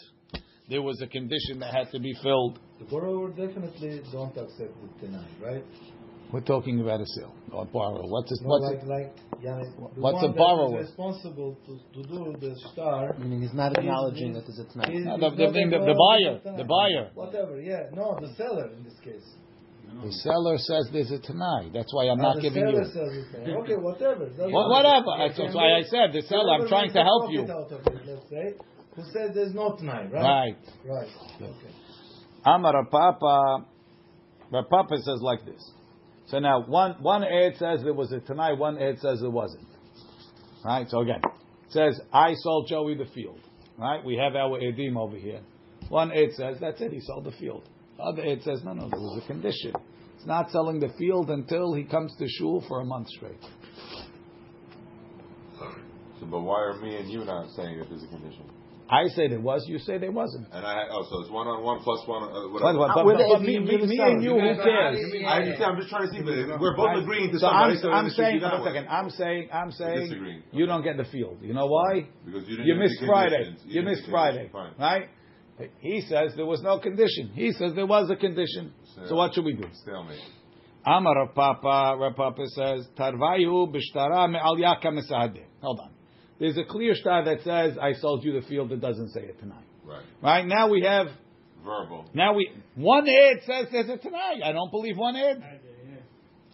there 0.69 0.81
was 0.81 1.01
a 1.01 1.07
condition 1.07 1.59
that 1.59 1.73
had 1.73 1.91
to 1.91 1.99
be 1.99 2.13
filled. 2.23 2.59
The 2.79 2.85
borrower 2.85 3.29
definitely 3.29 4.01
don't 4.11 4.35
accept 4.37 4.73
the 4.99 5.07
Tanai, 5.07 5.25
right? 5.41 5.63
We're 6.33 6.41
talking 6.41 6.81
about 6.81 6.99
a 7.01 7.05
sale 7.05 7.33
or 7.53 7.65
borrow. 7.65 8.01
What's 8.07 8.29
this? 8.31 8.41
No, 8.41 8.49
What's 8.49 8.65
like, 8.65 8.81
it? 8.81 8.87
like, 8.89 9.43
yeah, 9.45 9.61
the 9.61 10.01
What's 10.01 10.15
one 10.23 10.31
a 10.31 10.33
borrower? 10.33 10.71
That 10.71 10.79
is 10.81 10.87
responsible 10.89 11.55
to, 11.67 12.01
to 12.01 12.07
do 12.09 12.35
the 12.41 12.55
shtar. 12.73 13.13
Meaning 13.19 13.41
he's 13.43 13.53
not 13.53 13.77
acknowledging 13.77 14.33
He's- 14.33 14.43
that 14.43 14.49
there's 14.49 14.67
a 14.67 14.73
Tanai. 14.73 14.91
he's- 14.91 15.05
No, 15.05 15.17
the- 15.17 15.29
he's 15.29 15.37
the 15.37 15.45
not 15.45 15.53
thing- 15.53 15.69
the- 15.69 15.79
the 15.85 15.93
buyer, 15.95 16.39
Tanai. 16.41 16.57
the 16.57 16.63
buyer. 16.65 17.11
Whatever, 17.13 17.61
yeah. 17.61 17.83
No, 17.93 18.17
the 18.19 18.33
seller 18.33 18.69
in 18.75 18.83
this 18.83 18.97
case. 19.05 19.23
The 20.01 20.11
seller 20.11 20.57
says 20.57 20.89
there's 20.91 21.11
a 21.11 21.19
tanai. 21.19 21.69
That's 21.71 21.93
why 21.93 22.09
I'm 22.09 22.17
Now, 22.17 22.33
not 22.33 22.35
the 22.37 22.41
giving 22.49 22.65
seller 22.65 22.81
you. 22.81 22.85
says 22.89 23.09
it's 23.21 23.31
Tanai. 23.31 23.55
Okay, 23.61 23.75
whatever. 23.77 24.25
Doesn't 24.35 24.51
Wha- 24.51 24.67
matter. 24.67 25.05
whatever. 25.05 25.37
That's 25.37 25.55
why 25.55 25.77
I 25.77 25.83
said 25.83 26.11
the 26.11 26.23
seller. 26.23 26.53
I'm 26.57 26.67
trying 26.67 26.91
to 26.91 27.03
help 27.03 27.31
you. 27.31 27.41
Out 27.43 27.71
of 27.71 27.85
it, 27.85 28.01
let's 28.09 28.27
say, 28.33 28.55
who 28.95 29.03
says 29.11 29.31
there's 29.33 29.53
no 29.53 29.75
Tanai, 29.75 30.07
right? 30.11 30.13
Right. 30.13 30.57
Right. 30.85 31.09
Okay. 31.41 31.75
Amar 32.45 32.85
Papa, 32.85 33.65
Papa 34.51 34.97
says 34.97 35.19
like 35.21 35.45
this. 35.45 35.71
So 36.27 36.39
now 36.39 36.63
one 36.65 36.95
one 37.01 37.23
ad 37.23 37.53
says 37.57 37.81
there 37.83 37.93
was 37.93 38.11
a 38.11 38.19
Tanai, 38.19 38.53
one 38.53 38.77
ad 38.81 38.99
says 38.99 39.19
there 39.21 39.29
wasn't. 39.29 39.67
Right. 40.63 40.89
So 40.89 41.01
again, 41.01 41.21
it 41.23 41.71
says 41.71 41.99
I 42.13 42.33
sold 42.35 42.67
Joey 42.69 42.95
the 42.95 43.05
field. 43.13 43.39
Right. 43.77 44.03
We 44.03 44.15
have 44.17 44.35
our 44.35 44.59
edim 44.59 44.97
over 44.97 45.17
here. 45.17 45.41
One 45.89 46.11
ad 46.11 46.33
says 46.35 46.57
that's 46.61 46.79
it. 46.81 46.91
He 46.93 47.01
sold 47.01 47.25
the 47.25 47.31
field. 47.31 47.67
The 47.97 48.03
other 48.03 48.25
ad 48.25 48.43
says 48.43 48.61
no, 48.63 48.73
no. 48.73 48.89
There 48.89 48.99
was 48.99 49.21
a 49.23 49.27
condition. 49.27 49.73
It's 50.15 50.25
not 50.25 50.51
selling 50.51 50.79
the 50.79 50.89
field 50.97 51.29
until 51.29 51.73
he 51.73 51.83
comes 51.83 52.15
to 52.17 52.27
shul 52.27 52.63
for 52.67 52.81
a 52.81 52.85
month 52.85 53.09
straight. 53.09 53.41
So, 56.19 56.25
but 56.25 56.39
why 56.41 56.61
are 56.61 56.79
me 56.81 56.95
and 56.95 57.11
you 57.11 57.25
not 57.25 57.49
saying 57.55 57.77
that 57.79 57.89
there's 57.89 58.03
a 58.03 58.07
condition? 58.07 58.45
I 58.89 59.07
say 59.15 59.27
there 59.27 59.39
was. 59.39 59.65
You 59.67 59.79
say 59.79 59.97
there 59.97 60.11
wasn't. 60.11 60.47
And 60.53 60.65
I 60.65 60.85
oh, 60.91 61.01
so 61.09 61.21
it's 61.21 61.31
one 61.31 61.47
on 61.47 61.63
one 61.63 61.79
plus 61.81 62.05
one. 62.07 62.23
Uh, 62.23 62.53
But, 62.53 62.77
whatever. 62.77 62.77
but, 62.77 62.93
but, 62.95 63.05
With 63.05 63.17
the 63.17 63.27
but 63.33 63.41
me, 63.41 63.57
edim, 63.57 63.65
me, 63.65 63.87
me 63.87 63.97
and 63.99 64.23
you, 64.23 64.33
who 64.37 64.55
cares? 64.61 64.99
I 65.25 65.41
understand. 65.41 65.71
I'm 65.73 65.77
just 65.77 65.89
trying 65.89 66.07
to 66.07 66.13
see. 66.13 66.21
But 66.21 66.61
we're 66.61 66.75
both 66.77 67.01
agreeing 67.01 67.31
to 67.33 67.39
So 67.39 67.47
somebody. 67.49 67.73
I'm, 67.73 67.81
so 67.81 67.89
I'm 67.91 68.05
it 68.05 68.09
should 68.13 68.17
be 68.17 68.23
saying, 68.23 68.41
that 68.41 68.53
one 68.61 68.63
second. 68.69 68.87
I'm 68.87 69.09
saying, 69.09 69.49
I'm 69.51 69.71
saying, 69.71 70.05
disagreeing. 70.05 70.43
you 70.51 70.65
don't 70.67 70.83
get 70.83 70.97
the 70.97 71.05
field. 71.05 71.37
You 71.41 71.53
know 71.53 71.65
why? 71.65 72.07
Because 72.25 72.45
you 72.47 72.57
didn't 72.57 72.67
You 72.67 72.75
missed 72.75 73.01
Friday. 73.05 73.43
conditions. 73.43 73.61
You 73.65 73.81
missed 73.81 74.05
Friday, 74.09 74.49
conditions. 74.53 74.79
right? 74.79 75.09
He 75.79 76.01
says 76.01 76.33
there 76.35 76.45
was 76.45 76.61
no 76.61 76.79
condition. 76.79 77.31
He 77.33 77.53
says 77.53 77.73
there 77.75 77.87
was 77.87 78.09
a 78.09 78.15
condition. 78.15 78.73
Fine. 78.95 79.07
So 79.07 79.15
what 79.15 79.33
should 79.33 79.45
we 79.45 79.53
do? 79.53 79.65
Stalemate. 79.81 80.19
Amar 80.85 81.15
Rav 81.15 81.33
Papa, 81.33 81.97
Rav 81.99 82.15
Papa 82.15 82.43
says, 82.53 82.85
Tarvayu 82.97 83.73
b'shtara 83.73 84.29
me'al 84.29 84.59
yaka. 84.59 84.91
Hold 85.61 85.79
on. 85.79 85.91
There's 86.39 86.57
a 86.57 86.63
clear 86.65 86.95
shtar 86.95 87.25
that 87.25 87.43
says, 87.43 87.77
I 87.81 87.93
sold 87.93 88.23
you 88.23 88.39
the 88.39 88.45
field 88.47 88.69
that 88.69 88.81
doesn't 88.81 89.09
say 89.09 89.21
it 89.21 89.39
tanai. 89.39 89.55
Right. 89.85 90.03
Right? 90.21 90.45
Now 90.45 90.69
we 90.69 90.81
have, 90.81 91.07
Verbal. 91.63 92.09
now 92.13 92.33
we, 92.33 92.49
one 92.75 93.07
ad 93.07 93.37
says 93.45 93.67
there's 93.71 93.89
a 93.89 93.97
tanai. 93.97 94.41
I 94.43 94.51
don't 94.51 94.71
believe 94.71 94.97
one 94.97 95.15
ad. 95.15 95.43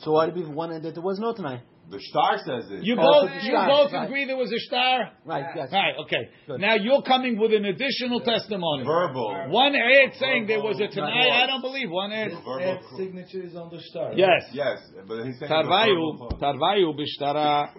So 0.03 0.13
why 0.13 0.27
do 0.27 0.33
we 0.33 0.41
have 0.41 0.49
one 0.49 0.71
end 0.71 0.83
that 0.85 0.95
there 0.95 1.03
was 1.03 1.19
no 1.19 1.33
Tanai? 1.33 1.61
The 1.91 1.99
shtar 1.99 2.37
says 2.37 2.71
it. 2.71 2.83
You 2.83 2.95
Oh, 2.97 3.03
both, 3.03 3.29
so 3.29 3.35
you 3.35 3.51
shtar, 3.51 3.67
both 3.67 3.91
right. 3.91 4.05
agree 4.05 4.25
there 4.25 4.37
was 4.37 4.49
a 4.51 4.59
shtar? 4.59 5.11
Right, 5.25 5.43
yes. 5.53 5.67
Right, 5.73 5.93
okay. 6.05 6.29
Good. 6.47 6.61
Now 6.61 6.75
you're 6.75 7.01
coming 7.01 7.37
with 7.37 7.51
an 7.53 7.65
additional 7.65 8.21
testimony. 8.21 8.85
Verbal. 8.85 9.49
One 9.49 9.75
ad 9.75 10.13
saying 10.17 10.47
there 10.47 10.61
was 10.61 10.79
a 10.79 10.87
tanai, 10.87 11.29
I 11.29 11.45
don't 11.47 11.59
believe 11.61 11.91
one 11.91 12.13
ad. 12.13 12.31
Verbal 12.31 12.59
Ed's 12.61 12.85
signature 12.95 13.43
is 13.43 13.55
on 13.57 13.69
the 13.69 13.81
shtar. 13.91 14.13
Yes. 14.15 14.43
Yes, 14.53 14.77
but 15.05 15.25
he's 15.25 15.37
saying 15.37 15.51
Tarvayu, 15.51 16.29
the. 16.29 16.37
Tarvayu 16.37 16.95
b'shtara 16.97 17.71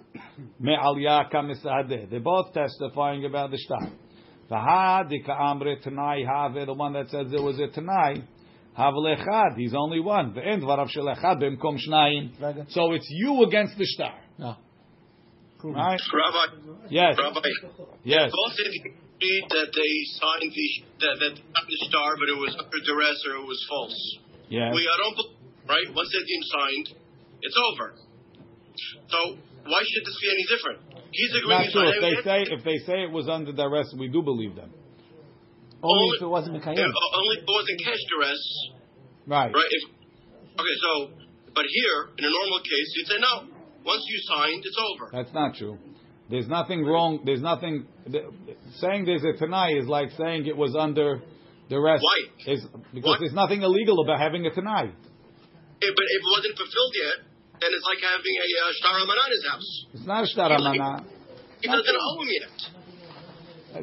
me'aliyah 0.61 1.31
kamisadeh. 1.33 2.11
They're 2.11 2.21
both 2.21 2.53
testifying 2.53 3.25
about 3.25 3.51
the 3.51 3.59
shtar. 3.59 3.91
V'ha 4.51 5.11
dika 5.11 5.31
amre 5.41 5.77
tanai 5.83 6.27
have 6.27 6.67
the 6.67 6.75
one 6.75 6.93
that 6.93 7.09
says 7.09 7.29
there 7.31 7.43
was 7.43 7.59
a 7.59 7.69
tanai. 7.69 8.23
Have 8.75 8.95
lechad, 8.95 9.57
he's 9.57 9.75
only 9.75 10.01
one. 10.01 10.35
The 10.35 10.41
end 10.41 10.63
varav 10.63 10.89
shel 10.89 11.05
echad 11.05 11.43
b'mkom 11.43 11.77
shnayim. 11.87 12.71
So 12.71 12.93
it's 12.93 13.07
you 13.11 13.43
against 13.45 13.77
the 13.77 13.85
shtar. 13.85 14.15
Ah. 14.41 14.57
No. 15.63 15.71
Right? 15.71 16.01
Rabbi, 16.01 16.89
Yes. 16.91 17.17
Rabbi, 17.19 17.41
Yes. 18.03 18.33
both 18.33 18.57
agreed 18.59 19.45
that 19.51 19.69
they 19.71 19.93
signed 20.19 20.51
the 20.51 20.69
that, 21.01 21.17
that 21.21 21.35
not 21.55 21.65
the 21.69 21.79
shtar, 21.87 22.17
but 22.19 22.29
it 22.29 22.39
was 22.41 22.57
under 22.59 22.81
duress 22.85 23.23
or 23.29 23.37
it 23.43 23.47
was 23.47 23.61
false. 23.69 24.19
Yes. 24.49 24.75
We 24.75 24.83
I 24.83 24.97
don't 25.05 25.17
believe, 25.17 25.37
right. 25.69 25.87
Once 25.95 26.09
the 26.11 26.25
deem 26.27 26.43
signed, 26.43 26.89
it's 27.43 27.59
over. 27.71 27.95
So 29.07 29.19
why 29.69 29.83
should 29.85 30.05
this 30.05 30.19
be 30.19 30.29
any 30.33 30.47
different? 30.49 30.79
He's 31.13 31.31
agreeing. 31.45 31.61
Not 31.61 31.71
sure. 31.71 31.95
If 31.95 32.01
they 32.01 32.23
say 32.25 32.39
if 32.51 32.65
they 32.65 32.79
say 32.87 33.03
it 33.05 33.13
was 33.13 33.29
under 33.29 33.53
duress, 33.53 33.95
we 33.99 34.09
do 34.09 34.23
believe 34.23 34.57
them. 34.57 34.73
Only 35.83 36.07
if 36.17 36.23
it 36.23 36.31
wasn't 36.31 36.55
Yeah, 36.55 36.63
Mikayim. 36.63 36.93
only 37.19 37.35
if 37.37 37.43
it 37.43 37.51
wasn't 37.51 37.79
cash 37.83 38.03
duress, 38.09 38.43
Right. 39.27 39.53
Right? 39.55 39.71
If, 39.71 39.83
okay, 40.59 40.77
so, 40.83 40.91
but 41.55 41.65
here, 41.69 42.11
in 42.19 42.25
a 42.25 42.31
normal 42.31 42.59
case, 42.61 42.89
you'd 42.97 43.07
say, 43.07 43.19
no, 43.21 43.47
once 43.85 44.03
you 44.09 44.19
signed, 44.27 44.63
it's 44.65 44.79
over. 44.79 45.11
That's 45.13 45.33
not 45.35 45.55
true. 45.55 45.79
There's 46.31 46.49
nothing 46.49 46.85
wrong. 46.85 47.21
There's 47.25 47.43
nothing. 47.43 47.87
The, 48.07 48.33
saying 48.79 49.05
there's 49.05 49.23
a 49.23 49.37
tanai 49.39 49.75
is 49.79 49.87
like 49.87 50.11
saying 50.17 50.47
it 50.47 50.57
was 50.57 50.75
under 50.75 51.21
the 51.69 51.79
rest. 51.79 52.03
Why? 52.03 52.53
Is 52.53 52.65
because 52.95 53.05
Why? 53.05 53.17
there's 53.21 53.35
nothing 53.35 53.63
illegal 53.63 54.01
about 54.03 54.19
having 54.19 54.47
a 54.47 54.51
tanai. 54.51 54.87
Eh, 54.89 55.93
but 55.93 56.05
if 56.09 56.21
it 56.23 56.31
wasn't 56.33 56.57
fulfilled 56.57 56.95
yet, 56.97 57.17
then 57.61 57.71
it's 57.75 57.85
like 57.85 58.01
having 58.01 58.35
a 58.39 58.49
uh, 58.49 58.73
shtar 58.81 58.99
Haman 58.99 59.17
in 59.19 59.31
his 59.35 59.45
house. 59.45 59.69
It's 59.93 60.07
not 60.07 60.25
a 60.25 60.29
shtaramana. 60.31 61.05
He 61.61 61.69
doesn't 61.69 61.85
owe 62.01 62.23
him 62.23 62.29
yet. 62.33 62.51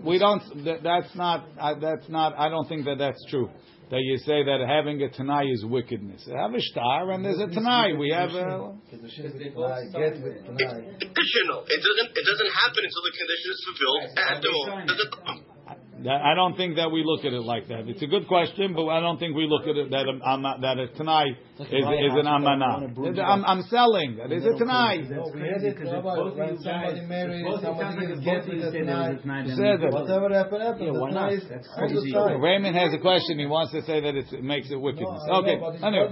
We 0.03 0.19
don't. 0.19 0.65
That, 0.65 0.83
that's 0.83 1.15
not. 1.15 1.47
Uh, 1.59 1.75
that's 1.79 2.07
not. 2.09 2.37
I 2.37 2.49
don't 2.49 2.67
think 2.67 2.85
that 2.85 2.97
that's 2.97 3.23
true. 3.29 3.49
That 3.89 4.01
you 4.01 4.17
say 4.17 4.45
that 4.45 4.61
having 4.67 5.01
a 5.01 5.09
tanai 5.09 5.49
is 5.49 5.65
wickedness. 5.65 6.29
Have 6.29 6.53
a 6.53 6.61
shtar 6.61 7.09
and 7.09 7.25
there's 7.25 7.39
a 7.39 7.47
tanai. 7.47 7.93
We 7.97 8.11
have 8.11 8.29
a. 8.29 8.77
Tanai, 8.85 9.89
get 9.89 10.21
with 10.21 10.45
Tanai. 10.45 10.93
It's 10.93 11.01
conditional. 11.01 11.65
It 11.65 11.81
doesn't. 11.81 12.09
It 12.13 12.25
doesn't 12.29 12.51
happen 12.53 12.81
until 12.85 13.01
the 13.01 13.13
condition 13.17 13.49
is 13.49 13.61
fulfilled. 13.65 14.01
At 14.13 14.41
the 14.45 14.51
moment, 14.53 14.87
doesn't. 14.93 15.58
That, 16.03 16.21
I 16.21 16.33
don't 16.35 16.55
think 16.55 16.77
that 16.77 16.91
we 16.91 17.03
look 17.03 17.25
at 17.25 17.33
it 17.33 17.41
like 17.43 17.67
that. 17.67 17.87
It's 17.89 18.01
a 18.01 18.07
good 18.07 18.27
question, 18.27 18.73
but 18.73 18.87
I 18.87 19.01
don't 19.01 19.17
think 19.19 19.35
we 19.35 19.47
look 19.47 19.67
at 19.67 19.75
it 19.75 19.89
that 19.91 20.05
a, 20.07 20.15
ama- 20.27 20.57
that 20.61 20.79
a 20.79 20.87
tanai 20.95 21.25
is, 21.59 21.59
like 21.59 21.69
a 21.99 22.05
is 22.07 22.13
an 22.15 22.27
amana. 22.27 22.87
you 22.87 22.87
don't 22.95 23.17
wanna 23.17 23.21
I'm, 23.23 23.43
I'm 23.45 23.63
selling. 23.69 24.15
That 24.15 24.31
is 24.31 24.45
a 24.45 24.53
tanai. 24.57 25.03
No, 25.09 25.23
crazy 25.31 25.69
because 25.75 25.89
both 26.01 26.31
of 26.31 26.37
when 26.37 26.55
you 26.55 26.63
somebody 26.63 26.99
guys- 26.99 27.09
married, 27.09 27.43
both- 27.45 27.59
it 27.59 27.63
sounds 27.63 27.77
somebody 27.79 27.97
like 27.99 28.09
is 28.15 28.19
if 28.19 28.25
both 28.25 28.37
of 28.37 28.45
getting 28.45 28.55
you 28.55 28.65
the 28.65 28.71
say 28.71 28.83
there 28.85 28.95
was 28.95 29.19
a 29.19 29.27
tanai. 29.27 29.43
tanai, 29.43 29.55
Said. 29.59 29.79
Whatever 29.91 30.27
happened, 30.33 30.63
happened. 30.63 30.85
Yeah, 30.87 30.93
The 30.93 30.99
why 30.99 31.09
tanai 31.11 31.19
not? 31.19 31.33
is 31.33 31.43
That's 31.49 31.67
all 31.67 31.87
the 31.87 31.93
crazy. 31.99 32.11
time. 32.13 32.41
Raymond 32.41 32.75
has 32.79 32.91
a 32.93 33.01
question. 33.03 33.39
He 33.39 33.45
wants 33.45 33.71
to 33.73 33.81
say 33.83 33.97
that 33.99 34.15
it 34.15 34.27
makes 34.43 34.71
it 34.71 34.79
wickedness. 34.79 35.19
I 35.27 35.35
okay. 35.43 35.57
Anyway, 35.83 36.07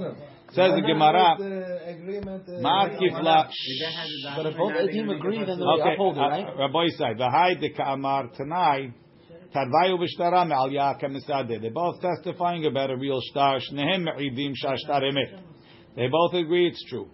says 0.52 0.72
the 0.76 0.84
Gemara. 0.84 1.36
with 1.40 1.96
agreement, 1.96 2.44
uh, 2.48 2.60
Matkif 2.64 3.12
agreement? 3.16 3.52
But 4.36 4.46
if 4.48 4.58
both 4.58 4.74
Edim 4.74 5.16
agree, 5.16 5.44
then 5.44 5.60
they 5.60 5.66
Okay, 5.66 5.94
uphold 5.94 6.18
it, 6.18 6.22
uh, 6.24 6.30
right? 6.30 6.48
Rabbi 6.58 6.88
said, 6.98 7.18
"V'hai 7.18 7.60
de 7.60 7.70
ka'amar 7.72 8.30
tanai, 8.36 8.92
tadvayu 9.58 9.98
b'shtara 9.98 10.46
me'al 10.48 10.72
yaka 10.72 11.08
misadeh." 11.08 11.60
They're 11.62 11.72
both 11.72 12.02
testifying 12.02 12.66
about 12.66 12.92
a 12.92 12.98
real 12.98 13.22
shtar. 13.22 13.60
They 15.96 16.08
both 16.08 16.34
agree 16.34 16.68
it's 16.68 16.84
true. 16.90 17.08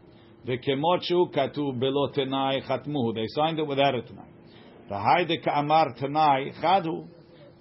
They 0.45 0.57
signed 0.57 0.83
it 3.59 3.65
without 3.65 3.95
a 3.95 4.01
tanai. 4.01 4.27
V'hai 4.91 5.25
de 5.25 5.37
ka'amar 5.37 5.95
chadu. 6.61 7.07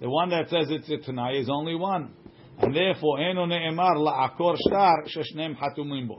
The 0.01 0.09
one 0.09 0.29
that 0.31 0.49
says 0.49 0.69
it's 0.69 0.89
a 0.89 0.97
tanai 0.97 1.37
is 1.39 1.49
only 1.49 1.75
one. 1.75 2.13
And 2.59 2.75
therefore, 2.75 3.19
ne'emar 3.19 3.95
la'akor 3.95 4.57
shtar 4.67 5.05
hatumim 5.05 6.07
bo. 6.09 6.17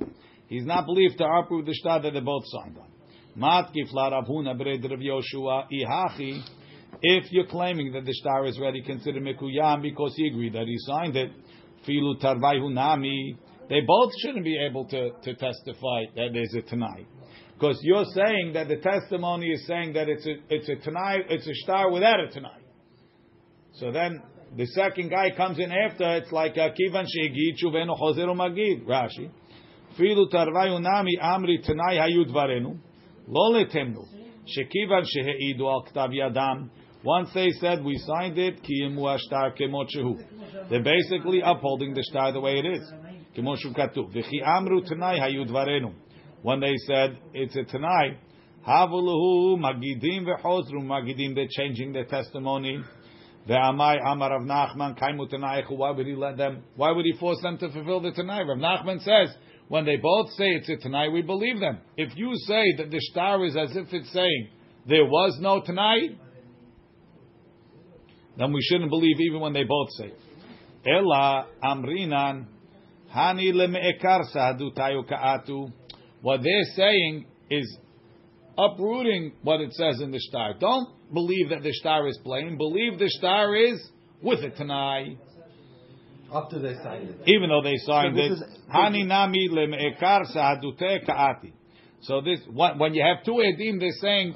He's 0.49 0.65
not 0.65 0.87
believed 0.87 1.19
to 1.19 1.25
uproot 1.25 1.67
the 1.67 1.75
shtar 1.75 2.01
that 2.01 2.15
they 2.15 2.21
both 2.21 2.47
signed 2.47 2.79
on. 2.79 2.89
Matkif 3.37 3.93
la 3.93 4.09
Rav 4.09 4.27
Huna 4.27 4.55
b'red 4.59 4.89
Rav 4.89 5.01
Yoshua 5.01 5.67
ihachi. 5.71 6.43
If 7.07 7.31
you're 7.33 7.47
claiming 7.47 7.93
that 7.93 8.07
the 8.07 8.15
shtar 8.15 8.47
is 8.47 8.59
ready, 8.59 8.81
consider 8.81 9.21
mekuyam 9.21 9.83
because 9.83 10.15
he 10.17 10.27
agreed 10.29 10.55
that 10.55 10.67
he 10.67 10.77
signed 10.79 11.15
it. 11.17 11.31
Filu 11.87 12.19
tarvayhu 12.19 12.73
nami. 12.73 13.37
They 13.69 13.83
both 13.87 14.11
shouldn't 14.23 14.43
be 14.43 14.59
able 14.59 14.87
to, 14.87 15.11
to 15.11 15.35
testify 15.35 16.05
that 16.17 16.31
there's 16.33 16.55
a 16.55 16.63
tanai. 16.63 17.05
Because 17.53 17.79
you're 17.83 18.07
saying 18.07 18.55
that 18.55 18.69
the 18.69 18.77
testimony 18.77 19.49
is 19.51 19.67
saying 19.67 19.93
that 19.93 20.09
it's 20.09 20.27
a 20.27 20.35
it's 20.49 20.67
a 20.71 20.77
tanai, 20.77 21.19
it's 21.29 21.47
a 21.47 21.53
shtar 21.65 21.91
without 21.91 22.21
a 22.21 22.29
tanai. 22.29 22.61
So 23.75 23.93
then 23.93 24.23
the 24.57 24.65
second 24.69 25.11
guy 25.11 25.31
comes 25.37 25.59
in 25.59 25.71
after. 25.73 26.17
It's 26.17 26.33
like 26.33 26.53
uh, 26.53 26.71
kivan 26.71 27.05
sheigid 27.05 27.63
shuvenu 27.63 28.01
chozeru 28.01 28.35
magid. 28.35 28.87
Rashi. 28.87 29.31
Filu 29.99 30.33
tarvayu 30.33 30.81
nami 30.81 31.19
amri 31.23 31.63
tanai 31.63 31.99
hayu 31.99 32.25
dvarenu. 32.25 32.79
Lo 33.29 33.53
letemnu. 33.53 34.07
Shekivan 34.47 35.05
sheheidu 35.05 35.61
al 35.61 35.85
ktav 35.85 36.11
yadam. 36.15 36.71
Once 37.05 37.29
they 37.35 37.51
said 37.61 37.85
we 37.85 37.99
signed 37.99 38.39
it. 38.39 38.61
They're 40.71 40.83
basically 40.83 41.43
upholding 41.45 41.93
the 41.93 42.03
shtar 42.11 42.33
the 42.33 42.41
way 42.41 42.59
it 42.59 42.65
is. 42.65 42.93
When 46.43 46.61
they 46.61 46.75
said 46.87 47.19
it's 47.35 47.57
a 47.57 47.65
tanai, 47.65 48.17
havuluhu 48.67 49.59
magidim 49.59 50.25
v'chozru 50.25 50.83
magidim. 50.83 51.35
They're 51.35 51.47
changing 51.51 51.93
their 51.93 52.07
testimony. 52.07 52.83
Ve'amai 53.47 53.99
Amar 54.07 54.31
Rav 54.31 54.43
Nachman 54.43 54.99
kaimu 54.99 55.31
tanaichu. 55.31 55.77
Why 55.77 55.91
would 55.91 56.07
he 56.07 56.15
let 56.15 56.39
them? 56.39 56.63
Why 56.77 56.91
would 56.91 57.05
he 57.05 57.13
force 57.19 57.43
them 57.43 57.59
to 57.59 57.71
fulfill 57.71 58.01
the 58.01 58.13
tanai? 58.13 58.45
Rav 58.45 58.57
Nachman 58.57 59.03
says 59.03 59.35
when 59.69 59.85
they 59.85 59.97
both 59.97 60.31
say 60.31 60.47
it's 60.53 60.71
a 60.71 60.77
tanai, 60.77 61.11
we 61.11 61.21
believe 61.21 61.61
them. 61.61 61.81
If 61.99 62.17
you 62.17 62.33
say 62.47 62.73
that 62.79 62.91
the 62.91 63.01
shtar 63.11 63.45
is 63.45 63.57
as 63.57 63.77
if 63.77 63.93
it's 63.93 64.11
saying 64.11 64.49
there 64.87 65.05
was 65.05 65.39
no 65.41 65.61
tanai, 65.61 66.17
then 68.39 68.53
we 68.53 68.61
shouldn't 68.63 68.91
believe 68.91 69.21
even 69.21 69.41
when 69.41 69.53
they 69.53 69.65
both 69.65 69.89
say. 69.99 70.13
Ella 70.87 71.47
amrinan 71.63 72.47
hani 73.15 73.53
lemeekar 73.53 74.23
sahadu 74.35 74.75
tayu 74.77 75.05
kaatu. 75.09 75.71
What 76.23 76.43
they're 76.43 76.65
saying 76.77 77.27
is 77.51 77.79
uprooting 78.57 79.33
what 79.43 79.61
it 79.61 79.73
says 79.73 80.01
in 80.01 80.11
the 80.11 80.19
shtar. 80.21 80.55
Don't 80.59 80.89
believe 81.13 81.51
that 81.51 81.63
the 81.63 81.73
shtar 81.73 82.07
is 82.09 82.19
plain. 82.25 82.57
Believe 82.57 82.99
the 82.99 83.09
shtar 83.19 83.55
is 83.55 83.81
with 84.23 84.41
a 84.41 84.51
tanai, 84.51 85.17
Up 86.33 86.51
to 86.51 86.59
they 86.59 86.75
signed 86.83 87.11
it. 87.11 87.21
even 87.27 87.49
though 87.51 87.63
they 87.63 87.77
signed 87.79 88.17
So 88.17 88.23
it. 88.23 88.39
Hani 88.75 89.07
nami 89.07 89.49
lemeekar 89.51 90.23
sahadute 90.35 91.07
kaati. 91.09 91.53
So 92.03 92.21
this 92.21 92.41
when 92.53 92.79
when 92.79 92.95
you 92.95 93.03
have 93.05 93.25
two 93.25 93.33
edim, 93.43 93.81
they're 93.81 93.91
saying 94.01 94.35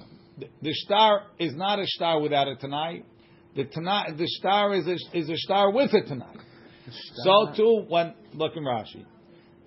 the, 0.62 0.72
shtar 0.72 1.22
is 1.38 1.54
not 1.56 1.78
a 1.78 1.84
shtar 1.86 2.20
without 2.20 2.48
a 2.48 2.56
tanai. 2.56 3.02
The 3.56 3.64
tanai, 3.64 4.12
the 4.16 4.26
shtar 4.38 4.74
is 4.74 4.86
a, 4.86 4.96
is 5.16 5.28
a 5.28 5.36
shtar 5.36 5.72
with 5.72 5.92
a 5.92 6.02
tanai. 6.02 6.34
So 7.24 7.52
too 7.56 7.84
when 7.88 8.14
look 8.34 8.52
in 8.56 8.62
Rashi. 8.62 9.04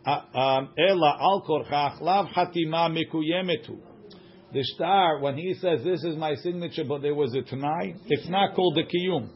Um, 0.06 0.70
Ela 0.78 1.18
al 1.20 1.44
korchach 1.48 2.02
lav 2.02 2.28
hatima 2.28 2.90
mikuyemetu. 2.90 3.78
The 4.54 4.64
shtar, 4.76 5.20
when 5.20 5.38
he 5.38 5.54
says 5.56 5.84
this 5.84 6.04
is 6.04 6.16
my 6.16 6.36
signature, 6.36 6.84
but 6.84 7.02
there 7.02 7.16
was 7.16 7.34
a 7.36 7.42
tanai, 7.42 7.96
it's 8.08 8.28
not 8.28 8.56
called 8.56 8.76
the 8.76 8.84
kiyum. 8.84 9.30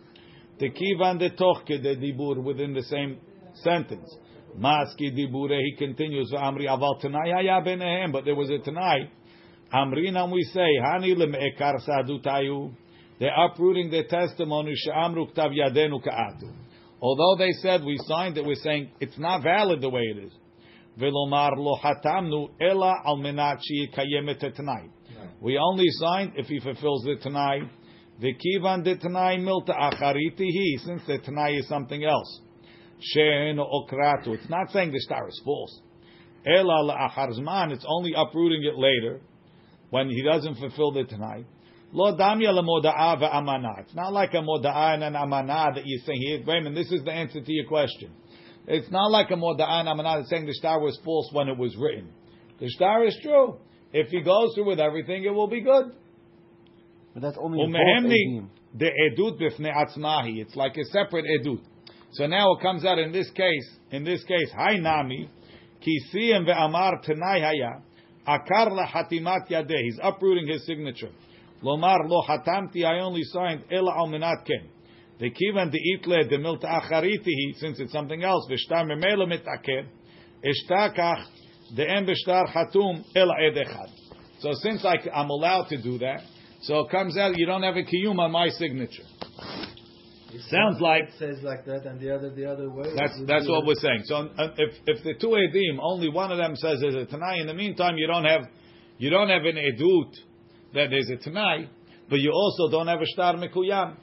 The 0.60 0.70
kivan 0.70 1.20
de 1.20 1.30
tochke 1.32 1.82
de 1.82 1.96
dibur 1.96 2.43
within 2.43 2.74
the 2.74 2.84
same 2.84 3.18
sentence. 3.64 4.10
Maski 4.58 5.12
dibure, 5.12 5.60
he 5.60 5.76
continues, 5.78 6.32
amri 6.34 6.66
aval 6.68 7.02
tanai 7.02 7.32
haya 7.32 7.62
benehem, 7.62 8.12
but 8.12 8.26
there 8.26 8.36
was 8.36 8.50
a 8.50 8.58
tanai. 8.60 9.10
Amrinam 9.74 10.32
we 10.32 10.43
say, 10.54 10.70
hani 10.82 11.16
leme'ekar 11.16 11.76
sadutayu. 11.88 12.74
They're 13.20 13.34
uprooting 13.36 13.91
their 13.91 14.03
testimony, 14.03 14.74
she'amru 14.76 15.34
ktav 15.34 15.51
yadenu 15.51 16.03
ka'atu. 16.03 16.51
Although 17.01 17.36
they 17.38 17.51
said 17.61 17.84
we 17.84 17.97
signed 18.05 18.38
it, 18.38 18.45
we're 18.45 18.55
saying 18.55 18.89
it's 18.99 19.18
not 19.18 19.43
valid 19.43 19.82
the 19.82 19.89
way 19.89 20.01
it 20.01 20.24
is. 20.26 20.34
Velomar 20.99 21.51
lo 21.57 21.78
hatamnu 21.84 22.49
ela 22.59 22.95
al 23.05 23.18
menat 23.18 23.59
she'ikayemet 23.61 24.39
tanai. 24.55 24.89
We 25.41 25.57
only 25.57 25.88
signed 25.89 26.34
if 26.36 26.47
he 26.47 26.59
fulfills 26.59 27.03
the 27.03 27.18
tanai. 27.22 27.70
V'kivan 28.22 28.84
de 28.84 28.97
tanai 28.97 29.38
milta 29.38 29.78
acharitihi, 29.78 30.80
since 30.86 31.01
the 31.05 31.20
tanai 31.20 31.57
is 31.57 31.68
something 31.68 32.03
else. 32.03 32.41
She'en 32.99 33.57
okratu. 33.57 34.30
It's 34.30 34.49
not 34.49 34.72
saying 34.72 34.91
the 34.91 35.01
shtar 35.05 35.28
is 35.28 35.41
false. 35.43 35.82
Ela 36.45 36.84
la'achar 36.84 37.38
zman. 37.38 37.72
It's 37.72 37.86
only 37.88 38.13
uprooting 38.16 38.63
it 38.63 38.78
later 38.78 39.22
when 39.89 40.09
he 40.09 40.24
doesn't 40.24 40.55
fulfill 40.55 40.91
the 40.91 41.03
tanai. 41.03 41.43
Lo 41.96 42.14
damya 42.18 42.52
lemoda'a 42.52 43.18
ve'amana. 43.22 43.80
It's 43.80 43.96
not 43.96 44.12
like 44.12 44.34
a 44.34 44.41
moda'a 44.41 44.96
and 44.96 45.04
an 45.06 45.16
amana 45.16 45.72
that 45.76 45.84
you're 45.86 46.02
saying 46.06 46.20
here. 46.20 46.43
Raymond, 46.46 46.76
this 46.76 46.91
is 46.91 47.02
the 47.06 47.12
answer 47.14 47.39
to 47.39 47.54
your 47.54 47.68
question. 47.68 48.12
It's 48.68 48.91
not 48.91 49.12
like 49.12 49.32
a 49.32 49.36
moda'a 49.36 49.80
and 49.80 49.88
amana 49.88 50.18
that's 50.18 50.30
saying 50.30 50.46
the 50.46 50.54
shtar 50.60 50.82
was 50.82 51.00
false 51.06 51.30
when 51.32 51.48
it 51.48 51.58
was 51.58 51.74
written. 51.80 52.10
The 52.60 52.68
shtar 52.68 53.06
is 53.06 53.18
true. 53.24 53.60
If 53.93 54.10
he 54.10 54.22
goes 54.22 54.54
through 54.56 54.68
with 54.68 54.80
everything, 54.82 55.24
it 55.24 55.30
will 55.30 55.48
be 55.48 55.62
good. 55.62 55.96
But 57.14 57.22
that's 57.22 57.38
only 57.39 57.60
Umehemni 57.60 58.50
the 58.78 58.88
edut 58.88 59.39
b'fnei 59.39 59.74
atzmahi. 59.74 60.41
It's 60.41 60.56
like 60.58 60.76
a 60.76 60.84
separate 60.91 61.24
edut. 61.24 61.62
So 62.12 62.28
now 62.28 62.56
it 62.56 62.62
comes 62.62 62.84
out 62.84 63.00
in 63.00 63.14
this 63.14 63.32
case. 63.32 63.70
In 63.91 64.04
this 64.04 64.22
case, 64.26 64.52
hay 64.52 64.80
nami 64.80 65.30
kisiyim 65.80 66.46
ve'amar 66.46 67.02
tenai 67.06 67.39
haya 67.39 67.82
akar 68.28 68.70
lahatimat 68.70 69.50
yadeh. 69.50 69.82
He's 69.84 70.00
uprooting 70.04 70.50
his 70.50 70.66
signature. 70.66 71.12
Lomar 71.66 72.07
lo 72.07 72.22
hatamti. 72.28 72.86
I 72.86 72.99
only 72.99 73.24
signed 73.24 73.63
ela 73.72 73.91
al 73.97 74.07
menat 74.07 74.45
ken. 74.45 74.70
The 75.20 75.32
kivan 75.32 75.72
de 75.72 75.80
itle 75.97 76.30
de 76.30 76.38
milta 76.38 76.66
acharitihi. 76.66 77.55
Since 77.57 77.80
it's 77.80 77.91
something 77.91 78.24
else. 78.24 78.47
V'shtar 78.49 78.86
memela 78.86 79.26
mitaker. 79.28 79.88
Ishtakach 80.43 81.26
the 81.76 81.89
em 81.89 82.05
b'shtar 82.05 82.47
hatum 82.53 83.03
ela 83.16 83.34
edechad. 83.41 83.89
So 84.39 84.51
since 84.61 84.86
I, 84.86 84.97
I'm 85.13 85.30
allowed 85.30 85.70
to 85.70 85.82
do 85.82 85.97
that, 85.99 86.22
so 86.61 86.82
it 86.82 86.91
comes 86.91 87.18
out 87.18 87.38
you 87.38 87.45
don't 87.45 87.63
have 87.63 87.76
a 87.78 87.84
kiyum 87.84 88.20
on 88.20 88.32
my 88.32 88.49
signature. 88.49 89.03
It 90.34 90.41
Sounds 90.49 90.82
like- 90.82 91.09
says 91.18 91.41
like 91.43 91.66
that, 91.66 91.86
and 91.86 91.99
the 91.99 92.13
other 92.13 92.30
the 92.30 92.45
other 92.45 92.70
way. 92.70 92.89
That's 92.95 93.18
that's 93.26 93.47
what 93.47 93.66
we're 93.66 93.76
saying. 93.76 94.01
So 94.05 94.16
uh, 94.38 94.49
if 94.57 94.74
if 94.86 95.03
the 95.03 95.13
two 95.20 95.30
edim, 95.30 95.80
only 95.82 96.09
one 96.09 96.32
of 96.32 96.38
them 96.38 96.55
says 96.57 96.80
there's 96.82 96.95
a 96.95 97.05
tanai. 97.05 97.39
In 97.39 97.47
the 97.47 97.53
meantime, 97.53 97.97
you 97.97 98.05
don't 98.05 98.26
have 98.26 98.41
you 98.97 99.09
don't 99.09 99.30
have 99.30 99.43
an 99.45 99.55
edut 99.55 100.11
that 100.76 100.89
there's 100.89 101.09
a 101.09 101.17
tanai, 101.17 101.67
but 102.09 102.19
you 102.19 102.32
also 102.32 102.69
don't 102.69 102.88
have 102.88 103.01
a 103.01 103.05
shtar 103.05 103.34
mikuyam. 103.36 103.95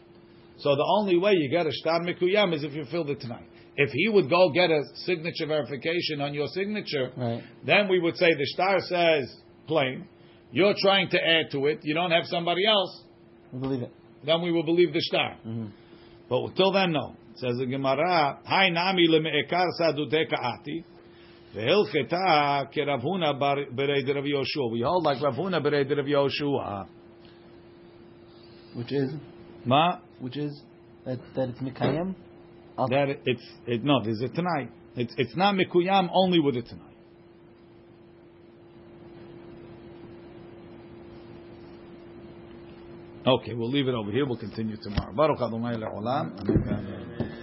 So 0.59 0.75
the 0.75 0.85
only 0.99 1.17
way 1.19 1.33
you 1.35 1.49
get 1.51 1.67
a 1.67 1.73
shtar 1.73 2.01
mikuyam 2.01 2.53
is 2.55 2.65
if 2.65 2.73
you 2.75 2.85
fill 2.91 3.05
the 3.05 3.15
tanai. 3.15 3.43
If 3.77 3.91
he 3.93 4.09
would 4.09 4.29
go 4.29 4.51
get 4.51 4.71
a 4.71 4.83
signature 5.07 5.47
verification 5.47 6.21
on 6.21 6.35
your 6.35 6.47
signature, 6.49 7.11
Right. 7.17 7.43
then 7.65 7.89
we 7.89 7.99
would 8.01 8.17
say 8.17 8.35
the 8.35 8.47
shtar 8.55 8.81
says 8.81 9.35
plain. 9.67 10.07
You're 10.51 10.75
trying 10.83 11.09
to 11.11 11.19
add 11.19 11.51
to 11.53 11.67
it. 11.67 11.81
You 11.83 11.95
don't 11.95 12.11
have 12.11 12.27
somebody 12.27 12.67
else. 12.67 13.05
We 13.53 13.61
believe 13.61 13.83
it. 13.83 13.93
Then 14.27 14.43
we 14.43 14.53
will 14.53 14.65
believe 14.65 14.93
the 14.93 15.01
shtar. 15.01 15.37
Mhm. 15.47 15.71
But 16.29 16.55
till 16.57 16.73
then, 16.73 16.93
no. 16.93 17.15
It 17.33 17.39
says 17.39 17.57
the 17.59 17.67
Gemara, 17.67 18.39
"Hai 18.45 18.69
nami 18.69 19.09
lemeekar 19.09 19.67
saduteka 19.81 20.35
ati, 20.39 20.85
ve'ilcheta 21.55 22.67
keravhuna 22.75 23.39
bereid 23.75 24.09
Rav 24.09 24.25
Yoshua." 24.25 24.71
We 24.73 24.83
hold 24.83 25.05
like 25.05 25.23
Rav 25.23 25.35
Huna 25.35 25.63
bereid 25.63 25.91
Rav 25.91 26.07
Yoshua. 26.07 26.87
Which 28.75 28.93
is 28.93 29.13
Ma 29.65 29.99
which 30.21 30.37
is 30.37 30.63
that 31.05 31.19
that 31.35 31.49
it's 31.51 31.61
mikayim. 31.61 32.15
That 32.77 33.19
it's 33.27 33.43
it, 33.67 33.85
no. 33.85 34.03
There's 34.03 34.21
a 34.23 34.29
tanai. 34.29 34.69
It's 34.97 35.15
it's 35.19 35.37
not 35.37 35.55
mikuyam 35.55 36.09
only 36.13 36.41
with 36.41 36.57
a 36.57 36.63
tanai. 36.63 36.93
Okay, 43.25 43.55
we'll 43.55 43.71
leave 43.71 43.87
it 43.87 43.95
over 43.95 44.11
here. 44.11 44.27
We'll 44.27 44.37
continue 44.37 44.77
tomorrow. 44.83 45.13
Baruch 45.15 45.41
Adonai 45.41 45.77
le'olam. 45.77 46.41
Amen. 46.41 47.39